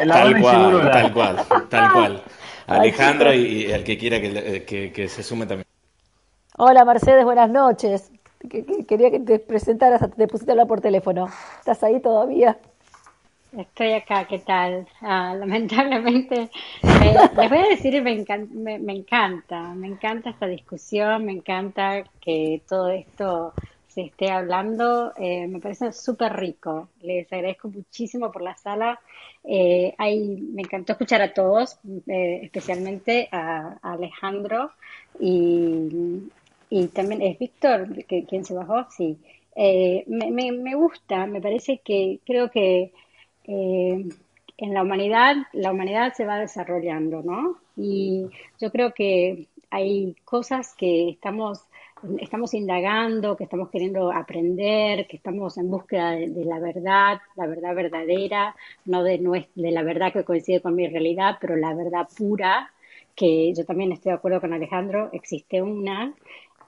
[0.07, 2.21] tal cual, tal cual, tal cual.
[2.67, 5.65] Alejandro y, el que quiera que, que, que, se sume también.
[6.57, 8.11] Hola Mercedes, buenas noches.
[8.87, 11.27] Quería que te presentaras, te pusiste a hablar por teléfono.
[11.59, 12.57] ¿Estás ahí todavía?
[13.57, 14.85] Estoy acá, ¿qué tal?
[15.01, 16.49] Ah, lamentablemente,
[16.83, 22.03] eh, les voy a decir, me, me, me, encanta, me encanta esta discusión, me encanta
[22.19, 23.53] que todo esto
[23.97, 26.89] se esté hablando, eh, me parece súper rico.
[27.01, 28.99] Les agradezco muchísimo por la sala.
[29.49, 34.71] Eh, me encantó escuchar a todos, eh, especialmente a, Alejandro
[35.19, 36.29] y,
[36.93, 39.17] también es Víctor, que, quien se bajó, sí.
[39.55, 42.91] Me, me, me, gusta, me parece que creo que
[44.57, 47.57] en la humanidad, la humanidad se va desarrollando, ¿no?
[47.75, 48.25] Y
[48.59, 51.61] yo creo que hay cosas que estamos
[52.19, 57.75] estamos indagando, que estamos queriendo aprender, que estamos en búsqueda de, la verdad, la verdad
[57.75, 58.55] verdadera,
[58.85, 62.71] no de, de la verdad que coincide con mi realidad, pero la verdad pura,
[63.15, 66.13] que yo también estoy de acuerdo con Alejandro, existe una.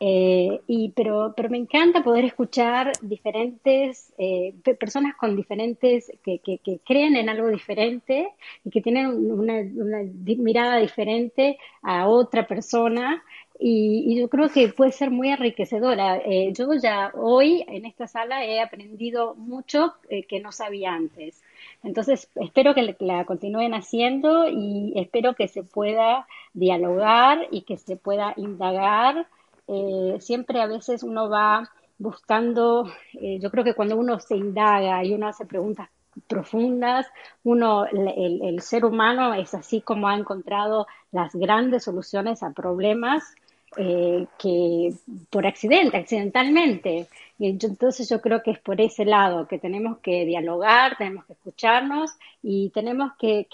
[0.02, 6.60] Eh, y, pero, pero me encanta poder escuchar diferentes eh, personas con diferentes, que, que,
[6.60, 8.30] que, creen en algo diferente
[8.64, 13.22] y que tienen una, una mirada diferente a otra persona
[13.62, 16.18] y, yo creo que puede ser muy enriquecedora.
[16.18, 21.44] Eh, yo ya hoy en esta sala he aprendido mucho eh, que no sabía antes.
[21.84, 27.98] Entonces, espero que la continúen haciendo y espero que se pueda dialogar y que se
[27.98, 29.28] pueda indagar.
[29.68, 35.14] Eh, siempre a veces uno va buscando, yo creo que cuando uno se indaga y
[35.14, 35.90] uno hace preguntas
[36.28, 37.08] profundas,
[37.44, 43.36] uno, el, el ser humano es así como ha encontrado las grandes soluciones a problemas
[43.78, 44.94] eh, que
[45.30, 47.08] por accidente, accidentalmente.
[47.38, 51.34] Y entonces yo creo que es por ese lado que tenemos que dialogar, tenemos que
[51.34, 53.48] escucharnos y tenemos que,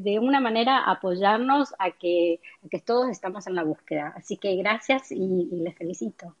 [0.00, 2.40] de una manera apoyarnos a que,
[2.70, 4.14] que, todos estamos en la búsqueda.
[4.16, 6.34] Así que gracias y, les felicito.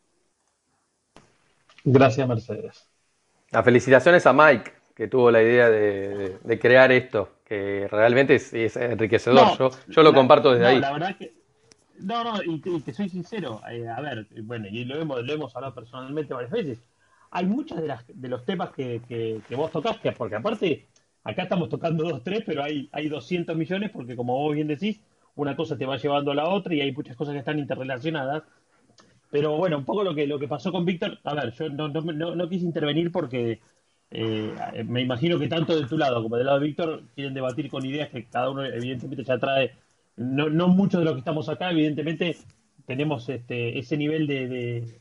[1.84, 2.88] Gracias, Mercedes.
[3.50, 9.56] Las felicitaciones a Mike, que tuvo la idea de, crear esto, que realmente es, enriquecedor.
[9.56, 10.80] yo, yo lo comparto desde ahí.
[10.80, 11.37] La verdad que,
[12.00, 13.60] no, no, y te, soy sincero.
[13.70, 16.78] Eh, a ver, bueno, y lo hemos, lo hemos hablado personalmente varias veces.
[17.30, 20.86] Hay muchos de, las, de los temas que, que, vos tocaste, porque aparte,
[21.24, 25.00] acá estamos tocando dos, tres, pero hay, hay 200 millones, porque como vos bien decís,
[25.34, 28.44] una cosa te va llevando a la otra y hay muchas cosas que están interrelacionadas.
[29.30, 31.88] Pero bueno, un poco lo que, lo que pasó con Víctor, a ver, yo no,
[31.88, 33.60] no, no, quise intervenir porque
[34.10, 34.54] eh,
[34.86, 37.84] me imagino que tanto de tu lado como del lado de Víctor quieren debatir con
[37.84, 39.72] ideas que cada uno evidentemente ya trae
[40.18, 42.36] no, no muchos de los que estamos acá, evidentemente,
[42.86, 44.98] tenemos este, ese nivel de,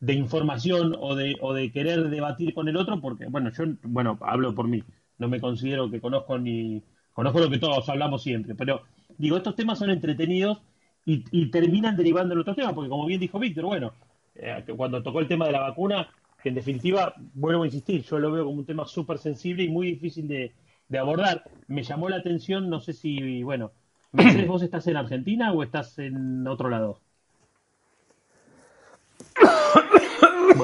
[0.00, 4.18] de, información o de, o de querer debatir con el otro, porque, bueno, yo, bueno,
[4.22, 4.82] hablo por mí,
[5.18, 8.82] no me considero que conozco ni, conozco lo que todos hablamos siempre, pero
[9.18, 10.62] digo, estos temas son entretenidos
[11.04, 13.92] y, y terminan derivando en otros temas, porque como bien dijo Víctor, bueno,
[14.34, 16.08] eh, cuando tocó el tema de la vacuna,
[16.42, 19.68] que en definitiva, vuelvo a insistir, yo lo veo como un tema súper sensible y
[19.68, 20.52] muy difícil de,
[20.88, 21.44] de abordar.
[21.66, 23.72] Me llamó la atención, no sé si, bueno,
[24.46, 27.00] ¿vos estás en Argentina o estás en otro lado?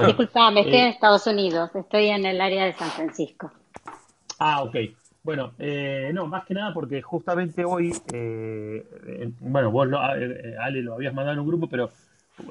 [0.07, 3.53] Disculpame, estoy en eh, Estados Unidos, estoy en el área de San Francisco.
[4.39, 4.77] Ah, ok.
[5.23, 10.95] Bueno, eh, no, más que nada porque justamente hoy, eh, bueno, vos, lo, Ale, lo
[10.95, 11.91] habías mandado en un grupo, pero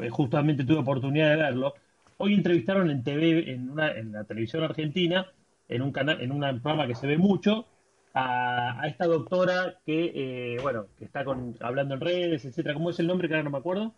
[0.09, 1.73] justamente tuve oportunidad de verlo.
[2.17, 5.27] Hoy entrevistaron en TV, en, una, en la televisión argentina,
[5.67, 7.65] en un canal, en un programa que se ve mucho,
[8.13, 12.73] a, esta doctora que, eh, bueno, que está con, hablando en redes, etcétera.
[12.73, 13.93] ¿Cómo es el nombre que ahora no me acuerdo?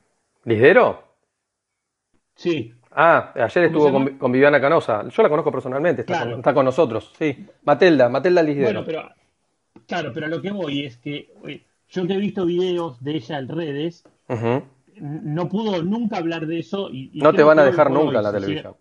[0.45, 1.03] ¿Lisdero?
[2.35, 2.73] Sí.
[2.91, 5.07] Ah, ayer estuvo con, Viviana Canosa.
[5.09, 7.11] Yo la conozco personalmente, está, con, nosotros.
[7.17, 8.83] Sí, Matelda, Matelda Lisdero.
[8.83, 9.09] Bueno, pero,
[9.85, 11.29] claro, pero a lo que voy es que
[11.89, 14.03] yo que he visto videos de ella en redes,
[14.97, 16.89] no pudo nunca hablar de eso.
[16.89, 18.75] Y, no te van a dejar nunca en la televisión.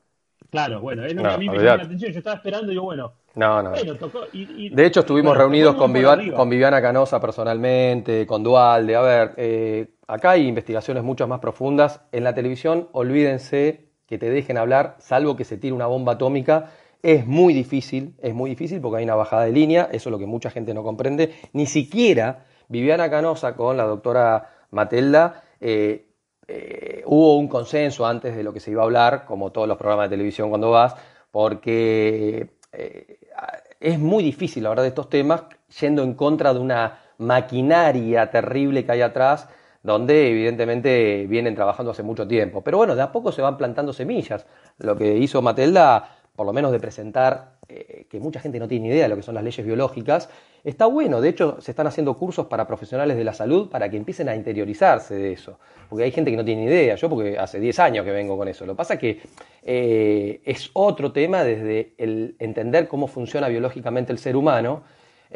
[0.55, 2.13] Claro, bueno, es lo que a mí me llama la atención.
[2.13, 3.13] Yo estaba esperando y digo, bueno.
[3.35, 3.73] No, no.
[3.73, 5.93] de hecho, estuvimos reunidos con,
[6.33, 8.95] con, Viviana Canosa personalmente, con Dualde.
[8.95, 12.03] A ver, eh, acá hay investigaciones mucho más profundas.
[12.13, 16.71] En la televisión, olvídense que te dejen hablar, salvo que se tire una bomba atómica.
[17.03, 20.21] Es muy difícil, es muy difícil porque hay una bajada de línea, eso es lo
[20.21, 21.35] que mucha gente no comprende.
[21.53, 26.14] Ni siquiera Viviana Canosa con la doctora Matelda eh,
[26.47, 29.77] eh, hubo un consenso antes de lo que se iba a hablar, como todos los
[29.77, 30.95] programas de televisión cuando vas,
[31.31, 33.19] porque eh,
[33.81, 35.45] es muy difícil hablar de estos temas
[35.81, 39.49] yendo en contra de una maquinaria terrible que hay atrás,
[39.83, 42.63] donde evidentemente vienen trabajando hace mucho tiempo.
[42.63, 44.47] Pero bueno, de a poco se van plantando semillas.
[44.79, 48.89] Lo que hizo Matelda, por lo menos de presentar eh, que mucha gente no tiene
[48.89, 50.29] idea de lo que son las leyes biológicas,
[50.63, 51.21] está bueno.
[51.21, 54.37] De hecho, se están haciendo cursos para profesionales de la salud para que empiecen a
[54.37, 55.59] interiorizarse de eso.
[55.89, 56.95] Porque hay gente que no tiene idea.
[56.97, 58.67] Yo porque hace 10 años que vengo con eso.
[58.67, 59.21] Lo que pasa es que
[59.63, 64.83] eh, es otro tema desde el entender cómo funciona biológicamente el ser humano.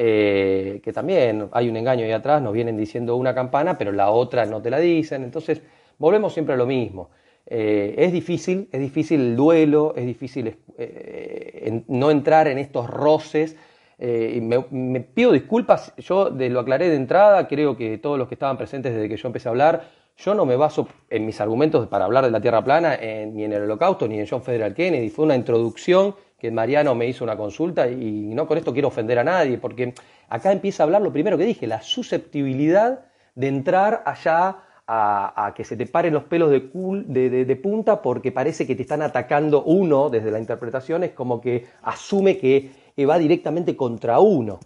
[0.01, 4.11] Eh, que también hay un engaño ahí atrás, nos vienen diciendo una campana, pero la
[4.11, 5.25] otra no te la dicen.
[5.25, 5.61] Entonces,
[5.99, 7.11] volvemos siempre a lo mismo.
[7.51, 13.57] Eh, es difícil, es difícil el duelo, es difícil eh, no entrar en estos roces.
[13.99, 18.35] Eh, me, pido disculpas, yo de lo aclaré de entrada, creo que todos los que
[18.35, 19.89] estaban presentes desde que yo empecé a hablar,
[20.19, 23.53] yo no me baso en mis argumentos para hablar de la Tierra plana, ni en
[23.53, 27.37] el Holocausto, ni en John Federal Kennedy, fue una introducción que Mariano me hizo una
[27.37, 29.95] consulta y no con esto quiero ofender a nadie, porque
[30.29, 34.59] acá empieza a hablar lo primero que dije, la susceptibilidad de entrar allá
[34.91, 39.03] a, que se te paren los pelos de, de, punta porque parece que te están
[39.03, 42.71] atacando uno desde la interpretación, es como que asume que
[43.07, 44.59] va directamente contra uno.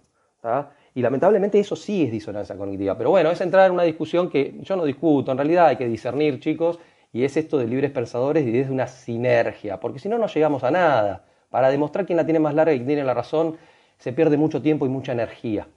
[0.95, 2.97] Y lamentablemente eso sí es disonancia cognitiva.
[2.97, 5.87] Pero bueno, es entrar en una discusión que yo no discuto, en realidad hay que
[5.87, 6.79] discernir, chicos,
[7.11, 10.63] y es esto de libres pensadores y desde una sinergia, porque si no, no llegamos
[10.63, 11.25] a nada.
[11.49, 13.57] Para demostrar quién la tiene más larga y quién tiene la razón,
[13.97, 15.67] se pierde mucho tiempo y mucha energía.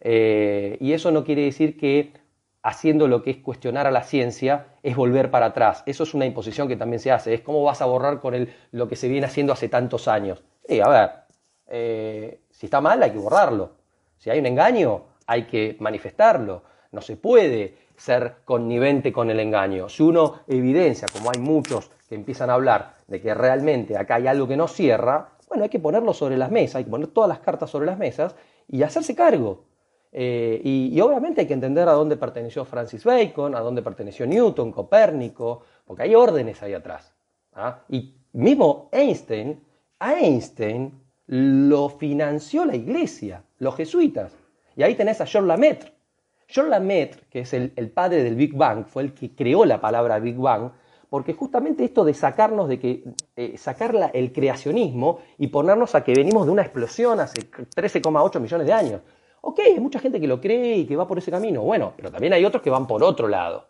[0.00, 2.12] Eh, y eso no quiere decir que
[2.62, 5.82] haciendo lo que es cuestionar a la ciencia, es volver para atrás.
[5.86, 7.34] Eso es una imposición que también se hace.
[7.34, 10.42] Es cómo vas a borrar con el, lo que se viene haciendo hace tantos años.
[10.68, 11.10] Y a ver,
[11.66, 13.72] eh, si está mal hay que borrarlo.
[14.16, 16.62] Si hay un engaño, hay que manifestarlo.
[16.92, 19.88] No se puede ser connivente con el engaño.
[19.88, 24.26] Si uno evidencia, como hay muchos que empiezan a hablar de que realmente acá hay
[24.26, 27.28] algo que no cierra, bueno, hay que ponerlo sobre las mesas, hay que poner todas
[27.28, 28.34] las cartas sobre las mesas
[28.68, 29.64] y hacerse cargo.
[30.12, 34.70] Eh, y, obviamente hay que entender a dónde perteneció Francis Bacon, a dónde perteneció Newton,
[34.70, 37.14] Copérnico, porque hay órdenes ahí atrás.
[37.54, 37.80] ¿ah?
[37.88, 39.60] Y mismo Einstein,
[39.98, 44.32] Einstein lo financió la iglesia, los jesuitas.
[44.76, 45.92] Y ahí tenés a Jean Lemaitre.
[46.46, 49.80] Jean Lemaitre, que es el, el padre del Big Bang, fue el que creó la
[49.80, 50.72] palabra Big Bang,
[51.12, 53.04] porque justamente esto de sacarnos de que,
[53.36, 58.66] eh, sacar el creacionismo y ponernos a que venimos de una explosión hace 13,8 millones
[58.66, 59.02] de años.
[59.44, 62.12] Ok, hay mucha gente que lo cree y que va por ese camino, bueno, pero
[62.12, 63.66] también hay otros que van por otro lado.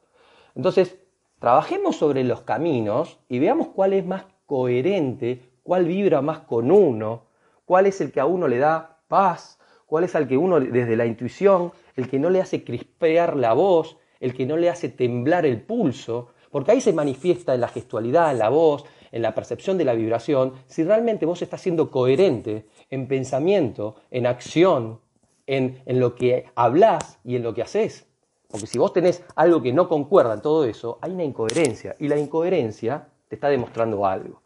[0.54, 0.98] Entonces,
[1.38, 7.22] trabajemos sobre los caminos y veamos cuál es más coherente, cuál vibra más con uno,
[7.64, 10.94] cuál es el que a uno le da paz, cuál es el que uno desde
[10.94, 14.90] la intuición, el que no le hace crispear la voz, el que no le hace
[14.90, 19.34] temblar el pulso, porque ahí se manifiesta en la gestualidad, en la voz, en la
[19.34, 25.00] percepción de la vibración, si realmente vos estás siendo coherente en pensamiento, en acción,
[25.47, 28.06] en, en lo que hablas y en lo que haces.
[28.48, 31.97] Porque si vos tenés algo que no concuerda en todo eso, hay una incoherencia.
[31.98, 34.43] Y la incoherencia te está demostrando algo.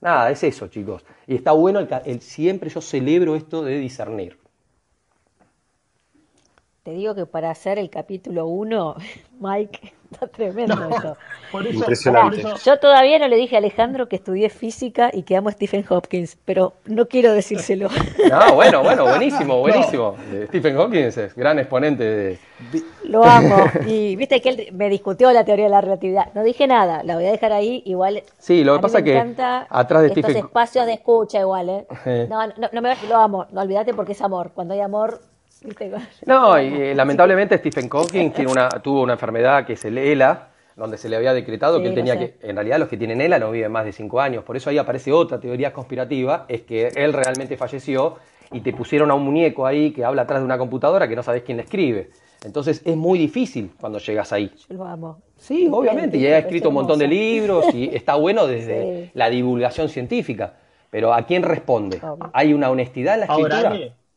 [0.00, 1.04] Nada, es eso, chicos.
[1.26, 4.38] Y está bueno, el, siempre yo celebro esto de discernir.
[6.88, 8.94] Te digo que para hacer el capítulo 1,
[9.40, 11.18] Mike, está tremendo eso.
[11.70, 12.42] Impresionante.
[12.64, 15.84] yo todavía no le dije a Alejandro que estudié física y que amo a Stephen
[15.86, 17.90] Hopkins, pero no quiero decírselo.
[18.30, 20.16] No, bueno, bueno, buenísimo, buenísimo.
[20.46, 22.38] Stephen Hopkins es gran exponente de...
[23.04, 23.66] Lo amo.
[23.86, 26.32] Y viste que él me discutió la teoría de la relatividad.
[26.32, 28.22] No dije nada, la voy a dejar ahí igual.
[28.38, 29.18] Sí, lo que pasa es que
[29.68, 32.26] atrás de estos espacios de escucha igual, ¿eh?
[32.30, 34.52] No, no, no me, lo amo, no olvídate porque es amor.
[34.54, 35.20] Cuando hay amor,
[36.26, 40.48] no, y eh, lamentablemente Stephen Hawking tiene una, tuvo una enfermedad que es el ELA,
[40.76, 43.38] donde se le había decretado que él tenía que, en realidad los que tienen ELA
[43.38, 46.88] no viven más de 5 años, por eso ahí aparece otra teoría conspirativa, es que
[46.94, 48.16] él realmente falleció
[48.52, 51.22] y te pusieron a un muñeco ahí que habla atrás de una computadora que no
[51.22, 52.10] sabes quién le escribe.
[52.44, 54.52] Entonces es muy difícil cuando llegas ahí.
[54.68, 55.20] Yo lo amo.
[55.36, 59.88] Sí, obviamente, y ha escrito un montón de libros y está bueno desde la divulgación
[59.88, 60.54] científica.
[60.90, 62.00] Pero ¿a quién responde?
[62.32, 63.76] ¿Hay una honestidad en la escritura?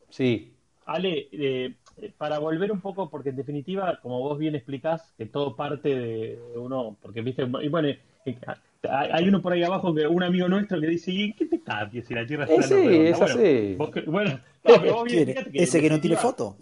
[0.09, 0.50] sí.
[0.93, 1.73] Ale, eh,
[2.17, 6.39] para volver un poco, porque en definitiva, como vos bien explicás, que todo parte de
[6.55, 8.37] uno, porque viste, y bueno, eh,
[8.83, 12.01] hay uno por ahí abajo, que un amigo nuestro que dice, ¿y qué te cambia
[12.01, 12.67] si la Tierra es plana?
[12.67, 13.77] Sí, es así.
[14.07, 14.39] Bueno,
[15.53, 16.57] ¿Ese que no tiene foto?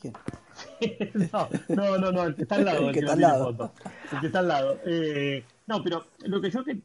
[1.70, 2.88] no, no, no, el que está al lado.
[2.88, 3.72] El que, está al lado.
[4.12, 4.80] El que está al lado.
[4.86, 6.78] Eh, no, pero lo que yo, que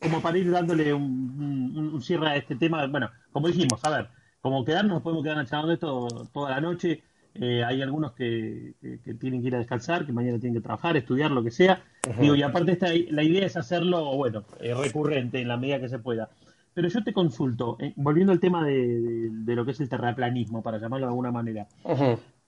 [0.00, 4.08] como para ir dándole un, un cierre a este tema, bueno, como dijimos, a ver,
[4.44, 7.00] como quedarnos, podemos quedar charlando esto toda la noche.
[7.34, 8.74] Eh, hay algunos que,
[9.18, 11.82] tienen que ir a descansar, que mañana tienen que trabajar, estudiar, lo que sea.
[12.20, 15.88] Digo, y aparte esta, la idea es hacerlo, bueno, eh, recurrente en la medida que
[15.88, 16.28] se pueda.
[16.74, 20.76] Pero yo te consulto, eh, volviendo al tema de, lo que es el terraplanismo, para
[20.76, 21.66] llamarlo de alguna manera.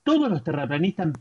[0.02, 1.14] ¿Todos los terraplanistas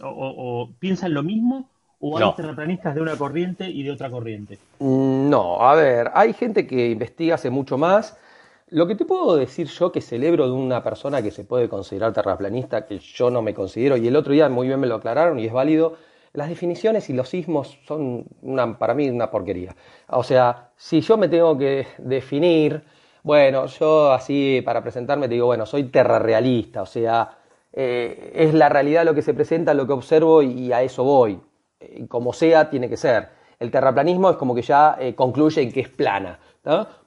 [0.00, 1.68] o, piensan lo mismo
[1.98, 4.58] ¿O hay terraplanistas de una corriente y de otra corriente?
[4.78, 8.18] Mm, no, a ver, hay gente que investiga hace mucho más
[8.68, 12.12] lo que te puedo decir yo que celebro de una persona que se puede considerar
[12.12, 15.38] terraplanista, que yo no me considero, y el otro día muy bien me lo aclararon
[15.38, 15.96] y es válido,
[16.32, 19.76] las definiciones y los sismos son una, para mí una porquería.
[20.08, 22.82] O sea, si yo me tengo que definir,
[23.22, 27.38] bueno, yo así para presentarme te digo, bueno, soy terrarrealista, o sea,
[27.72, 31.40] eh, es la realidad lo que se presenta, lo que observo y a eso voy.
[31.80, 33.28] Y como sea, tiene que ser.
[33.58, 36.38] El terraplanismo es como que ya eh, concluye en que es plana.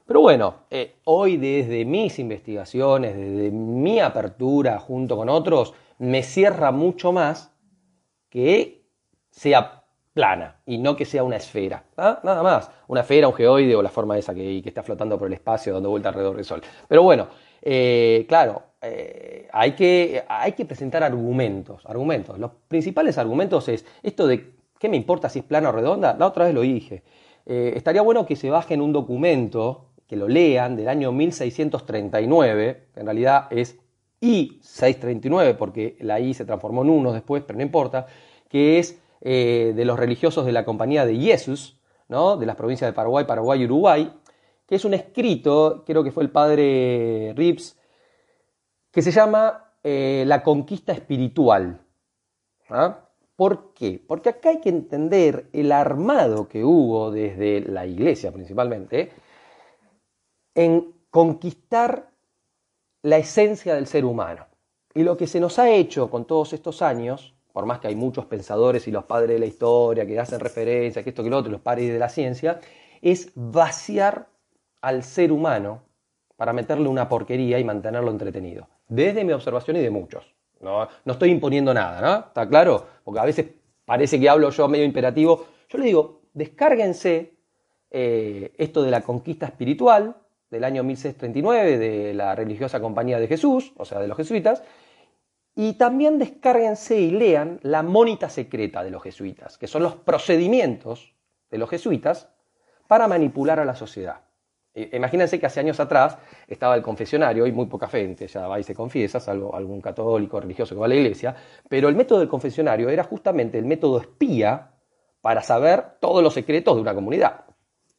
[0.08, 6.72] Pero bueno, eh, hoy desde mis investigaciones, desde mi apertura junto con otros, me cierra
[6.72, 7.54] mucho más
[8.30, 8.86] que
[9.30, 11.84] sea plana y no que sea una esfera.
[11.98, 12.72] Nada más.
[12.88, 15.74] Una esfera, un geoide o la forma esa que, que está flotando por el espacio
[15.74, 16.62] dando vuelta alrededor del Sol.
[16.88, 17.28] Pero bueno,
[17.62, 22.40] eh, claro, eh, hay, que, hay que presentar argumentos, argumentos.
[22.40, 26.16] Los principales argumentos es esto de ¿qué me importa si es plana o redonda?
[26.18, 27.04] La otra vez lo dije.
[27.46, 33.06] estaría bueno que se bajen un documento que lo lean, del año 1639, que en
[33.06, 33.78] realidad es
[34.22, 38.08] I639, porque la I se transformó en uno después, pero no importa,
[38.50, 42.38] que es eh, de los religiosos de la Compañía de Jesús, ¿no?
[42.38, 44.14] de las provincias de Paraguay, Paraguay y Uruguay,
[44.66, 47.78] que es un escrito, creo que fue el padre Rips,
[48.92, 51.82] que se llama eh, La conquista espiritual.
[52.70, 53.08] ¿ah?
[53.36, 54.04] ¿Por qué?
[54.06, 59.12] Porque acá hay que entender el armado que hubo desde la iglesia principalmente,
[60.58, 62.10] en conquistar
[63.04, 64.48] la esencia del ser humano.
[64.94, 67.96] Y lo que se nos ha hecho con todos estos años, por más que hay
[67.96, 71.38] muchos pensadores y los padres de la historia que hacen referencia, que esto, que lo
[71.38, 72.60] otro, los padres de la ciencia,
[73.04, 74.30] es vaciar
[74.82, 75.84] al ser humano
[76.36, 78.68] para meterle una porquería y mantenerlo entretenido.
[78.88, 80.34] Desde mi observación y de muchos.
[80.60, 82.28] No, no estoy imponiendo nada, ¿no?
[82.28, 82.84] ¿Está claro?
[83.04, 83.46] Porque a veces
[83.86, 85.46] parece que hablo yo medio imperativo.
[85.70, 87.38] Yo le digo, descárguense
[87.92, 90.16] eh, esto de la conquista espiritual,
[90.49, 94.64] del año 1639 de la religiosa compañía de Jesús, o sea, de los jesuitas,
[95.56, 101.14] y también descárguense y lean la mónita secreta de los jesuitas, que son los procedimientos
[101.49, 102.30] de los jesuitas
[102.88, 104.22] para manipular a la sociedad.
[104.76, 108.64] Imagínense que hace años atrás estaba el confesionario y muy poca gente ya va y
[108.64, 111.36] se confiesa, salvo algún católico religioso que va a la iglesia,
[111.68, 114.74] pero el método del confesionario era justamente el método espía
[115.19, 117.47] para saber todos los secretos de una comunidad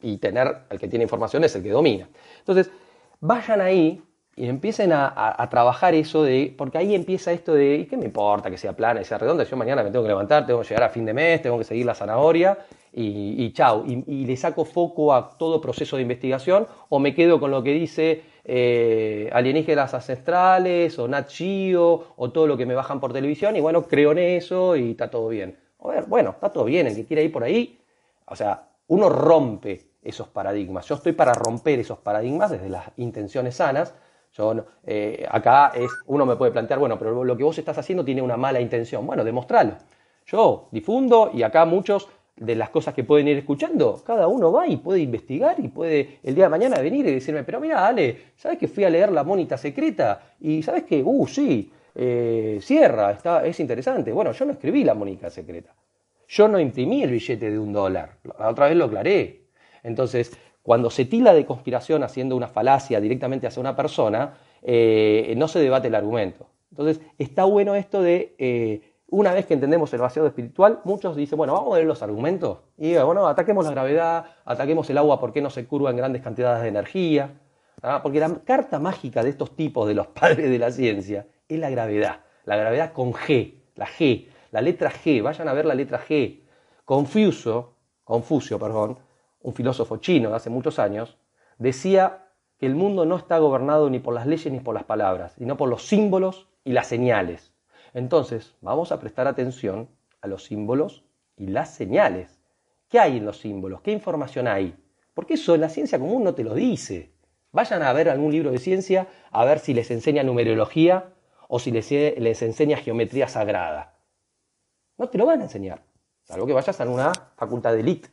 [0.00, 2.08] y tener, el que tiene información es el que domina.
[2.38, 2.70] Entonces,
[3.20, 4.02] vayan ahí
[4.38, 8.48] y empiecen a, trabajar eso de, porque ahí empieza esto de, ¿y qué me importa
[8.48, 9.42] que sea plana y sea redonda?
[9.42, 11.64] Yo mañana me tengo que levantar, tengo que llegar a fin de mes, tengo que
[11.64, 12.56] seguir la zanahoria
[12.92, 13.84] y, y chau.
[13.84, 17.72] Y, le saco foco a todo proceso de investigación o me quedo con lo que
[17.72, 23.56] dice eh, alienígenas ancestrales o Nat Geo o todo lo que me bajan por televisión
[23.56, 25.58] y bueno, creo en eso y está todo bien.
[25.80, 27.80] A ver, bueno, está todo bien, el que quiere ir por ahí,
[28.24, 30.86] o sea, uno rompe esos paradigmas.
[30.86, 33.94] Yo estoy para romper esos paradigmas desde las intenciones sanas,
[34.86, 38.22] eh, acá es, uno me puede plantear, bueno, pero lo que vos estás haciendo tiene
[38.22, 39.06] una mala intención.
[39.06, 39.76] Bueno, demostralo.
[40.26, 44.68] Yo difundo y acá muchos de las cosas que pueden ir escuchando, cada uno va
[44.68, 48.32] y puede investigar y puede el día de mañana venir y decirme, pero mira, Ale,
[48.36, 50.20] ¿sabes que fui a leer La Mónita Secreta?
[50.40, 54.12] Y ¿sabes que, uh, sí, eh, cierra, está, es interesante.
[54.12, 55.74] Bueno, yo no escribí La Mónica Secreta.
[56.28, 58.18] Yo no imprimí el billete de un dólar.
[58.38, 59.46] La otra vez lo aclaré.
[59.82, 65.48] Entonces, cuando se tila de conspiración haciendo una falacia directamente hacia una persona, eh, no
[65.48, 66.46] se debate el argumento.
[66.70, 71.38] Entonces, está bueno esto de, eh, una vez que entendemos el vaciado espiritual, muchos dicen,
[71.38, 75.40] bueno, vamos a ver los argumentos y bueno, ataquemos la gravedad, ataquemos el agua, porque
[75.40, 77.30] no se curva en grandes cantidades de energía?
[77.82, 78.00] ¿Ah?
[78.02, 81.70] Porque la carta mágica de estos tipos, de los padres de la ciencia, es la
[81.70, 82.20] gravedad.
[82.44, 86.40] La gravedad con G, la G, la letra G, vayan a ver la letra G.
[86.84, 88.98] Confucio, Confucio, perdón,
[89.42, 91.18] un filósofo chino de hace muchos años,
[91.58, 95.34] decía que el mundo no está gobernado ni por las leyes ni por las palabras,
[95.36, 97.52] sino por los símbolos y las señales.
[97.92, 99.88] Entonces, vamos a prestar atención
[100.22, 101.04] a los símbolos
[101.36, 102.40] y las señales.
[102.88, 103.82] ¿Qué hay en los símbolos?
[103.82, 104.74] ¿Qué información hay?
[105.12, 107.12] Porque eso en la ciencia común no te lo dice.
[107.52, 111.12] Vayan a ver algún libro de ciencia a ver si les enseña numerología
[111.48, 113.97] o si les, les enseña geometría sagrada.
[114.98, 115.82] No te lo van a enseñar,
[116.24, 118.08] salvo que vayas a una facultad de élite.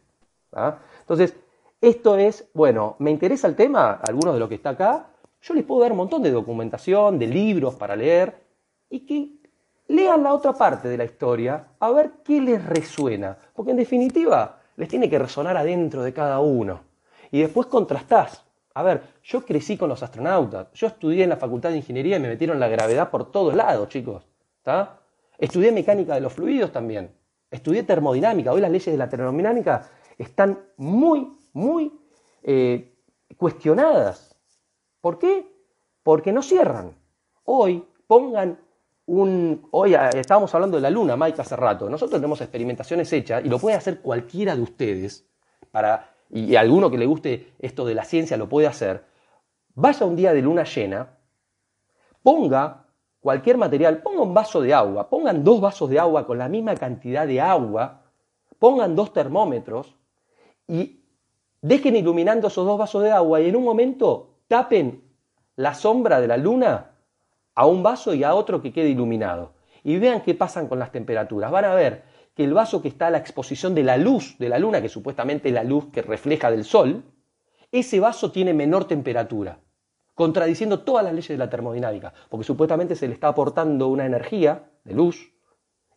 [0.53, 0.77] ¿ah?
[1.01, 1.35] Entonces,
[1.81, 5.07] esto es, bueno, me interesa el tema, algunos de los que está acá,
[5.41, 8.35] yo les puedo dar un montón de documentación, de libros para leer,
[8.89, 9.29] y que
[9.87, 13.37] lean la otra parte de la historia a ver qué les resuena.
[13.53, 16.81] Porque en definitiva, les tiene que resonar adentro de cada uno.
[17.31, 18.43] Y después contrastás.
[18.73, 22.19] A ver, yo crecí con los astronautas, yo estudié en la Facultad de Ingeniería y
[22.19, 24.27] me metieron la gravedad por todos lados, chicos.
[24.57, 24.99] ¿Está?
[25.37, 27.11] Estudié mecánica de los fluidos también.
[27.51, 28.51] Estudié termodinámica.
[28.51, 31.91] Hoy las leyes de la termodinámica están muy, muy
[32.43, 32.95] eh,
[33.37, 34.35] cuestionadas.
[35.01, 35.45] ¿Por qué?
[36.03, 36.95] Porque no cierran.
[37.43, 38.59] Hoy pongan
[39.05, 39.67] un...
[39.71, 41.89] Hoy eh, estábamos hablando de la luna, Mike, hace rato.
[41.89, 45.27] Nosotros tenemos experimentaciones hechas y lo puede hacer cualquiera de ustedes,
[45.71, 49.05] para, y, alguno que le guste esto de la ciencia lo puede hacer.
[49.75, 51.17] Vaya un día de luna llena,
[52.23, 52.84] ponga
[53.25, 56.75] cualquier material, ponga un vaso de agua, pongan dos vasos de agua con la misma
[56.75, 58.03] cantidad de agua,
[58.59, 59.95] pongan dos termómetros
[60.67, 60.99] y
[61.59, 65.03] dejen iluminando esos dos vasos de agua y en un momento tapen
[65.55, 66.91] la sombra de la luna
[67.55, 69.53] a un vaso y a otro que quede iluminado.
[69.83, 71.49] Y vean qué pasan con las temperaturas.
[71.49, 72.03] Van a ver
[72.35, 74.89] que el vaso que está a la exposición de la luz de la luna, que
[74.89, 77.03] supuestamente es la luz que refleja del sol,
[77.71, 79.57] ese vaso tiene menor temperatura,
[80.15, 84.63] contradiciendo todas las leyes de la termodinámica, porque supuestamente se le está aportando una energía
[84.83, 85.31] de luz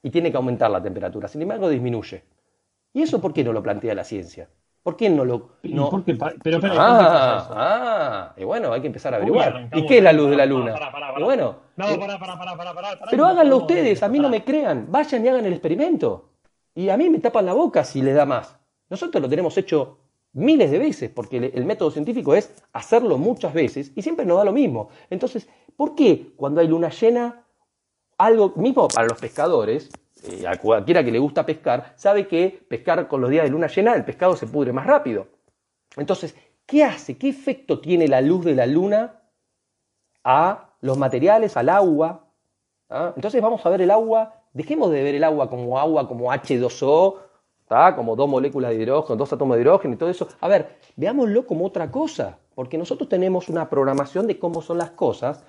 [0.02, 1.28] y tiene que aumentar la temperatura.
[1.28, 2.24] Sin embargo, disminuye.
[2.92, 4.50] ¿Y eso por qué no lo plantea la ciencia?
[4.82, 5.50] ¿Por qué no lo.?
[5.64, 5.90] No?
[5.90, 6.16] ¿Por qué?
[6.42, 9.68] Pero, pero, ah, ah, y bueno, hay que empezar a averiguar.
[9.74, 10.74] ¿Y qué es la luz de la luna?
[11.16, 11.56] y bueno.
[11.76, 14.86] No, para, para, para, para, para, Pero háganlo ustedes, a mí no me crean.
[14.90, 16.30] Vayan y hagan el experimento.
[16.74, 18.58] Y a mí me tapan la boca si les da más.
[18.88, 19.98] Nosotros lo tenemos hecho
[20.38, 24.44] miles de veces, porque el método científico es hacerlo muchas veces y siempre nos da
[24.44, 24.88] lo mismo.
[25.10, 27.44] Entonces, ¿por qué cuando hay luna llena,
[28.16, 29.90] algo mismo para los pescadores,
[30.24, 33.68] eh, a cualquiera que le gusta pescar, sabe que pescar con los días de luna
[33.68, 35.28] llena, el pescado se pudre más rápido.
[35.96, 36.34] Entonces,
[36.66, 37.16] ¿qué hace?
[37.16, 39.22] ¿Qué efecto tiene la luz de la luna
[40.24, 42.26] a los materiales, al agua?
[42.88, 43.12] ¿Ah?
[43.14, 47.16] Entonces vamos a ver el agua, dejemos de ver el agua como agua, como H2O,
[47.68, 50.28] como dos moléculas de hidrógeno, dos átomos de hidrógeno y todo eso.
[50.40, 54.90] A ver, veámoslo como otra cosa, porque nosotros tenemos una programación de cómo son las
[54.90, 55.44] cosas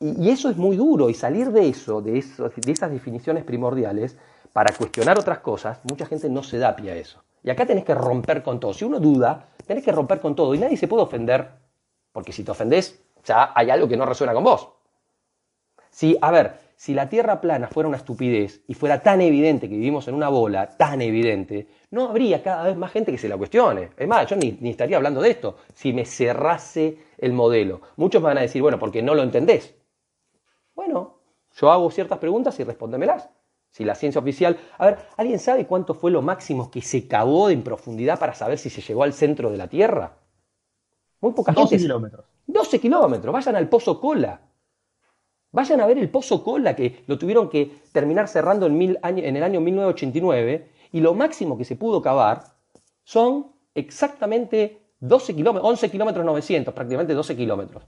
[0.00, 4.16] y, eso es muy duro, y salir de eso, de, de esas definiciones primordiales,
[4.52, 7.22] para cuestionar otras cosas, mucha gente no se da pie a eso.
[7.44, 8.74] Y acá tenés que romper con todo.
[8.74, 10.54] Si uno duda, tenés que romper con todo.
[10.54, 11.50] Y nadie se puede ofender,
[12.12, 14.68] porque si te ofendés, ya hay algo que no resuena con vos.
[15.90, 19.76] Si, a ver, si la Tierra plana fuera una estupidez y fuera tan evidente que
[19.76, 23.36] vivimos en una bola, tan evidente, no habría cada vez más gente que se la
[23.36, 23.90] cuestione.
[23.96, 27.82] Es más, yo ni, estaría hablando de esto si me cerrase el modelo.
[27.94, 29.76] Muchos me van a decir, bueno, porque no lo entendés.
[30.74, 31.20] Bueno,
[31.54, 33.30] yo hago ciertas preguntas y respóndemelas.
[33.70, 34.58] Si la ciencia oficial...
[34.76, 38.58] A ver, ¿alguien sabe cuánto fue lo máximo que se cavó en profundidad para saber
[38.58, 40.16] si se llegó al centro de la Tierra?
[41.20, 42.26] Muy poca 12 kilómetros.
[42.48, 43.32] 12 kilómetros.
[43.32, 44.40] Vayan al Pozo Cola.
[45.52, 49.42] Vayan a ver el Pozo Cola, que lo tuvieron que terminar cerrando en, en el
[49.42, 52.44] año 1989, y lo máximo que se pudo cavar
[53.04, 57.84] son exactamente 12 kilómetros, 11 kilómetros 900, prácticamente 12 kilómetros.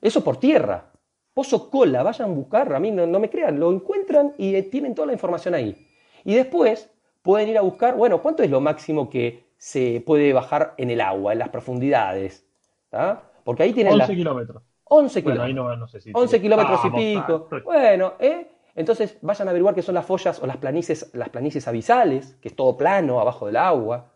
[0.00, 0.92] Eso por tierra.
[1.34, 4.94] Pozo Cola, vayan a buscar, a mí no, me crean, lo encuentran y eh, tienen
[4.94, 5.88] toda la información ahí.
[6.24, 6.90] Y después
[7.22, 11.00] pueden ir a buscar, bueno, ¿cuánto es lo máximo que se puede bajar en el
[11.00, 12.46] agua, en las profundidades?
[13.44, 14.62] Porque ahí tienen 11 kilómetros.
[14.94, 15.96] 11 kilómetros.
[16.12, 17.48] 11 kilómetros y pico.
[17.64, 18.48] Bueno, ¿eh?
[18.74, 22.48] Entonces vayan a averiguar qué son las follas o las planicies, las planicies abisales, que
[22.48, 24.12] es todo plano abajo del agua.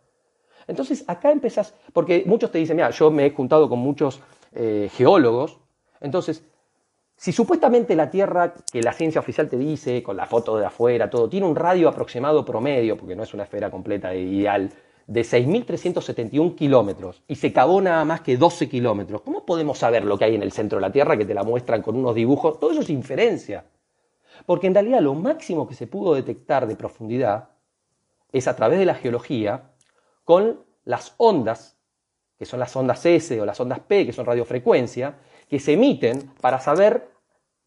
[0.67, 4.21] Entonces acá empezás, porque muchos te dicen, mira, yo me he juntado con muchos
[4.53, 5.59] eh, geólogos,
[6.01, 6.45] entonces,
[7.17, 11.09] si supuestamente la Tierra, que la ciencia oficial te dice, con la foto de afuera,
[11.09, 14.71] todo, tiene un radio aproximado promedio, porque no es una esfera completa e ideal,
[15.07, 20.19] de 6.371 kilómetros y se cavó nada más que 12 kilómetros, ¿cómo podemos saber lo
[20.19, 22.59] que hay en el centro de la Tierra que te la muestran con unos dibujos?
[22.59, 23.65] Todo eso es inferencia.
[24.45, 27.51] Porque en realidad lo máximo que se pudo detectar de profundidad
[28.33, 29.71] es a través de la geología
[30.25, 31.79] con las ondas,
[32.39, 35.17] que son las ondas S o las ondas P, que son radiofrecuencia,
[35.49, 37.09] que se emiten para saber,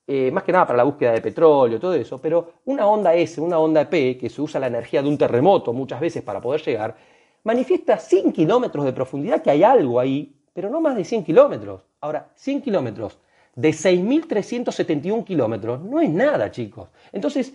[0.06, 3.40] eh, más que nada para la búsqueda de petróleo, todo eso, pero una onda S,
[3.40, 6.62] una onda P, que se usa la energía de un terremoto muchas veces para poder
[6.62, 6.96] llegar,
[7.44, 11.84] manifiesta 100 kilómetros de profundidad que hay algo ahí, pero no más de 100 kilómetros.
[12.02, 13.20] Ahora, 100 kilómetros
[13.56, 16.90] de 6.371 kilómetros no es nada, chicos.
[17.12, 17.54] Entonces,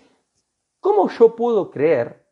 [0.80, 2.24] ¿cómo yo puedo creer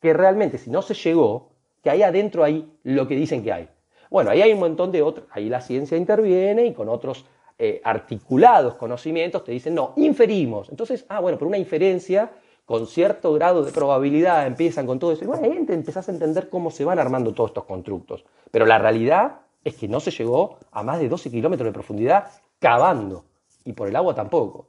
[0.00, 1.50] que realmente si no se llegó,
[1.82, 3.68] que ahí adentro hay lo que dicen que hay?
[4.10, 7.26] Bueno, ahí hay un montón de otros, ahí la ciencia interviene y con otros
[7.58, 10.70] eh, articulados conocimientos te dicen, no, inferimos.
[10.70, 12.30] Entonces, ah, bueno, por una inferencia
[12.68, 15.24] con cierto grado de probabilidad empiezan con todo eso.
[15.24, 18.26] Y bueno, ahí empezás a entender cómo se van armando todos estos constructos.
[18.50, 22.26] Pero la realidad es que no se llegó a más de 12 kilómetros de profundidad
[22.58, 23.24] cavando.
[23.64, 24.66] Y por el agua tampoco.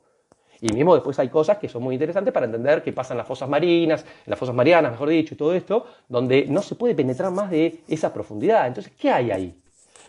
[0.62, 3.28] Y mismo después hay cosas que son muy interesantes para entender qué pasa en las
[3.28, 6.96] fosas marinas, en las fosas marianas, mejor dicho, y todo esto, donde no se puede
[6.96, 8.66] penetrar más de esa profundidad.
[8.66, 9.62] Entonces, ¿qué hay ahí?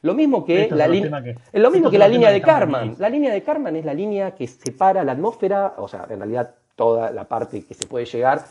[0.02, 2.94] Lo mismo que la, línea, lo mismo que la línea de Karman.
[3.00, 6.54] La línea de Karman es la línea que separa la atmósfera, o sea, en realidad
[6.80, 8.42] toda la parte que se puede llegar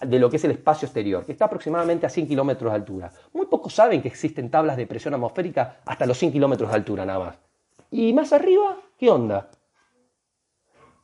[0.00, 3.12] de lo que es el espacio exterior, que está aproximadamente a 100 kilómetros de altura.
[3.34, 7.04] Muy pocos saben que existen tablas de presión atmosférica hasta los 100 kilómetros de altura
[7.04, 7.36] nada más.
[7.90, 9.50] Y más arriba, ¿qué onda?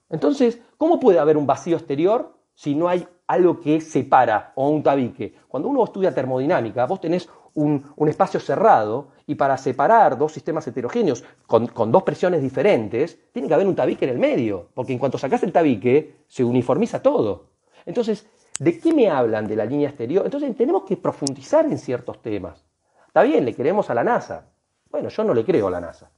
[0.09, 4.82] Entonces, ¿cómo puede haber un vacío exterior si no hay algo que separa o un
[4.82, 5.35] tabique?
[5.47, 11.24] Cuando uno estudia termodinámica, vos tenés un, espacio cerrado y para separar dos sistemas heterogéneos
[11.47, 15.18] con, dos presiones diferentes, tiene que haber un tabique en el medio, porque en cuanto
[15.18, 17.47] sacas el tabique, se uniformiza todo.
[17.86, 18.26] Entonces,
[18.59, 20.24] ¿de qué me hablan de la línea exterior?
[20.24, 22.64] Entonces, tenemos que profundizar en ciertos temas.
[23.06, 24.48] Está bien, le queremos a la NASA.
[24.90, 26.10] Bueno, yo no le creo a la NASA,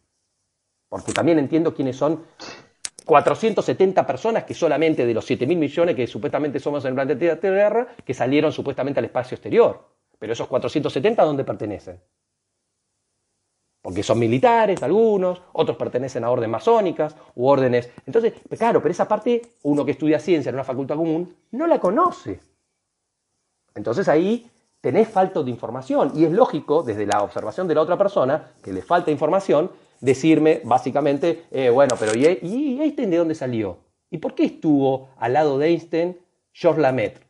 [0.89, 2.23] porque también entiendo quiénes son
[3.07, 7.41] 470 personas que solamente de los 7 mil millones que supuestamente somos en el planeta
[7.41, 9.97] Tierra, que salieron supuestamente al espacio exterior.
[10.19, 12.01] Pero esos 470, ¿a dónde pertenecen?
[13.83, 17.91] Porque son militares algunos, otros pertenecen a órdenes masónicas u órdenes.
[18.05, 21.67] Entonces, pues claro, pero esa parte, uno que estudia ciencia en una facultad común, no
[21.67, 22.41] la conoce.
[23.77, 26.13] Entonces ahí tenés falta de información.
[26.15, 29.71] Y es lógico, desde la observación de la otra persona, que le falta información,
[30.01, 32.27] decirme básicamente, eh, bueno, pero ¿y,
[32.81, 33.79] Einstein de dónde salió?
[34.11, 36.19] ¿Y por qué estuvo al lado de Einstein
[36.53, 37.26] Georges Lamaitre?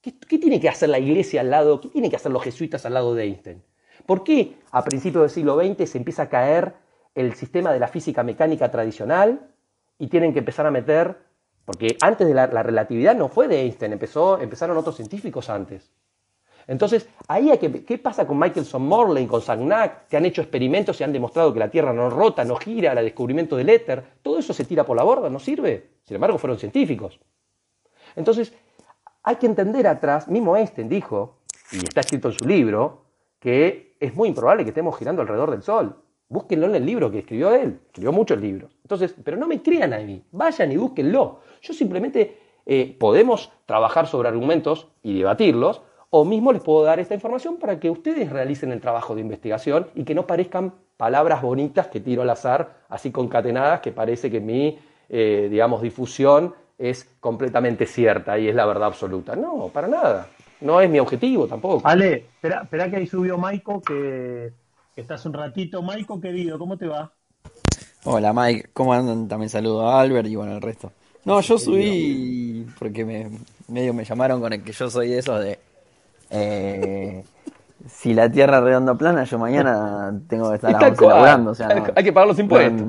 [0.00, 1.80] ¿Qué, tiene que hacer la iglesia al lado?
[1.80, 3.62] ¿Qué tienen que hacer los jesuitas al lado de Einstein?
[4.06, 6.74] ¿Por qué a principios del siglo XX se empieza a caer
[7.14, 9.50] el sistema de la física mecánica tradicional
[9.98, 11.18] y tienen que empezar a meter,
[11.66, 15.90] porque antes de la, relatividad no fue de Einstein, empezó, empezaron otros científicos antes.
[16.66, 21.00] Entonces, ahí hay que, ¿qué pasa con Michelson Morley, con Sagnac, que han hecho experimentos
[21.00, 24.02] y han demostrado que la Tierra no rota, no gira, el descubrimiento del éter?
[24.22, 25.90] Todo eso se tira por la borda, no sirve.
[26.04, 27.20] Sin embargo, fueron científicos.
[28.16, 28.52] Entonces,
[29.22, 31.38] hay que entender atrás, mismo Einstein dijo,
[31.72, 33.04] y está escrito en su libro,
[33.38, 35.96] que es muy improbable que estemos girando alrededor del Sol.
[36.28, 38.76] Búsquenlo en el libro que escribió él, escribió muchos libros.
[38.82, 41.40] Entonces, pero no me crean a mí, vayan y búsquenlo.
[41.60, 47.14] Yo simplemente eh, podemos trabajar sobre argumentos y debatirlos, o mismo les puedo dar esta
[47.14, 51.86] información para que ustedes realicen el trabajo de investigación y que no parezcan palabras bonitas
[51.86, 54.78] que tiro al azar, así concatenadas, que parece que mi,
[55.08, 59.36] eh, digamos, difusión es completamente cierta y es la verdad absoluta.
[59.36, 60.28] No, para nada.
[60.62, 61.86] No es mi objetivo tampoco.
[61.86, 64.50] Ale, espera, espera que ahí subió Maiko, que,
[64.94, 65.82] que estás un ratito.
[65.82, 67.12] Maiko, querido, ¿cómo te va?
[68.04, 69.28] Hola Mike, ¿cómo andan?
[69.28, 70.90] También saludo a Albert y bueno, el resto.
[71.26, 73.30] No, yo subí porque me,
[73.68, 75.58] medio me llamaron con el que yo soy eso de
[76.30, 77.22] eh,
[77.86, 81.50] si la tierra es redonda plana, yo mañana tengo que estar laburando.
[81.52, 82.86] O sea, Hay que pagar los impuestos.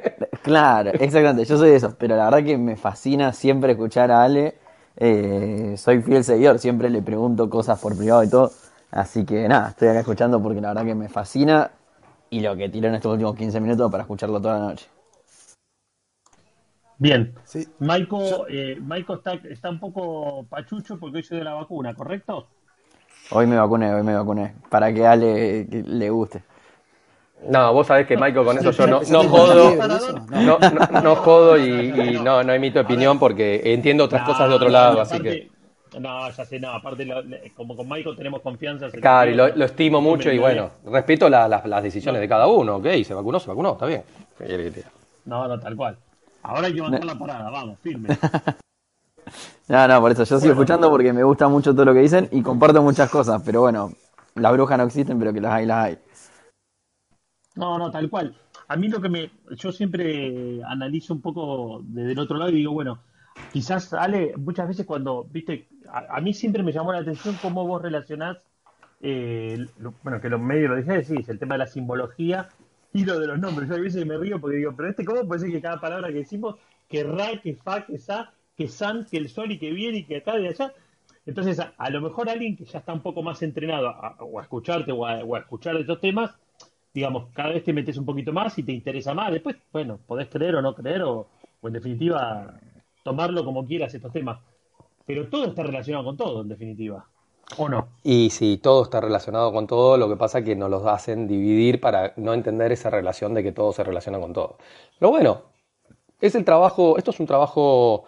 [0.42, 1.94] claro, exactamente, yo soy eso.
[1.98, 4.58] Pero la verdad que me fascina siempre escuchar a Ale.
[4.96, 8.52] Eh, soy fiel seguidor, siempre le pregunto cosas por privado y todo.
[8.90, 11.70] Así que nada, estoy acá escuchando porque la verdad que me fascina
[12.28, 14.86] y lo que tiré en estos últimos 15 minutos para escucharlo toda la noche.
[16.98, 17.34] Bien.
[17.44, 17.66] Sí.
[17.78, 18.78] Maiko, eh,
[19.08, 22.48] está, está un poco pachucho porque hoy soy de la vacuna, ¿correcto?
[23.30, 24.54] Hoy me vacuné, hoy me vacuné.
[24.68, 26.42] Para que a Ale le guste.
[27.48, 29.74] No, vos sabés que Maiko con eso yo no, no jodo,
[30.30, 30.58] no,
[31.02, 35.20] no, jodo y, no, no emito opinión porque entiendo otras cosas de otro lado, así
[35.20, 35.50] que...
[35.98, 37.06] No, ya sé, no, aparte,
[37.54, 38.88] como con Michael tenemos confianza.
[38.90, 43.12] Claro, y lo, estimo mucho y bueno, respeto las decisiones de cada uno, ok, se
[43.12, 44.02] vacunó, se vacunó, está bien.
[45.24, 45.96] No, no, tal cual.
[46.44, 48.08] Ahora hay que mandar la parada, vamos, firme.
[49.72, 52.28] no, no, por eso yo sigo escuchando porque me gusta mucho todo lo que dicen
[52.30, 53.90] y comparto muchas cosas, pero bueno,
[54.34, 55.98] las brujas no existen, pero que las hay, las hay.
[57.54, 58.36] No, no, tal cual.
[58.68, 59.30] A mí lo que me.
[59.56, 62.98] Yo siempre analizo un poco desde el otro lado y digo, bueno,
[63.50, 67.80] quizás, Ale, muchas veces cuando, viste, a, mí siempre me llamó la atención cómo vos
[67.80, 68.42] relacionás,
[69.00, 69.56] eh,
[70.02, 72.50] bueno, que los medios lo dije, sí, es el tema de la simbología
[72.92, 73.70] y lo de los nombres.
[73.70, 76.08] Yo a veces me río porque digo, pero este, ¿cómo puede ser que cada palabra
[76.08, 76.56] que decimos,
[76.90, 80.04] que ra, que fa, que sa, que san, que el sol y que viene y
[80.04, 80.72] que acá y allá?
[81.24, 84.42] Entonces, a, lo mejor alguien que ya está un poco más entrenado a, o a
[84.42, 86.32] escucharte o a, escuchar estos temas,
[86.92, 89.32] digamos, cada vez te metes un poquito más y te interesa más.
[89.32, 91.28] Después, bueno, podés creer o no creer, o
[91.62, 92.58] en definitiva
[93.04, 94.40] tomarlo como quieras estos temas.
[95.06, 97.06] Pero todo está relacionado con todo, en definitiva.
[97.58, 97.88] ¿O no?
[98.02, 101.28] Y sí, todo está relacionado con todo, lo que pasa es que nos los hacen
[101.28, 104.56] dividir para no entender esa relación de que todo se relaciona con todo.
[104.98, 105.42] Pero bueno,
[106.20, 108.04] es el trabajo, esto es un trabajo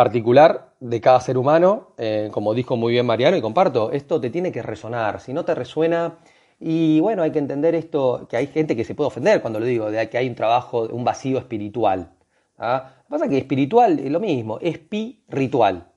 [0.00, 4.30] particular de cada ser humano, eh, como dijo muy bien Mariano y comparto, esto te
[4.30, 6.16] tiene que resonar, si no te resuena,
[6.58, 9.66] y bueno, hay que entender esto, que hay gente que se puede ofender cuando lo
[9.66, 12.14] digo, de que hay un trabajo, un vacío espiritual.
[12.56, 12.94] ¿ah?
[12.96, 15.92] Lo que pasa es que espiritual es lo mismo, es pi ritual.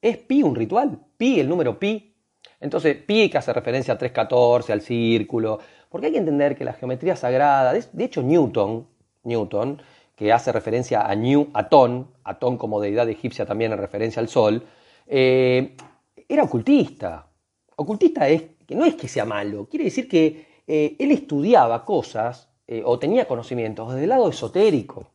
[0.00, 0.98] ¿Es pi un ritual?
[1.18, 2.16] Pi, el número pi.
[2.60, 5.58] Entonces, pi que hace referencia a 314, al círculo,
[5.90, 8.86] porque hay que entender que la geometría sagrada, de hecho Newton,
[9.24, 9.82] Newton,
[10.16, 14.64] que hace referencia a New Atón, Atón como deidad egipcia también en referencia al sol,
[15.06, 15.76] eh,
[16.28, 17.26] era ocultista.
[17.76, 22.48] Ocultista es que no es que sea malo, quiere decir que eh, él estudiaba cosas
[22.66, 25.08] eh, o tenía conocimientos desde el lado esotérico.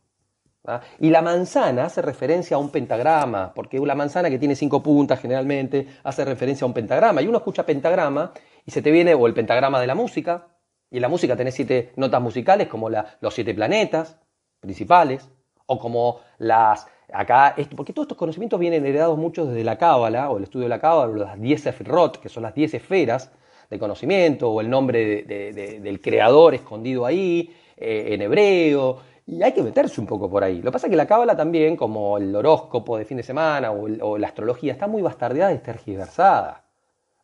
[0.65, 0.81] ¿ah?
[0.99, 5.19] Y la manzana hace referencia a un pentagrama, porque la manzana que tiene cinco puntas
[5.19, 7.21] generalmente hace referencia a un pentagrama.
[7.21, 8.33] Y uno escucha pentagrama
[8.65, 10.47] y se te viene o el pentagrama de la música,
[10.91, 14.17] y en la música tenés siete notas musicales como los siete planetas
[14.59, 15.29] principales,
[15.65, 16.87] o como las...
[17.11, 20.69] Acá, porque todos estos conocimientos vienen heredados muchos desde la Cábala, o el estudio de
[20.69, 23.31] la Cábala, o las diez Sefirot, que son las diez esferas
[23.69, 28.99] de conocimiento, o el nombre del creador escondido ahí, eh, en hebreo,
[29.29, 30.57] y hay que meterse un poco por ahí.
[30.57, 33.71] Lo que pasa es que la cábala también, como el horóscopo de fin de semana
[33.71, 36.65] o, la astrología, está muy bastardeada y tergiversada.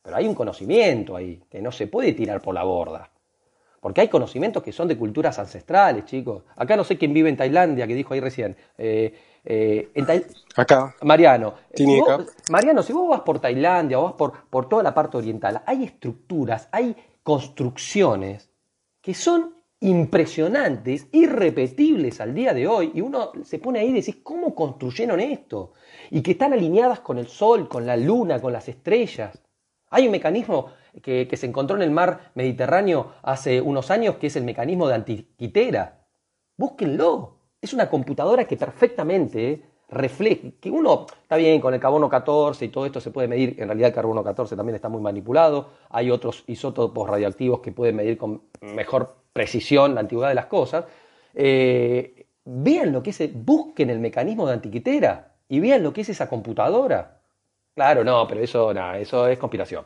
[0.03, 3.09] Pero hay un conocimiento ahí que no se puede tirar por la borda.
[3.85, 6.41] Porque hay conocimientos que son de culturas ancestrales, chicos.
[6.55, 8.57] Acá no sé quién vive en Tailandia, que dijo ahí recién.
[8.79, 9.13] Eh,
[9.43, 9.91] eh,
[10.55, 10.95] Acá.
[11.03, 11.53] Mariano.
[12.49, 15.83] Mariano, si vos vas por Tailandia o vas por, por toda la parte oriental, hay
[15.83, 18.49] estructuras, hay construcciones
[19.01, 24.23] que son impresionantes, irrepetibles al día de hoy, y uno se pone ahí y dice,
[24.23, 25.73] ¿cómo construyeron esto?
[26.09, 29.39] Y que están alineadas con el sol, con la luna, con las estrellas.
[29.91, 30.71] Hay un mecanismo
[31.01, 34.95] que, se encontró en el mar Mediterráneo hace unos años que es el mecanismo de
[34.95, 36.05] antiquitera.
[36.57, 37.35] Búsquenlo.
[37.61, 42.69] Es una computadora que perfectamente refleja, que uno, está bien, con el carbono 14 y
[42.69, 46.09] todo esto se puede medir, en realidad el carbono 14 también está muy manipulado, hay
[46.11, 50.85] otros isótopos radioactivos que pueden medir con mejor precisión la antigüedad de las cosas,
[51.33, 56.09] eh, vean lo que es, busquen el mecanismo de antiquitera y vean lo que es
[56.09, 57.19] esa computadora.
[57.75, 59.85] Claro, no, pero eso, eso es conspiración.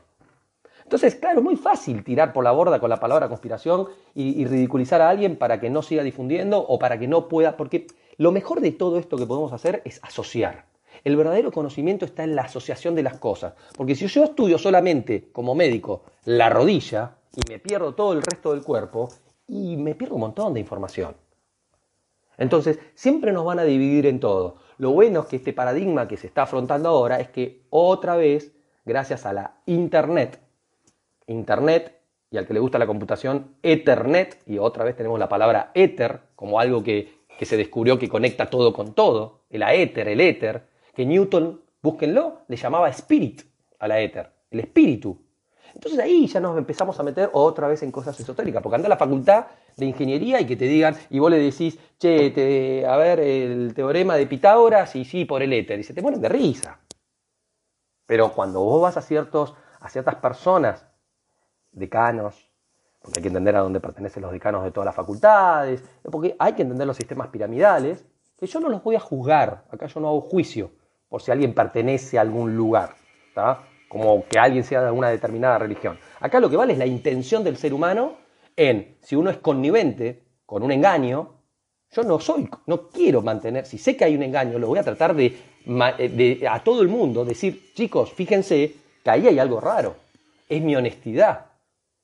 [0.90, 5.04] Entonces, claro, es muy fácil tirar por la borda con la palabra conspiración y, ridiculizar
[5.04, 7.86] a alguien para que no siga difundiendo o para que no pueda, porque
[8.18, 10.66] lo mejor de todo esto que podemos hacer es asociar.
[11.04, 13.54] El verdadero conocimiento está en la asociación de las cosas.
[13.78, 18.54] Porque si yo estudio solamente como médico la rodilla y me pierdo todo el resto
[18.54, 19.10] del cuerpo,
[19.48, 21.16] y me pierdo un montón de información.
[22.36, 24.56] Entonces, siempre nos van a dividir en todo.
[24.80, 28.54] Lo bueno es que este paradigma que se está afrontando ahora es que otra vez,
[28.86, 30.49] gracias a la Internet,
[31.32, 32.00] Internet
[32.32, 36.22] y al que le gusta la computación, Ethernet, y otra vez tenemos la palabra éter
[36.36, 40.68] como algo que, que se descubrió que conecta todo con todo, el éter, el éter,
[40.94, 43.42] que Newton, búsquenlo, le llamaba spirit
[43.80, 45.18] a la éter, el espíritu.
[45.74, 48.90] Entonces ahí ya nos empezamos a meter otra vez en cosas esotéricas, porque anda a
[48.90, 49.46] la facultad
[49.78, 54.16] de ingeniería y que te digan, y vos le decís, che, a ver, el teorema
[54.16, 56.80] de Pitágoras, y sí, por el éter, y se te ponen de risa.
[58.06, 60.89] Pero cuando vos vas a, ciertos, a ciertas personas,
[61.72, 62.50] decanos,
[63.02, 66.54] porque hay que entender a dónde pertenecen los decanos de todas las facultades, porque hay
[66.54, 68.06] que entender los sistemas piramidales,
[68.38, 70.72] que yo no los voy a juzgar, acá yo no hago juicio
[71.08, 72.96] por si alguien pertenece a algún lugar,
[73.88, 75.98] como que alguien sea de alguna determinada religión.
[76.20, 78.14] Acá lo que vale es la intención del ser humano
[78.56, 81.36] en, si uno es connivente con un engaño,
[81.92, 84.84] yo no soy, no quiero mantener, si sé que hay un engaño, lo voy a
[84.84, 85.36] tratar de,
[85.66, 89.96] de a todo el mundo decir, chicos, fíjense que ahí hay algo raro,
[90.48, 91.49] es mi honestidad.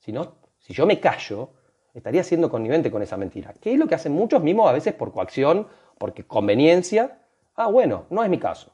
[0.05, 1.49] Si, no, si yo me callo,
[1.91, 3.55] estaría siendo connivente con esa mentira.
[3.59, 5.65] ¿Qué es lo que hacen muchos mismos a veces por coacción,
[5.97, 7.23] porque conveniencia?
[7.55, 8.71] Ah, bueno, no es mi caso.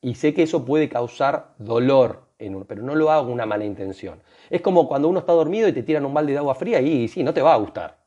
[0.00, 3.64] Y sé que eso puede causar dolor en uno, pero no lo hago una mala
[3.64, 4.20] intención.
[4.50, 7.06] Es como cuando uno está dormido y te tiran un balde de agua fría y
[7.06, 7.98] sí, no te va a gustar.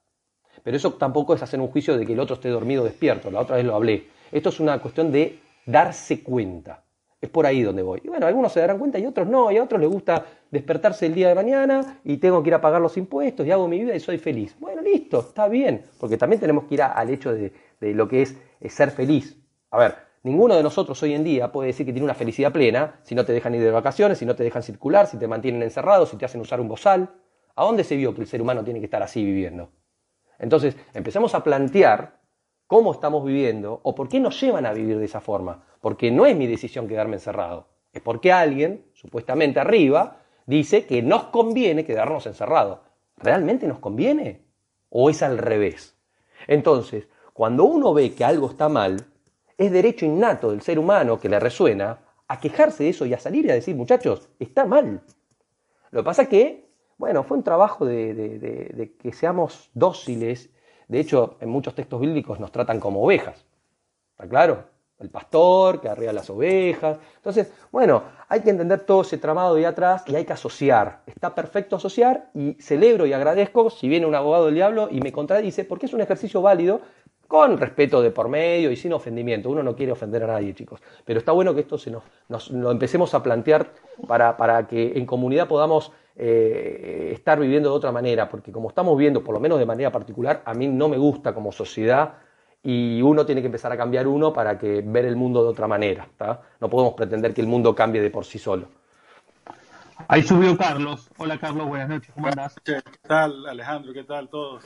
[0.61, 3.31] Pero eso tampoco es hacer un juicio de que el otro esté dormido despierto.
[3.31, 4.07] La otra vez lo hablé.
[4.33, 6.83] Esto es una cuestión de darse cuenta.
[7.21, 8.01] Es por ahí donde voy.
[8.03, 9.51] Y bueno, algunos se darán cuenta y otros no.
[9.51, 12.61] Y a otros les gusta despertarse el día de mañana y tengo que ir a
[12.61, 14.55] pagar los impuestos y hago mi vida y soy feliz.
[14.59, 15.83] Bueno, listo, está bien.
[15.99, 18.35] Porque también tenemos que ir al hecho de, lo que es,
[18.69, 19.37] ser feliz.
[19.71, 22.99] A ver, ninguno de nosotros hoy en día puede decir que tiene una felicidad plena
[23.03, 25.63] si no te dejan ir de vacaciones, si no te dejan circular, si te mantienen
[25.63, 27.09] encerrado, si te hacen usar un bozal.
[27.55, 29.71] ¿A dónde se vio que el ser humano tiene que estar así viviendo?
[30.37, 32.19] Entonces, empecemos a plantear
[32.67, 35.63] cómo estamos viviendo o por qué nos llevan a vivir de esa forma.
[35.81, 37.67] Porque no es mi decisión quedarme encerrado.
[37.93, 42.79] Es porque alguien, supuestamente arriba, dice que nos conviene quedarnos encerrados.
[43.17, 44.41] ¿Realmente nos conviene?
[44.89, 45.95] ¿O es al revés?
[46.47, 49.05] Entonces, cuando uno ve que algo está mal,
[49.57, 53.19] es derecho innato del ser humano que le resuena a quejarse de eso y a
[53.19, 55.01] salir y a decir, muchachos, está mal.
[55.91, 56.67] Lo que pasa que,
[56.97, 60.49] bueno, fue un trabajo de, de que seamos dóciles
[60.87, 63.45] de hecho, en muchos textos bíblicos nos tratan como ovejas.
[64.11, 64.63] ¿Está claro?
[64.99, 66.97] El pastor que arrea las ovejas.
[67.17, 71.01] Entonces, bueno, hay que entender todo ese tramado de atrás y hay que asociar.
[71.05, 75.11] Está perfecto asociar y celebro y agradezco si viene un abogado del diablo y me
[75.11, 76.81] contradice porque es un ejercicio válido
[77.27, 79.49] con respeto de por medio y sin ofendimiento.
[79.49, 80.81] Uno no quiere ofender a nadie, chicos.
[81.03, 83.73] Pero está bueno que esto se nos, lo empecemos a plantear
[84.07, 88.97] para, para que en comunidad podamos eh, estar viviendo de otra manera, porque como estamos
[88.97, 92.13] viendo, por lo menos de manera particular, a mí no me gusta como sociedad
[92.63, 95.67] y uno tiene que empezar a cambiar uno para que ver el mundo de otra
[95.67, 96.07] manera.
[96.59, 98.67] No podemos pretender que el mundo cambie de por sí solo.
[100.07, 101.09] Ahí subió Carlos.
[101.17, 102.55] Hola Carlos, buenas noches, ¿cómo andás?
[102.63, 103.93] ¿Qué tal Alejandro?
[103.93, 104.63] ¿Qué tal todos?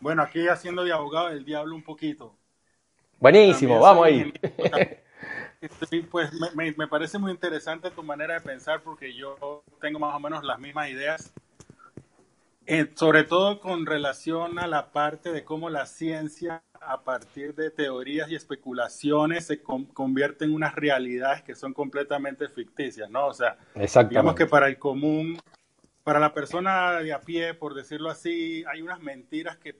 [0.00, 2.34] Bueno, aquí haciendo de abogado del diablo un poquito.
[3.20, 4.32] Buenísimo, vamos ahí.
[6.10, 10.20] Pues me, me, parece muy interesante tu manera de pensar porque yo tengo más o
[10.20, 11.32] menos las mismas ideas,
[12.66, 17.70] eh, sobre todo con relación a la parte de cómo la ciencia a partir de
[17.70, 23.26] teorías y especulaciones se convierte en unas realidades que son completamente ficticias, ¿no?
[23.26, 23.56] O sea,
[24.08, 25.38] digamos que para el común,
[26.02, 29.76] para la persona de a pie, por decirlo así, hay unas mentiras que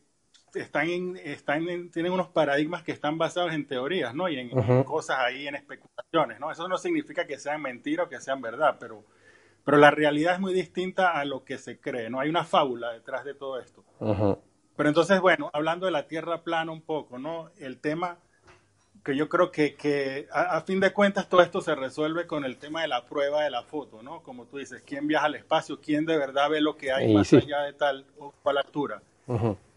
[0.54, 4.28] están en, están tienen unos paradigmas que están basados en teorías, ¿no?
[4.28, 6.50] Y en, cosas ahí, en especulaciones, ¿no?
[6.50, 9.04] Eso no significa que sean mentiras o que sean verdad, pero,
[9.64, 12.20] pero la realidad es muy distinta a lo que se cree, ¿no?
[12.20, 13.84] Hay una fábula detrás de todo esto.
[14.76, 17.50] Pero entonces, bueno, hablando de la Tierra plana un poco, ¿no?
[17.58, 18.18] El tema
[19.04, 22.56] que yo creo que, que a, fin de cuentas todo esto se resuelve con el
[22.56, 24.22] tema de la prueba de la foto, ¿no?
[24.22, 25.80] Como tú dices, ¿quién viaja al espacio?
[25.80, 29.02] ¿Quién de verdad ve lo que hay más allá de tal o cual altura?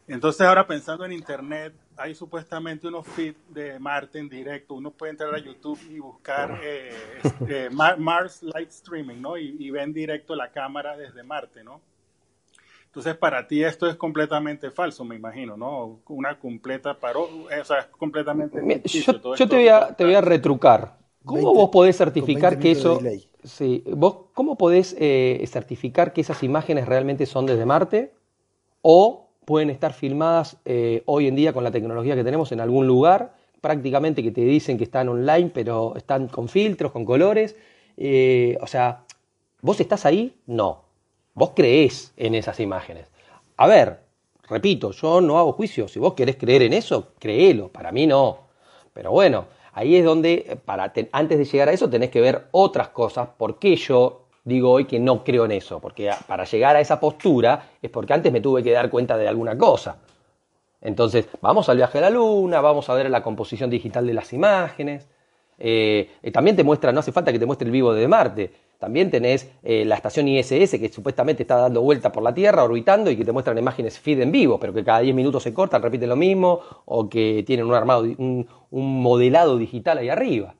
[0.08, 4.76] Entonces ahora pensando en Internet, hay supuestamente unos feeds de Marte en directo.
[4.76, 6.92] Uno puede entrar a YouTube y buscar eh,
[7.24, 9.38] este, Mars Light Streaming, ¿no?
[9.38, 11.82] Y, ven directo la cámara desde Marte, ¿no?
[12.86, 16.00] Entonces para ti esto es completamente falso, me imagino, ¿no?
[16.08, 18.62] Una completa paro, eh, o sea, es completamente...
[18.86, 20.98] yo, te, voy a, te voy a retrucar.
[21.26, 23.00] ¿Cómo vos podés certificar que eso...
[23.44, 28.14] Sí, vos, ¿cómo podés eh, certificar que esas imágenes realmente son desde Marte?
[28.82, 32.88] O pueden estar filmadas eh, hoy en día con la tecnología que tenemos en algún
[32.88, 37.56] lugar, prácticamente que te dicen que están online, pero están con filtros, con colores.
[37.98, 39.06] Eh, o sea,
[39.62, 40.36] ¿vos estás ahí?
[40.46, 40.84] No.
[41.34, 43.08] Vos creés en esas imágenes.
[43.58, 44.00] A ver,
[44.48, 45.88] repito, yo no hago juicio.
[45.88, 47.70] Si vos querés creer en eso, créelo.
[47.70, 48.40] Para mí no.
[48.94, 52.90] Pero bueno, ahí es donde, para antes de llegar a eso, tenés que ver otras
[52.90, 53.30] cosas.
[53.38, 55.82] ¿Por qué yo digo hoy que no creo en eso?
[55.82, 59.28] Porque para llegar a esa postura es porque antes me tuve que dar cuenta de
[59.28, 59.98] alguna cosa.
[60.82, 64.32] Entonces, vamos al viaje a la luna, vamos a ver la composición digital de las
[64.34, 65.08] imágenes.
[65.58, 68.52] Eh, eh, también te muestra, no hace falta que te muestre el vivo de Marte.
[68.78, 73.10] También tenés eh, la estación ISS que supuestamente está dando vuelta por la Tierra, orbitando
[73.10, 75.82] y que te muestran imágenes feed en vivo, pero que cada 10 minutos se cortan,
[75.82, 80.54] repiten lo mismo, o que tienen un armado, un, un modelado digital ahí arriba.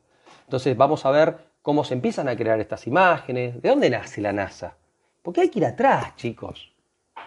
[0.46, 4.32] Entonces vamos a ver cómo se empiezan a crear estas imágenes, de dónde nace la
[4.32, 4.78] NASA.
[5.24, 6.72] Porque hay que ir atrás, chicos.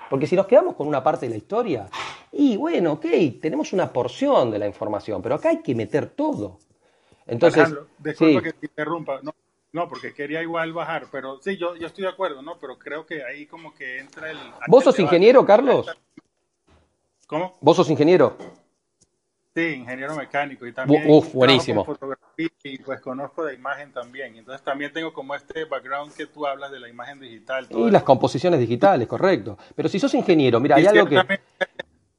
[0.09, 1.89] Porque si nos quedamos con una parte de la historia,
[2.31, 3.07] y bueno, ok,
[3.43, 6.61] tenemos una porción de la información, pero acá hay que meter todo.
[7.27, 9.35] Entonces, Alejandro, disculpa que te interrumpa, no,
[9.73, 12.59] no, porque quería igual bajar, pero sí, yo, yo estoy de acuerdo, ¿no?
[12.61, 14.39] Pero creo que ahí como que entra el...
[14.69, 15.91] ¿Vos sos ingeniero, Carlos?
[17.27, 17.57] ¿Cómo?
[17.61, 18.37] ¿Vos sos ingeniero?
[19.59, 21.85] Sí, ingeniero mecánico y también Uf, buenísimo.
[21.85, 24.37] fotografía y pues conozco de imagen también.
[24.37, 27.67] Entonces también tengo como este background que tú hablas de la imagen digital.
[27.71, 29.59] Y las composiciones digitales, correcto.
[29.75, 31.41] Pero si sos ingeniero, mira, hay algo que...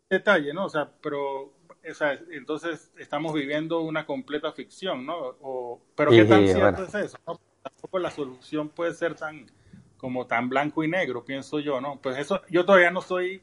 [0.10, 0.66] Detalle, ¿no?
[0.66, 1.54] O sea, pero
[1.90, 5.38] o sea, entonces estamos viviendo una completa ficción, ¿no?
[5.40, 7.40] O, pero qué tan cierto es eso, ¿no?
[7.64, 9.50] Tampoco la solución puede ser tan
[9.96, 12.02] como tan blanco y negro, pienso yo, ¿no?
[12.02, 13.42] Pues eso, yo todavía no soy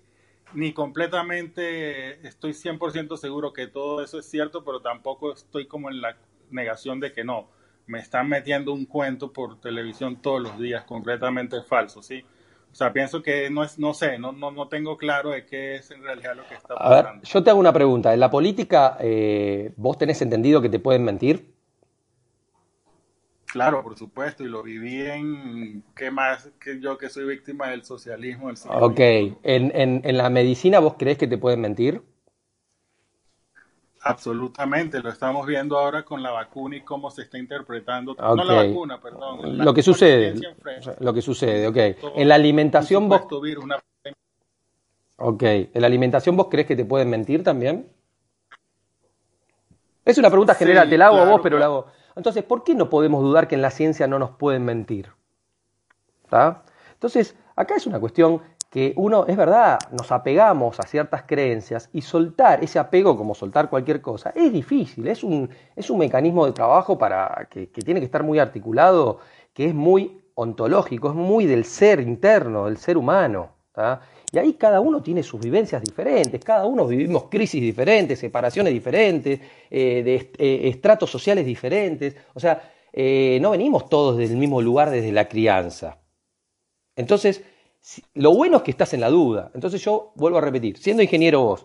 [0.54, 6.00] ni completamente estoy 100% seguro que todo eso es cierto, pero tampoco estoy como en
[6.00, 6.16] la
[6.50, 7.48] negación de que no.
[7.86, 12.24] Me están metiendo un cuento por televisión todos los días completamente falso, ¿sí?
[12.72, 15.76] O sea, pienso que no es, no sé, no, no, no tengo claro de qué
[15.76, 17.08] es en realidad lo que está pasando.
[17.08, 18.12] A ver, yo te hago una pregunta.
[18.12, 21.55] En la política, eh, ¿vos tenés entendido que te pueden mentir?
[23.56, 27.84] Claro, por supuesto, y lo viví en, ¿qué más que yo que soy víctima del
[27.84, 28.48] socialismo?
[28.48, 32.02] Del ok, ¿En, en, en la medicina vos crees que te pueden mentir?
[34.02, 38.14] Absolutamente, lo estamos viendo ahora con la vacuna y cómo se está interpretando.
[38.14, 39.56] No la vacuna, perdón.
[39.56, 40.34] Lo que sucede,
[41.00, 42.14] lo que sucede, ok.
[42.14, 43.22] En la alimentación vos...
[45.16, 47.88] Ok, ¿en la alimentación vos crees que te pueden mentir también?
[50.04, 51.95] Es una pregunta general, te la hago a vos, pero la hago...
[52.16, 55.10] Entonces, ¿por qué no podemos dudar que en la ciencia no nos pueden mentir?
[56.24, 56.64] ¿Está?
[56.94, 58.40] Entonces, acá es una cuestión
[58.70, 63.70] que uno, es verdad, nos apegamos a ciertas creencias y soltar ese apego, como soltar
[63.70, 68.00] cualquier cosa, es difícil, es un, es un mecanismo de trabajo para, que, que tiene
[68.00, 69.20] que estar muy articulado,
[69.52, 73.50] que es muy ontológico, es muy del ser interno, del ser humano.
[73.68, 74.00] ¿está?
[74.36, 79.40] Y ahí cada uno tiene sus vivencias diferentes, cada uno vivimos crisis diferentes, separaciones diferentes,
[79.70, 82.14] eh, de eh, estratos sociales diferentes.
[82.34, 86.00] O sea, eh, no venimos todos del mismo lugar desde la crianza.
[86.94, 87.44] Entonces,
[88.12, 89.50] lo bueno es que estás en la duda.
[89.54, 91.64] Entonces yo vuelvo a repetir, siendo ingeniero vos,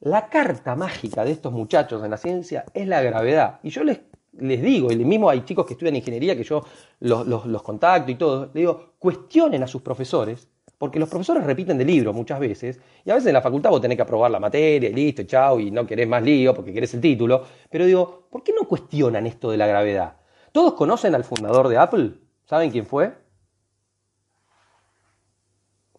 [0.00, 3.58] la carta mágica de estos muchachos en la ciencia es la gravedad.
[3.62, 4.00] Y yo les,
[4.32, 6.62] les digo, y mismo hay chicos que estudian ingeniería que yo
[7.00, 10.52] los, los, los contacto y todo, les digo, cuestionen a sus profesores
[10.82, 13.80] porque los profesores repiten de libro muchas veces, y a veces en la facultad vos
[13.80, 16.92] tenés que aprobar la materia, y listo, chao, y no querés más lío porque querés
[16.94, 17.44] el título.
[17.70, 20.16] Pero digo, ¿por qué no cuestionan esto de la gravedad?
[20.50, 22.14] ¿Todos conocen al fundador de Apple?
[22.46, 23.14] ¿Saben quién fue?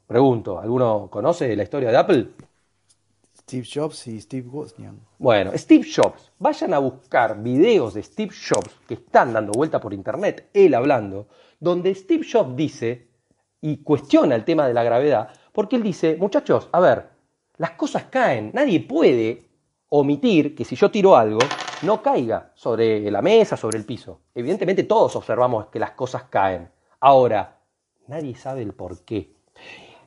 [0.06, 2.28] Pregunto, ¿alguno conoce la historia de Apple?
[3.40, 4.96] Steve Jobs y Steve Wozniak.
[5.18, 6.30] Bueno, Steve Jobs.
[6.40, 11.30] Vayan a buscar videos de Steve Jobs que están dando vuelta por internet, él hablando,
[11.62, 13.13] donde Steve Jobs dice
[13.64, 17.08] y cuestiona el tema de la gravedad, porque él dice, muchachos, a ver,
[17.56, 19.46] las cosas caen, nadie puede
[19.88, 21.40] omitir que si yo tiro algo,
[21.84, 24.20] no caiga sobre la mesa, sobre el piso.
[24.36, 26.70] Evidentemente todos observamos que las cosas caen.
[27.00, 27.62] Ahora,
[28.08, 29.34] nadie sabe el por qué.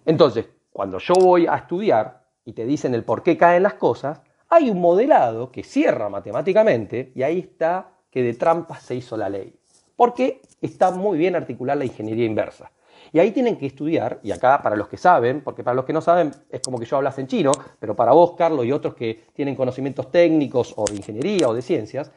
[0.05, 4.21] Entonces, cuando yo voy a estudiar y te dicen el por qué caen las cosas,
[4.51, 9.31] hay un modelado que cierra matemáticamente y ahí está que de trampas se hizo la
[9.31, 9.59] ley.
[9.97, 12.71] Porque está muy bien articulada la ingeniería inversa.
[13.17, 15.95] Y ahí tienen que estudiar, y acá para los que saben, porque para los que
[15.95, 18.95] no saben es como que yo hablas en chino, pero para vos, Carlos, y otros
[18.95, 22.13] que tienen conocimientos técnicos o de ingeniería o de ciencias,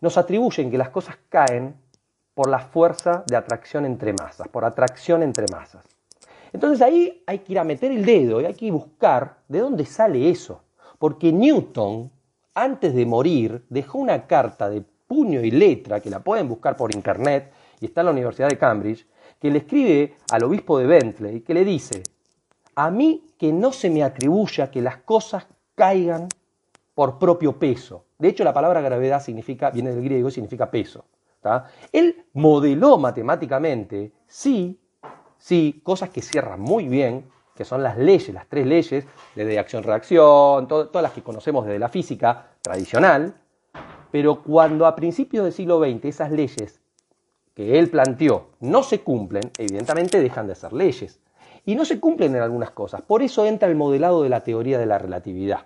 [0.00, 1.74] nos atribuyen que las cosas caen
[2.32, 5.84] por la fuerza de atracción entre masas, por atracción entre masas.
[6.52, 9.84] Entonces ahí hay que ir a meter el dedo y hay que buscar de dónde
[9.84, 10.62] sale eso.
[11.00, 12.08] Porque Newton,
[12.54, 16.94] antes de morir, dejó una carta de puño y letra, que la pueden buscar por
[16.94, 17.50] internet,
[17.80, 19.08] y está en la Universidad de Cambridge,
[19.40, 22.02] que le escribe al obispo de Bentley, que le dice,
[22.74, 26.28] a mí que no se me atribuya que las cosas caigan
[26.94, 28.06] por propio peso.
[28.18, 31.04] De hecho, la palabra gravedad significa, viene del griego y significa peso.
[31.92, 34.80] Él modeló matemáticamente, sí,
[35.38, 40.66] Sí, cosas que cierran muy bien, que son las leyes, las tres leyes, de acción-reacción,
[40.68, 43.34] todas las que conocemos desde la física tradicional,
[44.10, 46.80] Pero cuando a principios del siglo XX esas leyes
[47.56, 51.18] que él planteó no se cumplen, evidentemente dejan de ser leyes.
[51.64, 53.00] Y no se cumplen en algunas cosas.
[53.00, 55.60] Por eso entra el modelado de la teoría de la relatividad.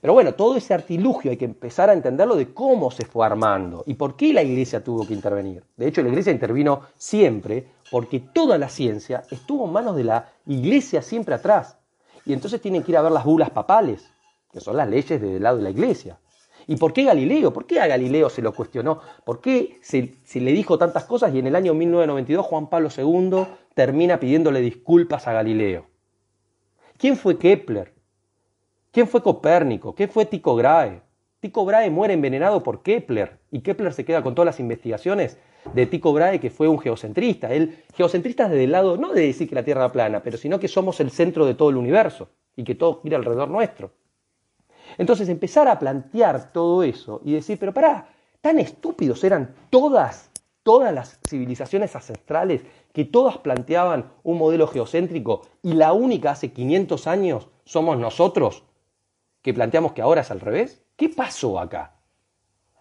[0.00, 3.82] Pero bueno, todo ese artilugio hay que empezar a entenderlo de cómo se fue armando
[3.86, 5.64] y por qué la iglesia tuvo que intervenir.
[5.76, 10.28] De hecho, la iglesia intervino siempre porque toda la ciencia estuvo en manos de la
[10.46, 11.76] iglesia siempre atrás.
[12.24, 14.08] Y entonces tienen que ir a ver las bulas papales,
[14.52, 16.18] que son las leyes del lado de la iglesia.
[16.66, 17.52] ¿Y por qué Galileo?
[17.52, 19.00] ¿Por qué a Galileo se lo cuestionó?
[19.24, 23.46] ¿Por qué se, le dijo tantas cosas y en el año 1992 Juan Pablo II
[23.74, 25.86] termina pidiéndole disculpas a Galileo?
[26.96, 27.94] ¿Quién fue Kepler?
[28.90, 29.94] ¿Quién fue Copérnico?
[29.94, 31.00] ¿Qué fue Tycho Brahe?
[31.40, 35.38] Tycho Brahe muere envenenado por Kepler y Kepler se queda con todas las investigaciones
[35.74, 37.52] de Tycho Brahe, que fue un geocentrista.
[37.52, 40.58] Él, geocentrista desde el lado, no de decir que la Tierra es plana, pero sino
[40.58, 43.92] que somos el centro de todo el universo y que todo gira alrededor nuestro.
[45.00, 48.08] Entonces empezar a plantear todo eso y decir, pero pará,
[48.42, 50.30] tan estúpidos eran todas,
[50.62, 57.06] todas las civilizaciones ancestrales que todas planteaban un modelo geocéntrico y la única hace 500
[57.06, 58.62] años somos nosotros
[59.40, 60.82] que planteamos que ahora es al revés?
[60.96, 61.94] ¿Qué pasó acá?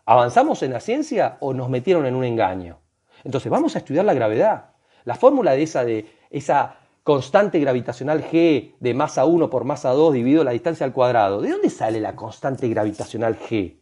[0.03, 2.79] ¿Avanzamos en la ciencia o nos metieron en un engaño?
[3.23, 4.71] Entonces vamos a estudiar la gravedad.
[5.05, 6.78] La fórmula de esa, de esa
[7.09, 11.41] constante gravitacional G de masa 1 por masa 2 dividido la distancia al cuadrado.
[11.41, 13.79] ¿De dónde sale la constante gravitacional G?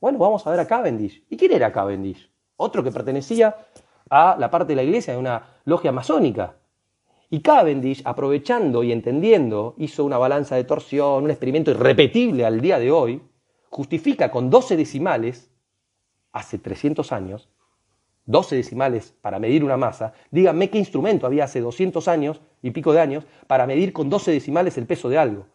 [0.00, 1.24] Bueno, vamos a ver a Cavendish.
[1.28, 2.30] ¿Y quién era Cavendish?
[2.54, 3.56] Otro que pertenecía
[4.08, 6.54] a la parte de la iglesia de una logia masónica.
[7.28, 12.78] Y Cavendish, aprovechando y entendiendo, hizo una balanza de torsión, un experimento irrepetible al día
[12.78, 13.20] de hoy,
[13.70, 15.50] justifica con 12 decimales,
[16.30, 17.48] hace 300 años,
[18.28, 22.92] 12 decimales para medir una masa, díganme qué instrumento había hace 200 años y pico
[22.92, 25.46] de años para medir con 12 decimales el peso de algo.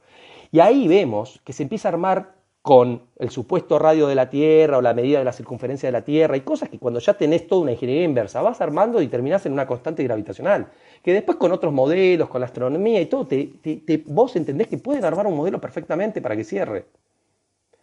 [0.51, 2.33] Y ahí vemos que se empieza a armar
[2.63, 6.03] con el supuesto radio de la Tierra o la medida de la circunferencia de la
[6.03, 9.45] Tierra y cosas que cuando ya tenés toda una ingeniería inversa vas armando y terminás
[9.45, 10.67] en una constante gravitacional.
[11.03, 15.05] Que después con otros modelos, con la astronomía y todo, te, vos entendés que pueden
[15.05, 16.85] armar un modelo perfectamente para que cierre.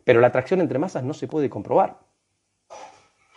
[0.02, 1.98] Pero la atracción entre masas no se puede comprobar.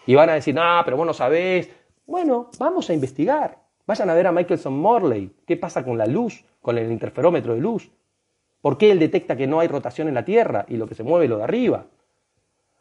[0.05, 1.69] Y van a decir, ah, pero vos no sabés.
[2.05, 3.57] Bueno, vamos a investigar.
[3.85, 5.31] Vayan a ver a Michelson Morley.
[5.45, 7.91] ¿Qué pasa con la luz, con el interferómetro de luz?
[8.61, 11.03] ¿Por qué él detecta que no hay rotación en la Tierra y lo que se
[11.03, 11.85] mueve lo de arriba?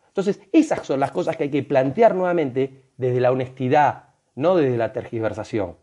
[0.08, 4.76] Entonces, esas son las cosas que hay que plantear nuevamente desde la honestidad, no desde
[4.76, 5.76] la tergiversación.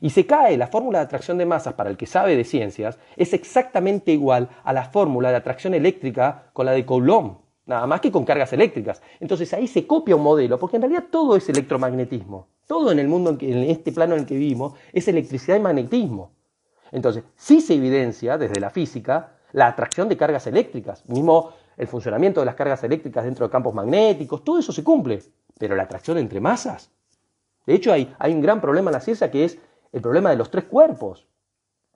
[0.00, 2.98] Y se cae la fórmula de atracción de masas para el que sabe de ciencias,
[3.16, 7.36] es exactamente igual a la fórmula de atracción eléctrica con la de Coulomb,
[7.66, 9.02] nada más que con cargas eléctricas.
[9.20, 12.48] Entonces ahí se copia un modelo, porque en realidad todo es electromagnetismo.
[12.66, 16.32] Todo en el mundo, en este plano en el que vivimos, es electricidad y magnetismo.
[16.92, 22.40] Entonces, sí se evidencia desde la física la atracción de cargas eléctricas, mismo el funcionamiento
[22.40, 25.22] de las cargas eléctricas dentro de campos magnéticos, todo eso se cumple,
[25.58, 26.90] pero la atracción entre masas.
[27.66, 29.58] De hecho, hay, hay un gran problema en la ciencia que es
[29.92, 31.26] el problema de los tres cuerpos,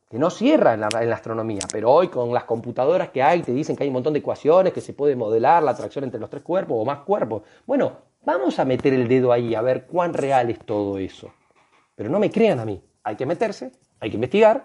[0.09, 3.77] que no cierra en la, astronomía, pero hoy con las computadoras que hay te dicen
[3.77, 6.43] que hay un montón de ecuaciones, que se puede modelar la atracción entre los tres
[6.43, 7.43] cuerpos o más cuerpos.
[7.67, 7.93] Bueno,
[8.25, 11.31] vamos a meter el dedo ahí a ver cuán real es todo eso.
[11.95, 14.65] Pero no me crean a mí, hay que meterse, hay que investigar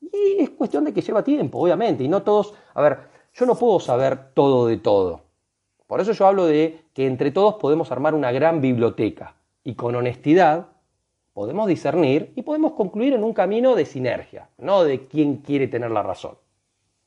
[0.00, 2.98] y es cuestión de que lleva tiempo, obviamente, y no todos, a ver,
[3.34, 5.22] yo no puedo saber todo de todo.
[5.86, 9.94] Por eso yo hablo de que entre todos podemos armar una gran biblioteca y con
[9.94, 10.68] honestidad
[11.32, 15.90] podemos discernir y podemos concluir en un camino de sinergia, no de quién quiere tener
[15.90, 16.36] la razón.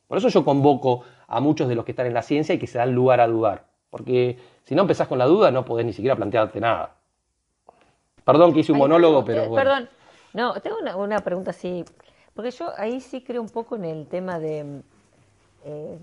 [0.07, 2.67] Por eso yo convoco a muchos de los que están en la ciencia y que
[2.67, 5.93] se dan lugar a dudar, porque si no empezás con la duda no podés ni
[5.93, 6.95] siquiera plantearte nada.
[8.23, 9.55] Perdón que hice un monólogo, pero bueno.
[9.55, 9.89] Perdón,
[10.33, 11.83] no, tengo una, una pregunta así
[12.33, 14.81] porque yo ahí sí creo un poco en el tema de
[15.65, 15.97] eh,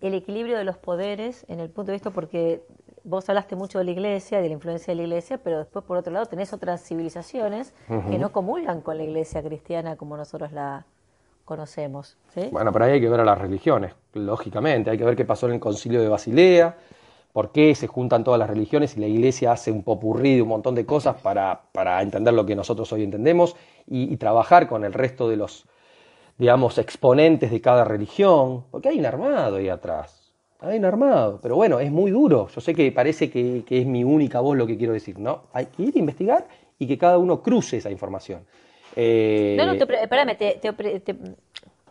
[0.00, 2.62] el equilibrio de los poderes en el punto de vista porque
[3.04, 5.96] vos hablaste mucho de la iglesia, de la influencia de la iglesia, pero después por
[5.98, 7.74] otro lado tenés otras civilizaciones
[8.10, 10.86] que no comulgan con la iglesia cristiana como nosotros la
[11.44, 12.16] conocemos.
[12.50, 15.46] Bueno, pero ahí hay que ver a las religiones, lógicamente, hay que ver qué pasó
[15.46, 16.76] en el concilio de Basilea,
[17.32, 20.48] por qué se juntan todas las religiones y la iglesia hace un popurrí de un
[20.48, 23.56] montón de cosas para, para entender lo que nosotros hoy entendemos
[23.86, 25.66] y, trabajar con el resto de los,
[26.38, 30.23] digamos, exponentes de cada religión, porque hay un armado ahí atrás,
[30.66, 34.04] hay un armado, pero bueno, es muy duro, yo sé que parece que, es mi
[34.04, 35.44] única voz lo que quiero decir, ¿no?
[35.52, 36.46] Hay que ir a investigar
[36.78, 38.44] y que cada uno cruce esa información.
[38.96, 40.60] Eh, no, no, espérame, te,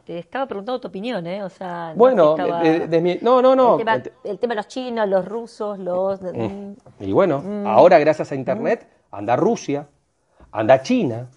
[0.05, 1.43] te estaba preguntando tu opinión, ¿eh?
[1.43, 3.79] O sea, bueno, no, no, no.
[4.23, 6.21] El tema, de los chinos, los rusos, los...
[6.21, 6.73] Mm.
[6.99, 7.67] Y bueno, mm.
[7.67, 9.87] ahora gracias a Internet anda Rusia,
[10.51, 11.29] anda China.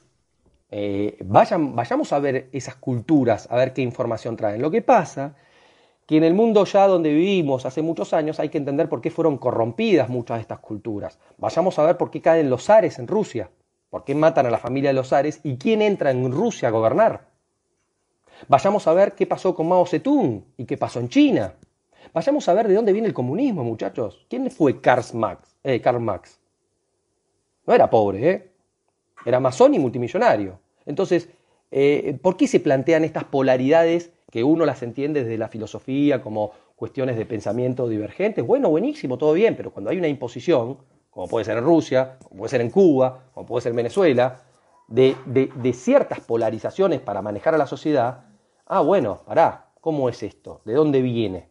[0.71, 4.61] Eh, vayan, vayamos a ver esas culturas, a ver qué información traen.
[4.61, 5.37] Lo que pasa
[6.07, 9.11] que en el mundo ya donde vivimos hace muchos años hay que entender por qué
[9.11, 11.19] fueron corrompidas muchas de estas culturas.
[11.37, 13.51] Vayamos a ver por qué caen los zares en Rusia,
[13.91, 16.71] por qué matan a la familia de los zares y quién entra en Rusia a
[16.71, 17.29] gobernar.
[18.49, 21.55] Vayamos a ver qué pasó con Mao Zedong y qué pasó en China.
[22.13, 24.27] Vayamos a ver de dónde viene el comunismo, muchachos.
[24.29, 25.57] ¿Quién fue Karl Marx?
[25.65, 26.39] Eh, Karl Marx?
[27.67, 28.51] No era pobre, ¿eh?
[29.25, 30.61] Era masón y multimillonario.
[30.85, 31.29] Entonces,
[31.73, 36.53] eh, ¿por qué se plantean estas polaridades que uno las entiende desde la filosofía como
[36.75, 38.47] cuestiones de pensamiento divergentes?
[38.47, 40.77] Bueno, buenísimo, todo bien, pero cuando hay una imposición,
[41.09, 44.43] como puede ser en Rusia, como puede ser en Cuba, como puede ser en Venezuela,
[44.89, 48.27] de, de ciertas polarizaciones para manejar a la sociedad,
[48.67, 50.61] ah, bueno, pará, ¿cómo es esto?
[50.67, 51.49] ¿De dónde viene?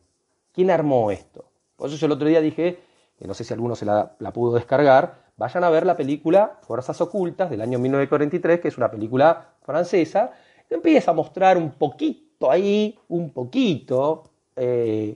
[0.51, 1.45] ¿Quién armó esto?
[1.77, 2.77] Por eso yo el otro día dije,
[3.17, 7.01] que no sé si alguno se la, pudo descargar, vayan a ver la película Fuerzas
[7.01, 10.33] Ocultas del año 1943, que es una película francesa,
[10.69, 14.23] que empieza a mostrar un poquito ahí, un poquito,
[14.55, 15.15] eh,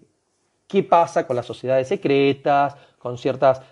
[0.67, 3.63] qué pasa con las sociedades secretas, con ciertos,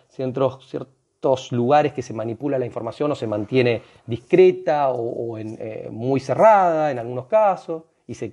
[1.52, 7.00] lugares que se manipula la información o se mantiene discreta o, eh, muy cerrada en
[7.00, 8.32] algunos casos, y se,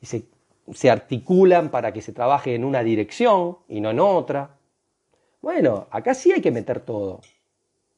[0.00, 0.24] y se
[0.72, 4.56] se articulan para que se trabaje en una dirección y no en otra.
[5.40, 7.20] Bueno, acá sí hay que meter todo,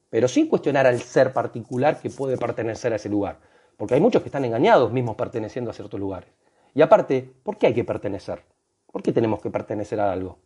[0.08, 3.38] pero sin cuestionar al ser particular que puede pertenecer a ese lugar,
[3.76, 6.30] porque hay muchos que están engañados mismos perteneciendo a ciertos lugares.
[6.74, 8.42] Y aparte, ¿por qué hay que pertenecer?
[8.90, 10.38] ¿Por qué tenemos que pertenecer a algo?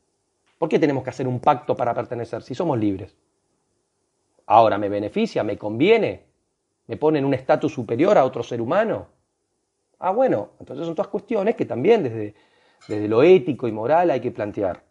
[0.58, 3.16] ¿Por qué tenemos que hacer un pacto para pertenecer si somos libres?
[4.46, 5.42] Ahora, ¿me beneficia?
[5.44, 6.24] ¿Me conviene?
[6.86, 9.06] ¿Me pone en un estatus superior a otro ser humano?
[9.98, 12.34] Ah, bueno, entonces son todas cuestiones que también desde,
[12.86, 14.82] desde lo ético y moral hay que plantear.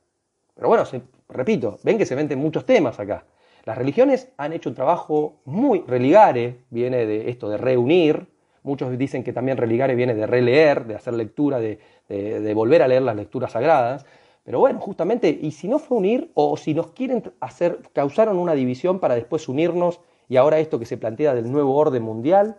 [0.53, 0.83] Pero bueno,
[1.29, 3.25] repito, ven que se venden muchos temas acá.
[3.65, 8.27] Las religiones han hecho un trabajo muy religare, viene de esto de reunir.
[8.67, 12.87] Muchos dicen que también religare viene de releer, de hacer lectura, de, de, volver a
[12.87, 14.05] leer las lecturas sagradas.
[14.43, 18.53] Pero bueno, justamente, y si no fue unir, o si nos quieren hacer, causaron una
[18.53, 22.57] división para después unirnos, y ahora esto que se plantea del nuevo orden mundial,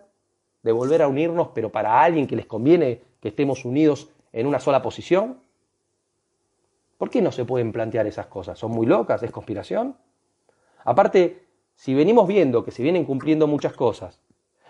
[0.62, 4.60] de volver a unirnos, pero para alguien que les conviene que estemos unidos en una
[4.60, 5.40] sola posición?
[6.96, 8.58] ¿Por qué no se pueden plantear esas cosas?
[8.58, 9.22] ¿Son muy locas?
[9.22, 9.96] ¿Es conspiración?
[10.84, 14.20] Aparte, si venimos viendo que se vienen cumpliendo muchas cosas,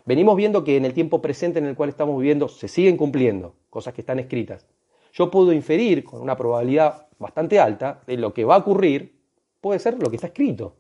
[0.09, 3.57] venimos viendo que en el tiempo presente en el cual estamos viviendo se siguen cumpliendo
[3.69, 4.67] cosas que están escritas,
[5.13, 9.21] yo puedo inferir con una probabilidad bastante alta de lo que va a ocurrir
[9.61, 10.77] puede ser lo que está escrito,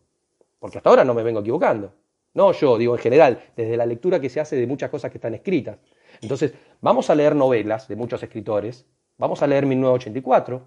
[0.58, 1.92] porque hasta ahora no me vengo equivocando.
[2.32, 5.18] No yo, digo en general, desde la lectura que se hace de muchas cosas que
[5.18, 5.78] están escritas.
[6.22, 8.86] Entonces, vamos a leer novelas de muchos escritores,
[9.18, 10.62] vamos a leer 1984,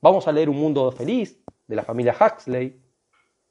[0.00, 2.80] vamos a leer Un Mundo Feliz de la familia Huxley.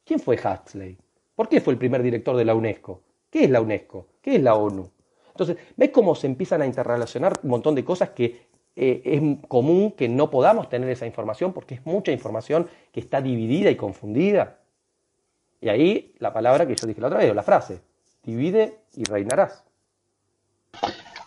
[0.05, 0.97] ¿Quién fue Huxley?
[1.35, 3.01] ¿Por qué fue el primer director de la UNESCO?
[3.37, 4.07] ¿Qué es la UNESCO?
[4.19, 4.89] ¿Qué es la ONU?
[5.29, 9.91] Entonces, ¿ves cómo se empiezan a interrelacionar un montón de cosas que eh, es común
[9.91, 14.57] que no podamos tener esa información porque es mucha información que está dividida y confundida?
[15.61, 17.79] Y ahí la palabra que yo dije la otra vez, la frase,
[18.23, 19.63] divide y reinarás.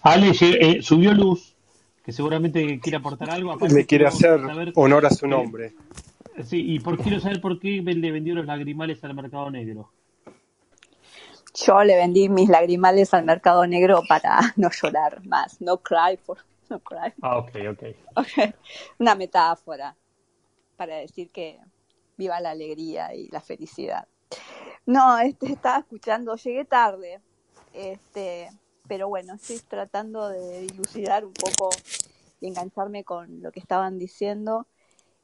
[0.02, 1.54] Ale, eh, subió Luz,
[2.04, 3.56] que seguramente quiere aportar algo.
[3.56, 4.40] Le quiere hacer
[4.74, 5.74] honor a su nombre.
[6.42, 9.92] sí, y por, quiero saber por qué le vendió los lagrimales al mercado negro.
[11.54, 16.38] Yo le vendí mis lagrimales al mercado negro para no llorar más, no cry for,
[16.68, 17.12] no cry.
[17.22, 17.82] Ah, ok, ok.
[18.16, 18.54] okay.
[18.98, 19.96] Una metáfora
[20.76, 21.58] para decir que
[22.16, 24.06] viva la alegría y la felicidad.
[24.86, 27.20] No, este, estaba escuchando, llegué tarde,
[27.72, 28.50] este,
[28.88, 31.70] pero bueno, estoy tratando de dilucidar un poco
[32.40, 34.66] y engancharme con lo que estaban diciendo.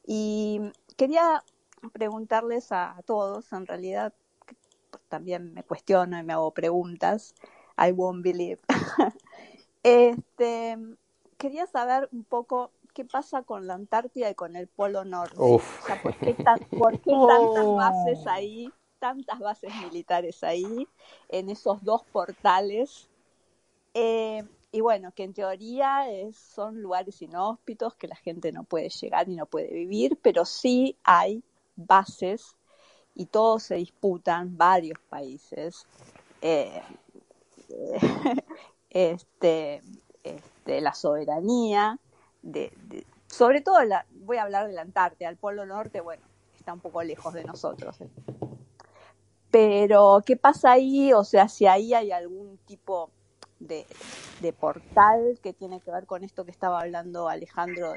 [0.05, 0.61] Y
[0.95, 1.43] quería
[1.91, 4.13] preguntarles a, todos, en realidad
[5.07, 7.35] también me cuestiono y me hago preguntas.
[7.77, 8.59] I won't believe.
[9.83, 10.77] este,
[11.37, 15.35] quería saber un poco qué pasa con la Antártida y con el Polo Norte.
[16.01, 16.35] ¿por qué,
[16.77, 18.71] ¿por qué tantas bases ahí?
[18.99, 20.87] tantas bases militares ahí,
[21.29, 23.07] en esos dos portales.
[23.93, 29.29] Eh, y bueno, que en teoría son lugares inhóspitos que la gente no puede llegar
[29.29, 31.43] y no puede vivir, pero sí hay
[31.75, 32.56] bases
[33.17, 35.87] y todos se disputan, varios países,
[36.41, 36.83] eh,
[38.91, 39.81] este,
[40.23, 41.97] este, la soberanía,
[42.43, 42.71] de,
[43.25, 43.79] sobre todo,
[44.11, 46.23] voy a hablar de la Antártida, el Polo Norte, bueno,
[46.55, 47.97] está un poco lejos de nosotros.
[49.49, 51.11] Pero, ¿qué pasa ahí?
[51.11, 53.09] O sea, si ahí hay algún tipo
[53.59, 53.87] de,
[54.59, 57.93] portal que tiene que ver con esto que estaba hablando Alejandro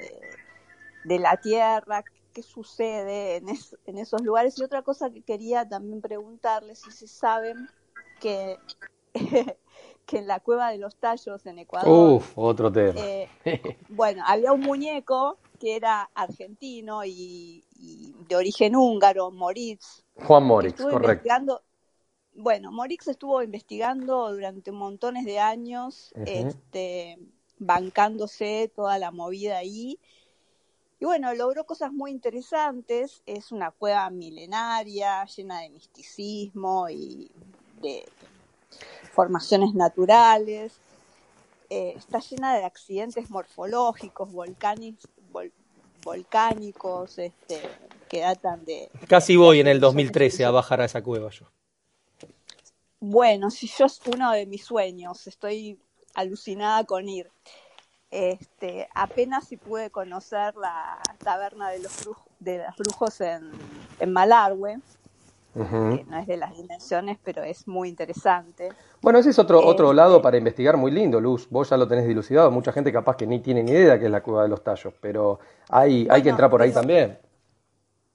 [1.04, 4.58] de, la Tierra, qué sucede en, esos lugares.
[4.58, 7.68] Y otra cosa que quería también preguntarles, si se saben
[8.20, 8.58] que,
[10.06, 12.16] que en la cueva de los tallos en Ecuador...
[12.16, 12.98] Uf, otro tema.
[13.00, 13.28] Eh,
[13.88, 17.64] bueno, había un muñeco que era argentino y,
[18.28, 20.04] de origen húngaro, Moritz.
[20.16, 21.62] Juan Moritz, correcto.
[22.32, 27.18] Bueno, Moritz estuvo investigando durante montones de años, este,
[27.58, 29.98] bancándose toda la movida ahí.
[31.00, 33.22] Y bueno, logró cosas muy interesantes.
[33.24, 37.30] Es una cueva milenaria, llena de misticismo y
[37.80, 38.06] de
[39.12, 40.74] formaciones naturales.
[41.70, 45.08] Eh, está llena de accidentes morfológicos, volcánicos,
[46.02, 47.60] volcánicos este,
[48.08, 48.90] que datan de...
[49.08, 51.46] Casi voy en el 2013 a bajar a esa cueva yo.
[52.98, 55.78] Bueno, si yo es uno de mis sueños, estoy
[56.12, 57.30] alucinada con ir.
[58.10, 63.50] Este, apenas si pude conocer la taberna de los brujos, de los brujos en,
[64.00, 64.80] en Malargüe,
[65.54, 68.70] que no es de las dimensiones, pero es muy interesante.
[69.00, 71.48] Bueno, ese es otro, otro lado para investigar muy lindo, Luz.
[71.50, 72.50] Vos ya lo tenés dilucidado.
[72.50, 74.94] Mucha gente capaz que ni tiene ni idea que es la cueva de los tallos,
[75.00, 77.18] pero hay, hay que entrar por ahí también.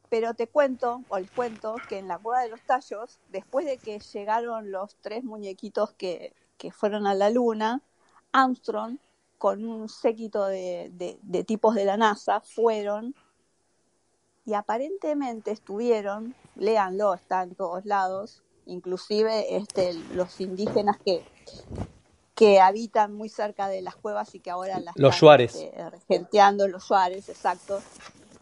[0.10, 3.78] Pero te cuento, o les cuento, que en la cueva de los tallos, después de
[3.78, 7.82] que llegaron los tres muñequitos que, que fueron a la luna,
[8.32, 8.98] Armstrong,
[9.38, 13.16] con un séquito de, de, de tipos de la NASA, fueron
[14.46, 21.26] y aparentemente estuvieron, léanlo, está en todos lados, inclusive este, los indígenas que,
[22.36, 25.42] que habitan muy cerca de las cuevas y que ahora las los están
[26.00, 27.82] este, los Suárez, exacto.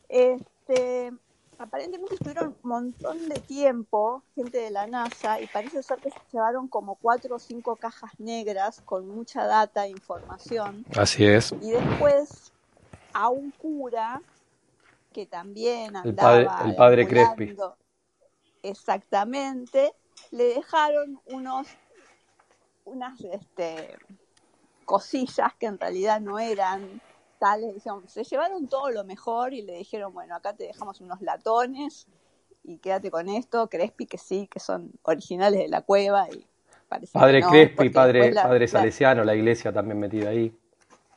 [0.09, 1.13] Este,
[1.57, 6.19] aparentemente estuvieron un montón de tiempo, gente de la NASA, y parece ser que se
[6.31, 10.85] llevaron como cuatro o cinco cajas negras con mucha data e información.
[10.97, 11.53] Así es.
[11.61, 12.51] Y después
[13.13, 14.21] a un cura
[15.11, 17.55] que también andaba el padre, el padre Crespi.
[18.63, 19.93] Exactamente,
[20.31, 21.67] le dejaron unos
[22.85, 23.95] unas este,
[24.85, 27.01] cosillas que en realidad no eran
[28.07, 32.07] se llevaron todo lo mejor y le dijeron, bueno, acá te dejamos unos latones
[32.63, 36.45] y quédate con esto, Crespi que sí, que son originales de la cueva y
[37.11, 40.55] Padre Crespi, padre, padre Salesiano, la iglesia también metida ahí.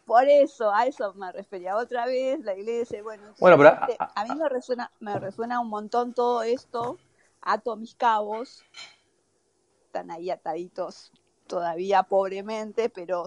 [0.06, 4.24] Por eso, a eso me refería otra vez, la iglesia, bueno, bueno pero, este, a,
[4.24, 6.96] mí me resuena, me resuena un montón todo esto,
[7.40, 8.64] ato mis cabos,
[9.84, 11.12] están ahí ataditos
[11.48, 13.26] todavía pobremente, pero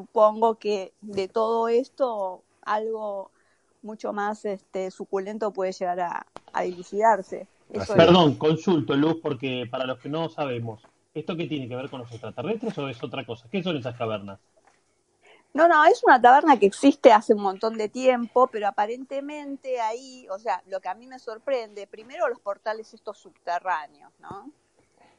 [0.00, 3.30] supongo que de todo esto algo
[3.82, 7.46] mucho más este suculento puede llegar a, a dilucidarse.
[7.94, 10.82] Perdón, consulto, Luz, porque para los que no sabemos,
[11.14, 13.46] ¿esto qué tiene que ver con los extraterrestres o es otra cosa?
[13.50, 14.40] ¿Qué son esas cavernas?
[15.52, 20.26] No, no, es una taberna que existe hace un montón de tiempo, pero aparentemente ahí,
[20.30, 24.50] o sea, lo que a mí me sorprende, primero los portales estos subterráneos, ¿no?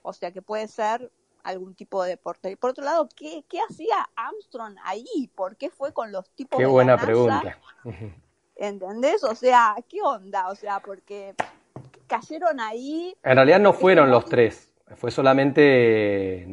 [0.02, 1.12] O sea, que puede ser
[1.44, 2.52] algún tipo de portal.
[2.52, 5.30] Y por otro lado, ¿qué, qué hacía Armstrong ahí?
[5.36, 7.58] ¿Por qué fue con los tipos qué de buena la pregunta.
[8.56, 9.24] ¿Entendés?
[9.24, 10.50] O sea, ¿qué onda?
[10.50, 11.34] O sea, porque
[12.08, 13.16] cayeron ahí.
[13.24, 14.72] En realidad no fueron los tres.
[14.96, 16.46] Fue solamente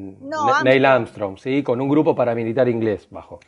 [0.65, 1.63] Neil Armstrong, ¿sí?
[1.63, 3.41] Con un grupo paramilitar inglés bajo.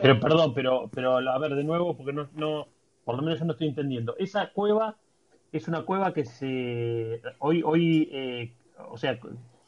[0.00, 2.68] Pero perdón, pero, pero a ver, de nuevo, porque no, no,
[3.04, 4.14] por lo menos yo no estoy entendiendo.
[4.18, 4.96] Esa cueva
[5.52, 8.52] es una cueva que se, hoy, hoy, eh,
[8.90, 9.18] o sea,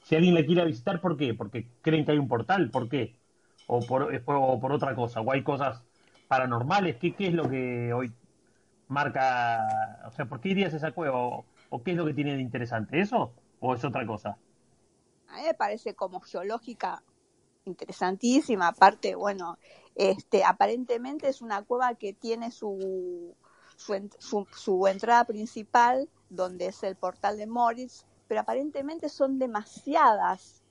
[0.06, 1.34] si alguien la quiere visitar, ¿por qué?
[1.34, 3.16] Porque creen que hay un portal, ¿por qué?
[3.66, 5.82] O por, por otra cosa, o hay cosas
[6.28, 8.12] paranormales, ¿qué, es lo que hoy
[8.86, 11.18] marca, o sea, ¿por qué irías a esa cueva?
[11.18, 13.00] ¿O, qué es lo que tiene de interesante?
[13.00, 13.32] ¿Eso?
[13.58, 14.38] ¿O es otra cosa?
[15.28, 17.02] A mí me parece como geológica
[17.64, 19.58] interesantísima, aparte, bueno,
[19.96, 23.34] este, aparentemente es una cueva que tiene su,
[23.76, 30.62] su, su, entrada principal, donde es el portal de Moritz, pero aparentemente son demasiadas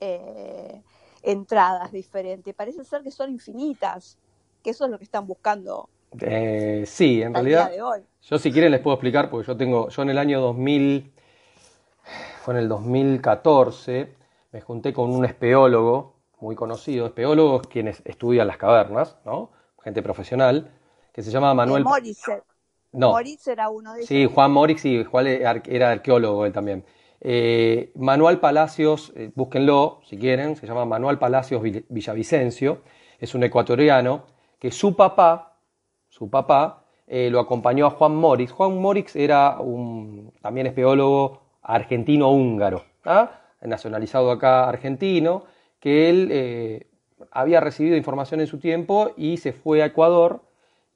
[0.00, 0.82] eh,
[1.22, 2.54] entradas diferentes.
[2.54, 4.18] Parece ser que son infinitas,
[4.62, 5.88] que eso es lo que están buscando.
[6.20, 7.70] Eh, sí, en realidad.
[8.22, 11.12] Yo si quieren les puedo explicar, porque yo tengo, yo en el año 2000,
[12.42, 14.14] fue en el 2014,
[14.52, 19.50] me junté con un espeólogo muy conocido, espeólogos quienes estudian las cavernas, ¿no?
[19.82, 20.70] Gente profesional,
[21.12, 21.84] que se llama Manuel...
[21.84, 22.24] Moritz.
[22.94, 23.10] No.
[23.10, 24.08] Moritz era uno de ellos.
[24.08, 26.84] Sí, Juan Moritz y Juan era arqueólogo él también.
[27.26, 32.82] Eh, Manuel Palacios, eh, búsquenlo si quieren, se llama Manuel Palacios Villavicencio,
[33.18, 34.26] es un ecuatoriano
[34.58, 35.56] que su papá,
[36.10, 38.52] su papá, eh, lo acompañó a Juan Moritz.
[38.52, 43.40] Juan Moritz era un también espeólogo argentino-húngaro, ¿ah?
[43.62, 45.44] nacionalizado acá argentino,
[45.80, 46.86] que él
[47.30, 50.42] había recibido información en su tiempo y se fue a Ecuador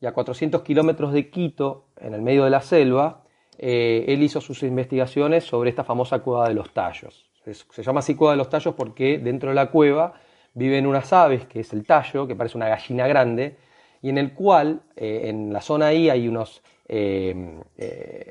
[0.00, 3.24] y a 400 kilómetros de Quito, en el medio de la selva,
[3.58, 7.26] eh, él hizo sus investigaciones sobre esta famosa cueva de los tallos.
[7.44, 10.12] Se, llama así cueva de los tallos porque dentro de la cueva
[10.54, 13.56] viven unas aves, que es el tallo, que parece una gallina grande,
[14.02, 16.62] y en el cual eh, en la zona ahí hay unos,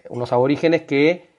[0.10, 1.30] unos aborígenes que,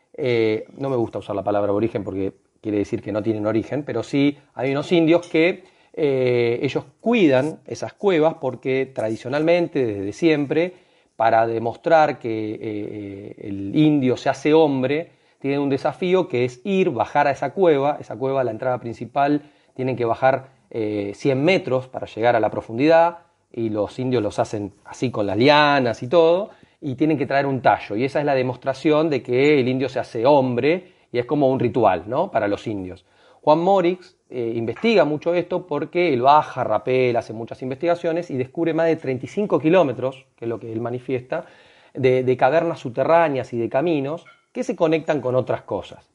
[0.76, 4.02] no me gusta usar la palabra aborigen porque quiere decir que no tienen origen, pero
[4.02, 5.64] sí hay unos indios que
[6.00, 10.74] ellos cuidan esas cuevas porque tradicionalmente, desde siempre,
[11.16, 17.26] para demostrar que el indio se hace hombre, tienen un desafío que es ir, bajar
[17.26, 19.42] a esa cueva, esa cueva, la entrada principal,
[19.74, 23.18] tienen que bajar 100 eh, metros para llegar a la profundidad
[23.52, 26.50] y los indios los hacen así con las lianas y todo,
[26.80, 27.96] y tienen que traer un tallo.
[27.96, 31.48] Y esa es la demostración de que el indio se hace hombre y es como
[31.48, 32.30] un ritual ¿no?
[32.30, 33.04] para los indios.
[33.48, 38.74] Juan Morix eh, investiga mucho esto porque él baja, rapel, hace muchas investigaciones y descubre
[38.74, 41.46] más de 35 kilómetros, que es lo que él manifiesta,
[41.94, 46.10] de cavernas subterráneas y de caminos que se conectan con otras cosas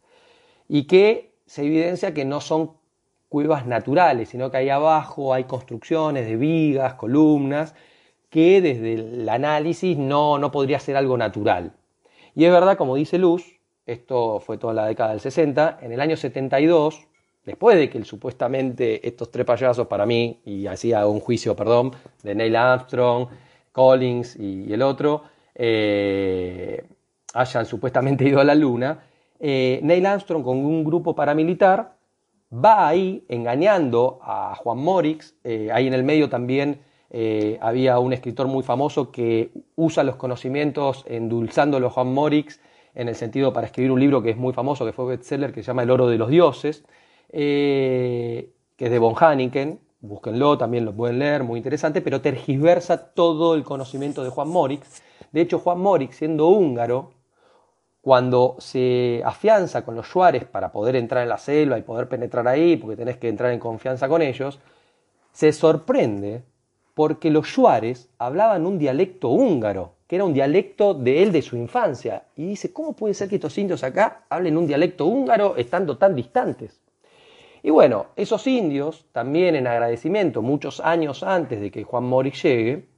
[0.70, 2.74] y que se evidencia que no son
[3.30, 7.74] cuevas naturales, sino que ahí abajo hay construcciones de vigas, columnas,
[8.30, 11.74] que desde el análisis no, no podría ser algo natural.
[12.36, 16.00] Y es verdad, como dice Luz, esto fue toda la década del 60, en el
[16.00, 17.08] año 72,
[17.46, 21.92] después de que supuestamente estos tres payasos para mí, y hacía un juicio, perdón,
[22.24, 23.28] de Neil Armstrong,
[23.72, 25.24] Collins y, el otro,
[25.56, 26.86] eh,
[27.34, 29.00] hayan supuestamente ido a la Luna,
[29.40, 31.96] eh, Neil Armstrong con un grupo paramilitar
[32.54, 36.82] va ahí engañando a Juan Morix, eh, ahí en el medio también
[37.62, 42.60] había un escritor muy famoso que usa los conocimientos endulzándolo a Juan Morix
[42.96, 45.62] en el sentido para escribir un libro que es muy famoso, que fue bestseller, que
[45.62, 46.84] se llama El oro de los dioses,
[47.34, 53.56] que es de von Haniken, búsquenlo, también lo pueden leer, muy interesante, pero tergiversa todo
[53.56, 55.02] el conocimiento de Juan Morix.
[55.32, 57.12] De hecho, Juan Morix, siendo húngaro,
[58.02, 62.48] cuando se afianza con los Juárez para poder entrar en la selva y poder penetrar
[62.48, 64.60] ahí, porque tenés que entrar en confianza con ellos,
[65.32, 66.44] se sorprende
[66.94, 71.56] porque los Juárez hablaban un dialecto húngaro, que era un dialecto de él de su
[71.56, 72.26] infancia.
[72.36, 76.14] Y dice, ¿cómo puede ser que estos indios acá hablen un dialecto húngaro estando tan
[76.14, 76.83] distantes?
[77.66, 82.90] Y bueno, esos indios, también en agradecimiento, muchos años antes de que Juan Morix llegue,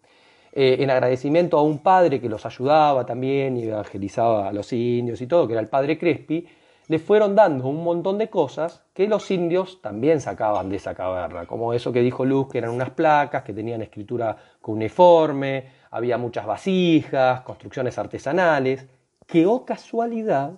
[0.51, 5.21] eh, en agradecimiento a un padre que los ayudaba también y evangelizaba a los indios
[5.21, 6.47] y todo, que era el padre Crespi,
[6.87, 11.45] le fueron dando un montón de cosas que los indios también sacaban de esa caverna,
[11.45, 16.47] como eso que dijo Luz, que eran unas placas que tenían escritura cuneiforme, había muchas
[16.47, 18.87] vasijas, construcciones artesanales,
[19.27, 20.53] que, oh casualidad,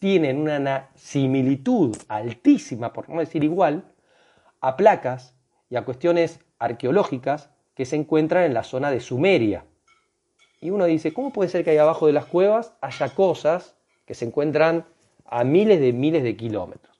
[0.00, 3.84] tienen una similitud altísima, por no decir igual,
[4.60, 5.36] a placas
[5.68, 9.66] y a cuestiones arqueológicas que se encuentran en la zona de Sumeria.
[10.60, 14.14] Y uno dice, ¿cómo puede ser que ahí abajo de las cuevas haya cosas que
[14.14, 14.86] se encuentran
[15.26, 16.98] a miles de miles de kilómetros?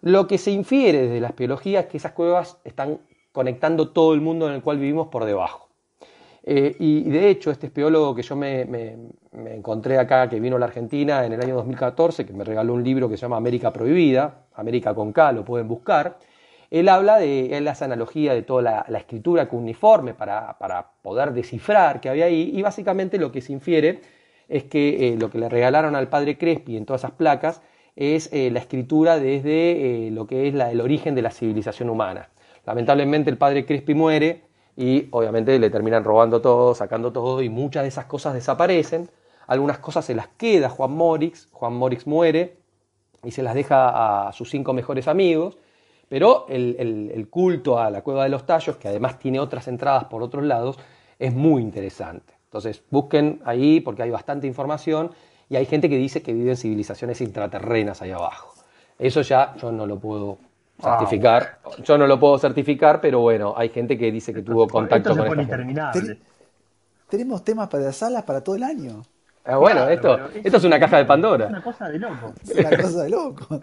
[0.00, 3.00] Lo que se infiere desde la espeleología es que esas cuevas están
[3.32, 5.67] conectando todo el mundo en el cual vivimos por debajo.
[6.50, 8.62] Eh, y, de hecho, este espeólogo que yo me,
[9.54, 12.82] encontré acá, que vino a la Argentina en el año 2014, que me regaló un
[12.82, 16.16] libro que se llama América Prohibida, América con K, lo pueden buscar,
[16.70, 22.00] él habla de, él hace analogía de toda la, escritura cuneiforme para, para, poder descifrar
[22.00, 24.00] que había ahí, y básicamente lo que se infiere
[24.48, 27.60] es que eh, lo que le regalaron al padre Crespi en todas esas placas
[27.94, 32.30] es eh, la escritura desde lo que es la, el origen de la civilización humana.
[32.64, 34.47] Lamentablemente el padre Crespi muere
[34.78, 39.10] y obviamente le terminan robando todo, sacando todo y muchas de esas cosas desaparecen.
[39.46, 42.56] Algunas cosas se las queda Juan Morix, Juan Morix muere
[43.22, 45.58] y se las deja a sus cinco mejores amigos
[46.08, 50.22] pero el, culto a la cueva de los tallos, que además tiene otras entradas por
[50.22, 50.78] otros lados,
[51.18, 52.34] es muy interesante.
[52.44, 55.10] Entonces busquen ahí porque hay bastante información
[55.50, 58.54] y hay gente que dice que viven civilizaciones intraterrenas ahí abajo.
[58.98, 60.38] Eso ya yo no lo puedo
[60.80, 61.58] certificar.
[61.82, 65.48] Yo no lo puedo certificar, pero bueno, hay gente que dice que tuvo contacto con.
[67.08, 69.02] Tenemos temas para las salas para todo el año.
[69.44, 71.46] Ah, bueno, esto, esto es una caja de Pandora.
[71.46, 72.34] Es una cosa de loco.
[72.42, 73.60] Es una cosa de loco.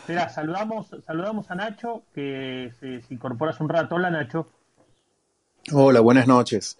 [0.00, 3.94] Espera, saludamos, saludamos a Nacho, que se, incorpora hace un rato.
[3.94, 4.48] Hola, Nacho.
[5.72, 6.76] Hola, buenas noches.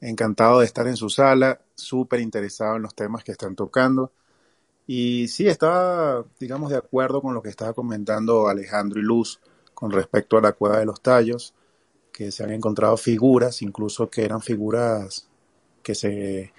[0.00, 4.12] Encantado de estar en su sala, súper interesado en los temas que están tocando.
[4.86, 9.40] Y sí, estaba, digamos, de acuerdo con lo que estaba comentando Alejandro y Luz
[9.74, 11.54] con respecto a la cueva de los tallos,
[12.12, 15.28] que se han encontrado figuras, incluso que eran figuras
[15.82, 16.52] que se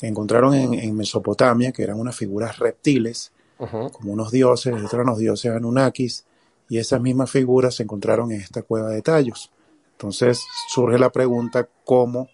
[0.00, 5.50] encontraron en, en Mesopotamia, que eran unas figuras reptiles, como unos dioses, eran los dioses
[5.50, 6.24] Anunnakis,
[6.68, 9.50] y esas mismas figuras se encontraron en esta cueva de tallos.
[9.92, 12.28] Entonces surge la pregunta cómo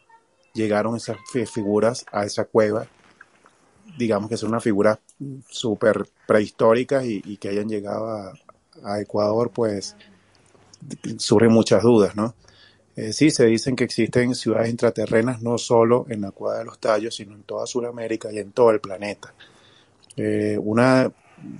[0.52, 1.16] llegaron esas
[1.50, 2.86] figuras a esa cueva,
[3.96, 4.98] digamos que son unas figuras
[5.48, 8.32] súper prehistóricas y, que hayan llegado a,
[9.00, 9.96] Ecuador, pues
[11.16, 12.34] surgen muchas dudas, ¿no?
[12.96, 16.78] Eh, sí, se dicen que existen ciudades intraterrenas no solo en la Cueva de los
[16.78, 19.32] Tallos, sino en toda Sudamérica y en todo el planeta.
[20.16, 21.10] Eh, una,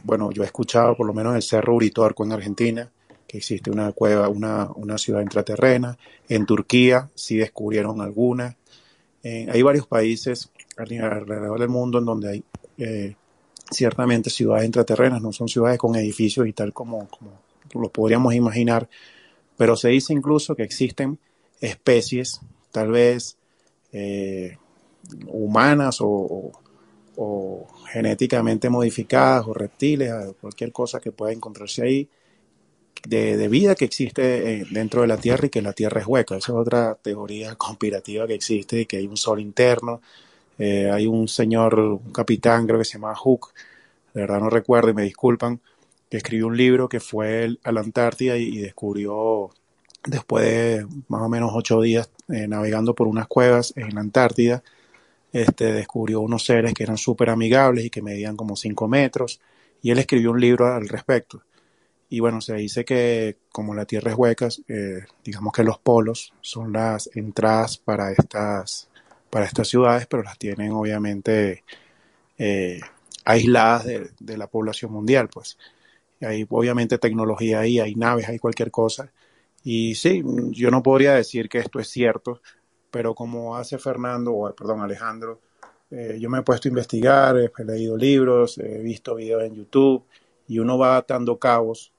[0.05, 2.91] bueno, yo he escuchado por lo menos en el Cerro Uritorco en Argentina,
[3.27, 5.99] que existe una cueva, una, una ciudad intraterrena.
[6.29, 8.57] En Turquía sí descubrieron algunas.
[9.23, 12.45] Eh, hay varios países alrededor del mundo en donde hay
[12.79, 13.17] eh,
[13.71, 17.33] ciertamente ciudades intraterrenas, no son ciudades con edificios y tal como, como
[17.75, 18.89] lo podríamos imaginar,
[19.57, 21.19] pero se dice incluso que existen
[21.61, 22.41] especies,
[22.71, 23.37] tal vez
[23.93, 24.59] eh,
[25.27, 26.53] humanas o,
[27.17, 32.09] o, genéticamente modificadas o reptiles, cualquier cosa que pueda encontrarse ahí,
[33.07, 36.07] de, de vida que existe eh, dentro de la Tierra y que la Tierra es
[36.07, 36.37] hueca.
[36.37, 40.01] Esa es otra teoría conspirativa que existe, que hay un sol interno.
[40.59, 43.53] Eh, hay un señor, un capitán, creo que se llama Hook,
[44.13, 45.61] de verdad no recuerdo y me disculpan,
[46.09, 49.51] que escribió un libro que fue a la Antártida y, descubrió,
[50.07, 54.63] después de más o menos ocho días eh, navegando por unas cuevas en la Antártida,
[55.33, 59.41] este, descubrió unos seres que eran súper amigables y que medían como cinco metros,
[59.83, 61.43] y él escribió un libro al respecto.
[62.09, 66.33] Y bueno, se dice que como la Tierra es hueca, eh, digamos que los polos
[66.41, 68.89] son las entradas para estas,
[69.35, 71.65] para estas ciudades, pero las tienen obviamente
[72.39, 72.79] eh,
[73.25, 75.59] aisladas de, la población mundial, pues.
[76.21, 79.11] Hay obviamente tecnología ahí, hay naves, hay cualquier cosa.
[79.65, 82.43] Y sí, yo no podría decir que esto es cierto,
[82.93, 85.41] pero como hace Fernando, o perdón, Alejandro,
[85.91, 90.05] eh, yo me he puesto a investigar, he leído libros, he visto videos en YouTube
[90.47, 91.91] y uno va atando cabos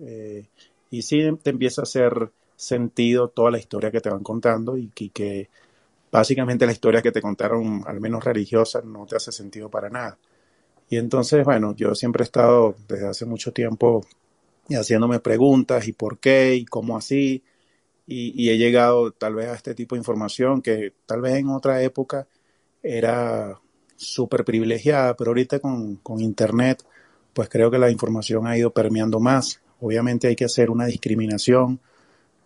[0.00, 0.46] eh,
[0.90, 4.90] y sí te empieza a hacer sentido toda la historia que te van contando y
[4.90, 5.48] que,
[6.18, 10.18] básicamente la historia que te contaron, al menos religiosa, no te hace sentido para nada.
[10.88, 14.06] Y entonces, bueno, yo siempre he estado desde hace mucho tiempo
[14.70, 17.42] haciéndome preguntas y por qué y cómo así.
[18.06, 21.82] Y, he llegado tal vez a este tipo de información que tal vez en otra
[21.82, 22.28] época
[22.82, 23.58] era
[23.96, 26.84] súper privilegiada, pero ahorita con, con Internet,
[27.32, 31.78] pues creo que la información ha ido permeando más Obviamente hay que hacer una discriminación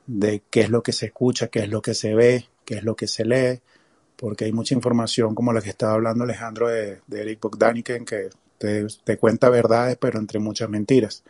[0.07, 2.85] de qué es lo que se escucha, qué es lo que se ve, qué es
[2.85, 3.63] lo que se lee,
[4.15, 8.29] porque hay mucha información como la que estaba hablando Alejandro de, Eric Bogdaniken, que
[8.59, 11.25] te, cuenta verdades, pero entre muchas mentiras.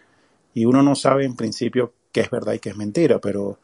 [0.52, 3.56] Y uno no sabe en principio qué es verdad y qué es mentira, pero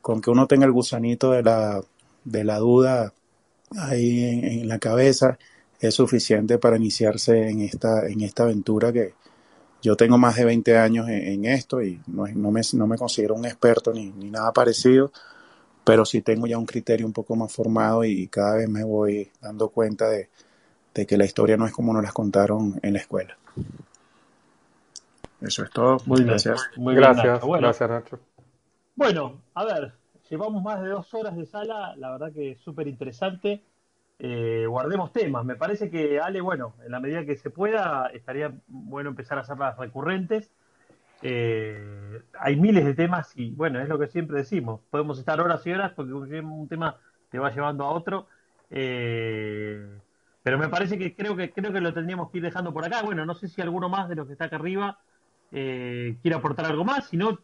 [0.00, 1.80] con que uno tenga el gusanito de la,
[2.24, 3.12] de la duda
[3.78, 5.38] ahí en, en la cabeza,
[5.78, 9.14] es suficiente para iniciarse en esta, en esta aventura que,
[9.82, 13.34] yo tengo más de 20 años en, esto y no, no, me, no, me, considero
[13.34, 15.10] un experto ni, ni, nada parecido,
[15.84, 19.30] pero sí tengo ya un criterio un poco más formado y cada vez me voy
[19.40, 20.28] dando cuenta de,
[20.94, 23.36] de que la historia no es como nos las contaron en la escuela.
[25.40, 25.98] Eso es todo.
[26.06, 26.70] Muy gracias.
[26.76, 27.40] Muy gracias.
[27.40, 28.20] Bueno, gracias, Nacho.
[28.94, 29.92] Bueno, a ver,
[30.30, 33.64] llevamos más de dos horas de sala, la verdad que es súper interesante.
[34.18, 35.44] Eh, guardemos temas.
[35.44, 39.40] Me parece que, Ale, bueno, en la medida que se pueda, estaría bueno empezar a
[39.40, 40.50] hacerlas recurrentes.
[41.22, 44.80] Eh, hay miles de temas y, bueno, es lo que siempre decimos.
[44.90, 46.96] Podemos estar horas y horas porque un tema
[47.30, 48.26] te va llevando a otro.
[48.70, 49.86] Eh,
[50.42, 53.02] pero me parece que creo que creo que lo tendríamos que ir dejando por acá.
[53.02, 54.98] Bueno, no sé si alguno más de los que está acá arriba
[55.50, 57.08] quiere aportar algo más.
[57.08, 57.38] Si no,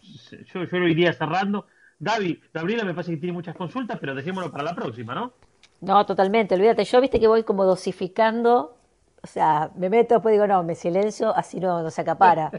[0.00, 1.66] yo, yo lo iría cerrando.
[2.00, 5.32] Gaby, Gabriela me parece que tiene muchas consultas, pero dejémoslo para la próxima, ¿no?
[5.80, 6.84] No, totalmente, olvídate.
[6.84, 8.77] Yo viste que voy como dosificando,
[9.22, 12.50] o sea, me meto, después digo, no, me silencio, así no, no se acapara.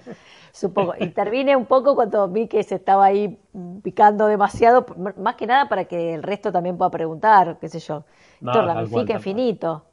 [0.51, 0.93] Supongo.
[0.99, 3.39] Intervine un poco cuando vi que se estaba ahí
[3.83, 4.85] picando demasiado,
[5.17, 8.03] más que nada para que el resto también pueda preguntar, qué sé yo.
[8.41, 9.85] Esto ramifica infinito.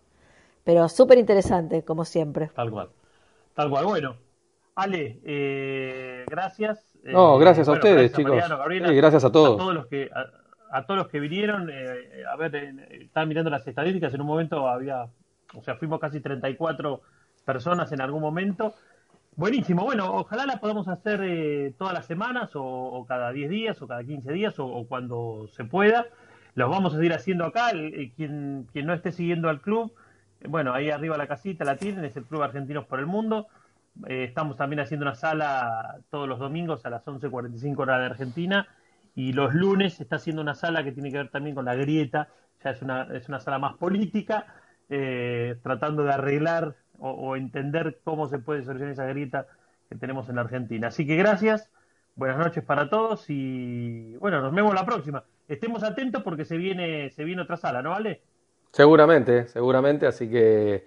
[0.64, 2.50] Pero súper interesante, como siempre.
[2.54, 2.88] Tal cual.
[3.54, 3.84] Tal cual.
[3.84, 4.16] Bueno,
[4.74, 6.98] Ale, eh, gracias.
[7.04, 8.36] No, gracias a eh, ustedes, chicos.
[8.36, 9.54] gracias a todos.
[9.54, 10.10] A todos los que
[10.70, 12.54] a todos los que vinieron, eh, a ver,
[12.90, 15.06] estaban mirando las estadísticas, en un momento había,
[15.54, 17.00] o sea, fuimos casi 34
[17.44, 18.74] personas en algún momento.
[19.36, 23.86] Buenísimo, bueno, ojalá la podamos hacer eh, todas las semanas o, cada 10 días o
[23.86, 26.06] cada 15 días o, cuando se pueda.
[26.54, 27.70] Los vamos a seguir haciendo acá.
[28.16, 29.92] quien, quien no esté siguiendo al club,
[30.48, 33.48] bueno, ahí arriba la casita la tienen, es el Club Argentinos por el Mundo.
[34.06, 38.68] Eh, estamos también haciendo una sala todos los domingos a las 11.45 horas de Argentina
[39.14, 42.28] y los lunes está haciendo una sala que tiene que ver también con la grieta,
[42.62, 44.46] ya es una, es una sala más política,
[44.88, 49.46] eh, tratando de arreglar o, entender cómo se puede solucionar esa grieta
[49.88, 50.88] que tenemos en la Argentina.
[50.88, 51.70] Así que gracias,
[52.14, 55.24] buenas noches para todos y bueno, nos vemos la próxima.
[55.46, 58.22] Estemos atentos porque se viene, se viene otra sala, ¿no vale?
[58.72, 60.84] Seguramente, seguramente, así que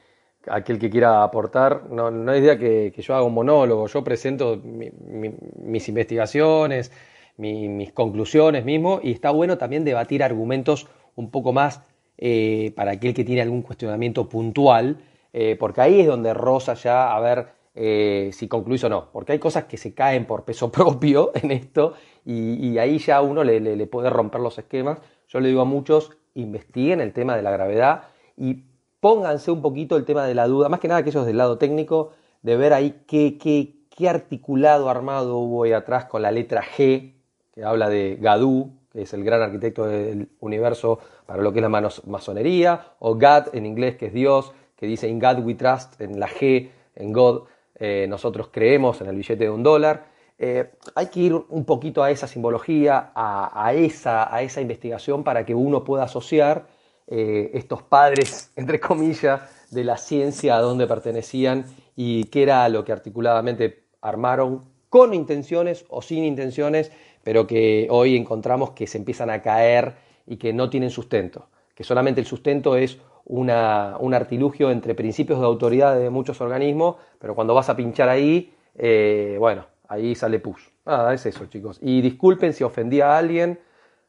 [0.47, 4.57] aquel que quiera aportar, no, no hay idea que yo haga un monólogo, yo presento
[4.57, 6.91] mis investigaciones,
[7.39, 11.81] mis conclusiones mismo y está bueno también debatir argumentos un poco más
[12.21, 14.97] eh, para aquel que tiene algún cuestionamiento puntual,
[15.31, 19.31] eh, porque ahí es donde rosa ya a ver eh, si concluís o no, porque
[19.31, 21.93] hay cosas que se caen por peso propio en esto
[22.25, 24.99] y, ahí ya uno le, puede romper los esquemas.
[25.29, 28.03] Yo le digo a muchos, investiguen el tema de la gravedad
[28.35, 28.65] y
[28.99, 32.11] pónganse un poquito el tema de la duda, más que nada aquellos del lado técnico,
[32.41, 37.13] de ver ahí qué, qué, qué articulado armado hubo ahí atrás con la letra G,
[37.53, 41.63] que habla de Gadú, que es el gran arquitecto del universo para lo que es
[41.63, 45.99] la masonería, o God en inglés, que es Dios, que dice In God we trust,
[46.01, 47.43] en la G, en God,
[47.75, 50.05] eh, nosotros creemos en el billete de un dólar.
[50.37, 55.45] Eh, hay que ir un poquito a esa simbología, a, esa, a esa investigación para
[55.45, 56.67] que uno pueda asociar
[57.07, 59.41] eh, estos padres, entre comillas,
[59.71, 65.85] de la ciencia a dónde pertenecían y qué era lo que articuladamente armaron con intenciones
[65.89, 66.91] o sin intenciones
[67.23, 71.83] pero que hoy encontramos que se empiezan a caer y que no tienen sustento, que
[71.83, 77.35] solamente el sustento es una, un artilugio entre principios de autoridad de muchos organismos, pero
[77.35, 80.61] cuando vas a pinchar ahí, eh, bueno, ahí sale push.
[80.85, 81.79] Nada, es eso, chicos.
[81.81, 83.59] Y disculpen si ofendí a alguien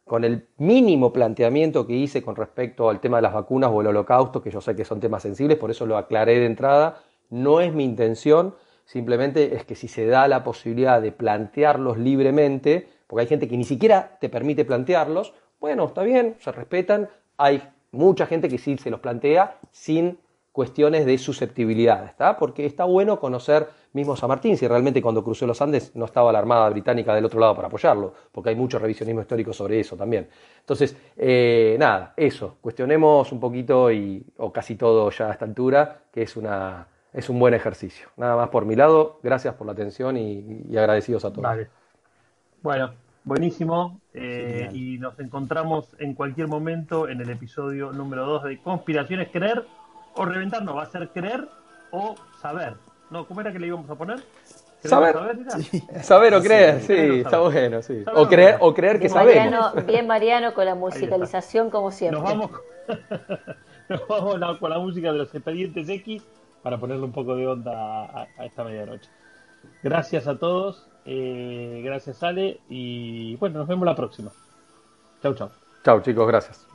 [0.04, 3.88] con el mínimo planteamiento que hice con respecto al tema de las vacunas o el
[3.88, 7.02] holocausto, que yo sé que son temas sensibles, por eso lo aclaré de entrada.
[7.28, 8.54] No es mi intención,
[8.84, 13.56] simplemente es que si se da la posibilidad de plantearlos libremente, porque hay gente que
[13.56, 17.60] ni siquiera te permite plantearlos, bueno, está bien, se respetan, hay
[17.90, 20.16] mucha gente que sí se los plantea sin
[20.52, 22.38] cuestiones de susceptibilidad, ¿está?
[22.38, 26.30] Porque está bueno conocer mismo San Martín, si realmente cuando cruzó los Andes no estaba
[26.30, 29.96] la Armada Británica del otro lado para apoyarlo, porque hay mucho revisionismo histórico sobre eso
[29.96, 30.28] también.
[30.60, 36.02] Entonces, eh, nada, eso, cuestionemos un poquito y, o casi todo ya a esta altura,
[36.12, 38.06] que es, una, es un buen ejercicio.
[38.16, 41.66] Nada más por mi lado, gracias por la atención y, y agradecidos a todos.
[42.62, 42.92] Bueno,
[43.24, 44.01] buenísimo.
[44.14, 49.64] Eh, y nos encontramos en cualquier momento en el episodio número 2 de Conspiraciones Creer
[50.14, 50.62] o Reventar.
[50.62, 51.48] No, va a ser creer
[51.90, 52.74] o saber.
[53.10, 54.20] No, ¿cómo era que le íbamos a poner?
[54.82, 55.14] Saber,
[56.01, 58.02] saber, o creer, sí, está bueno, sí.
[58.14, 59.74] O creer, o creer que sabemos.
[59.84, 62.18] bien Mariano con la musicalización como siempre.
[62.22, 62.51] Nos vamos,
[63.88, 66.22] nos vamos con la música de los expedientes X
[66.62, 69.10] para ponerle un poco de onda a esta medianoche.
[69.82, 74.30] Gracias a todos eh, gracias Ale y bueno, nos vemos la próxima.
[75.20, 75.50] Chau, chau.
[75.84, 76.68] Chau chicos, gracias.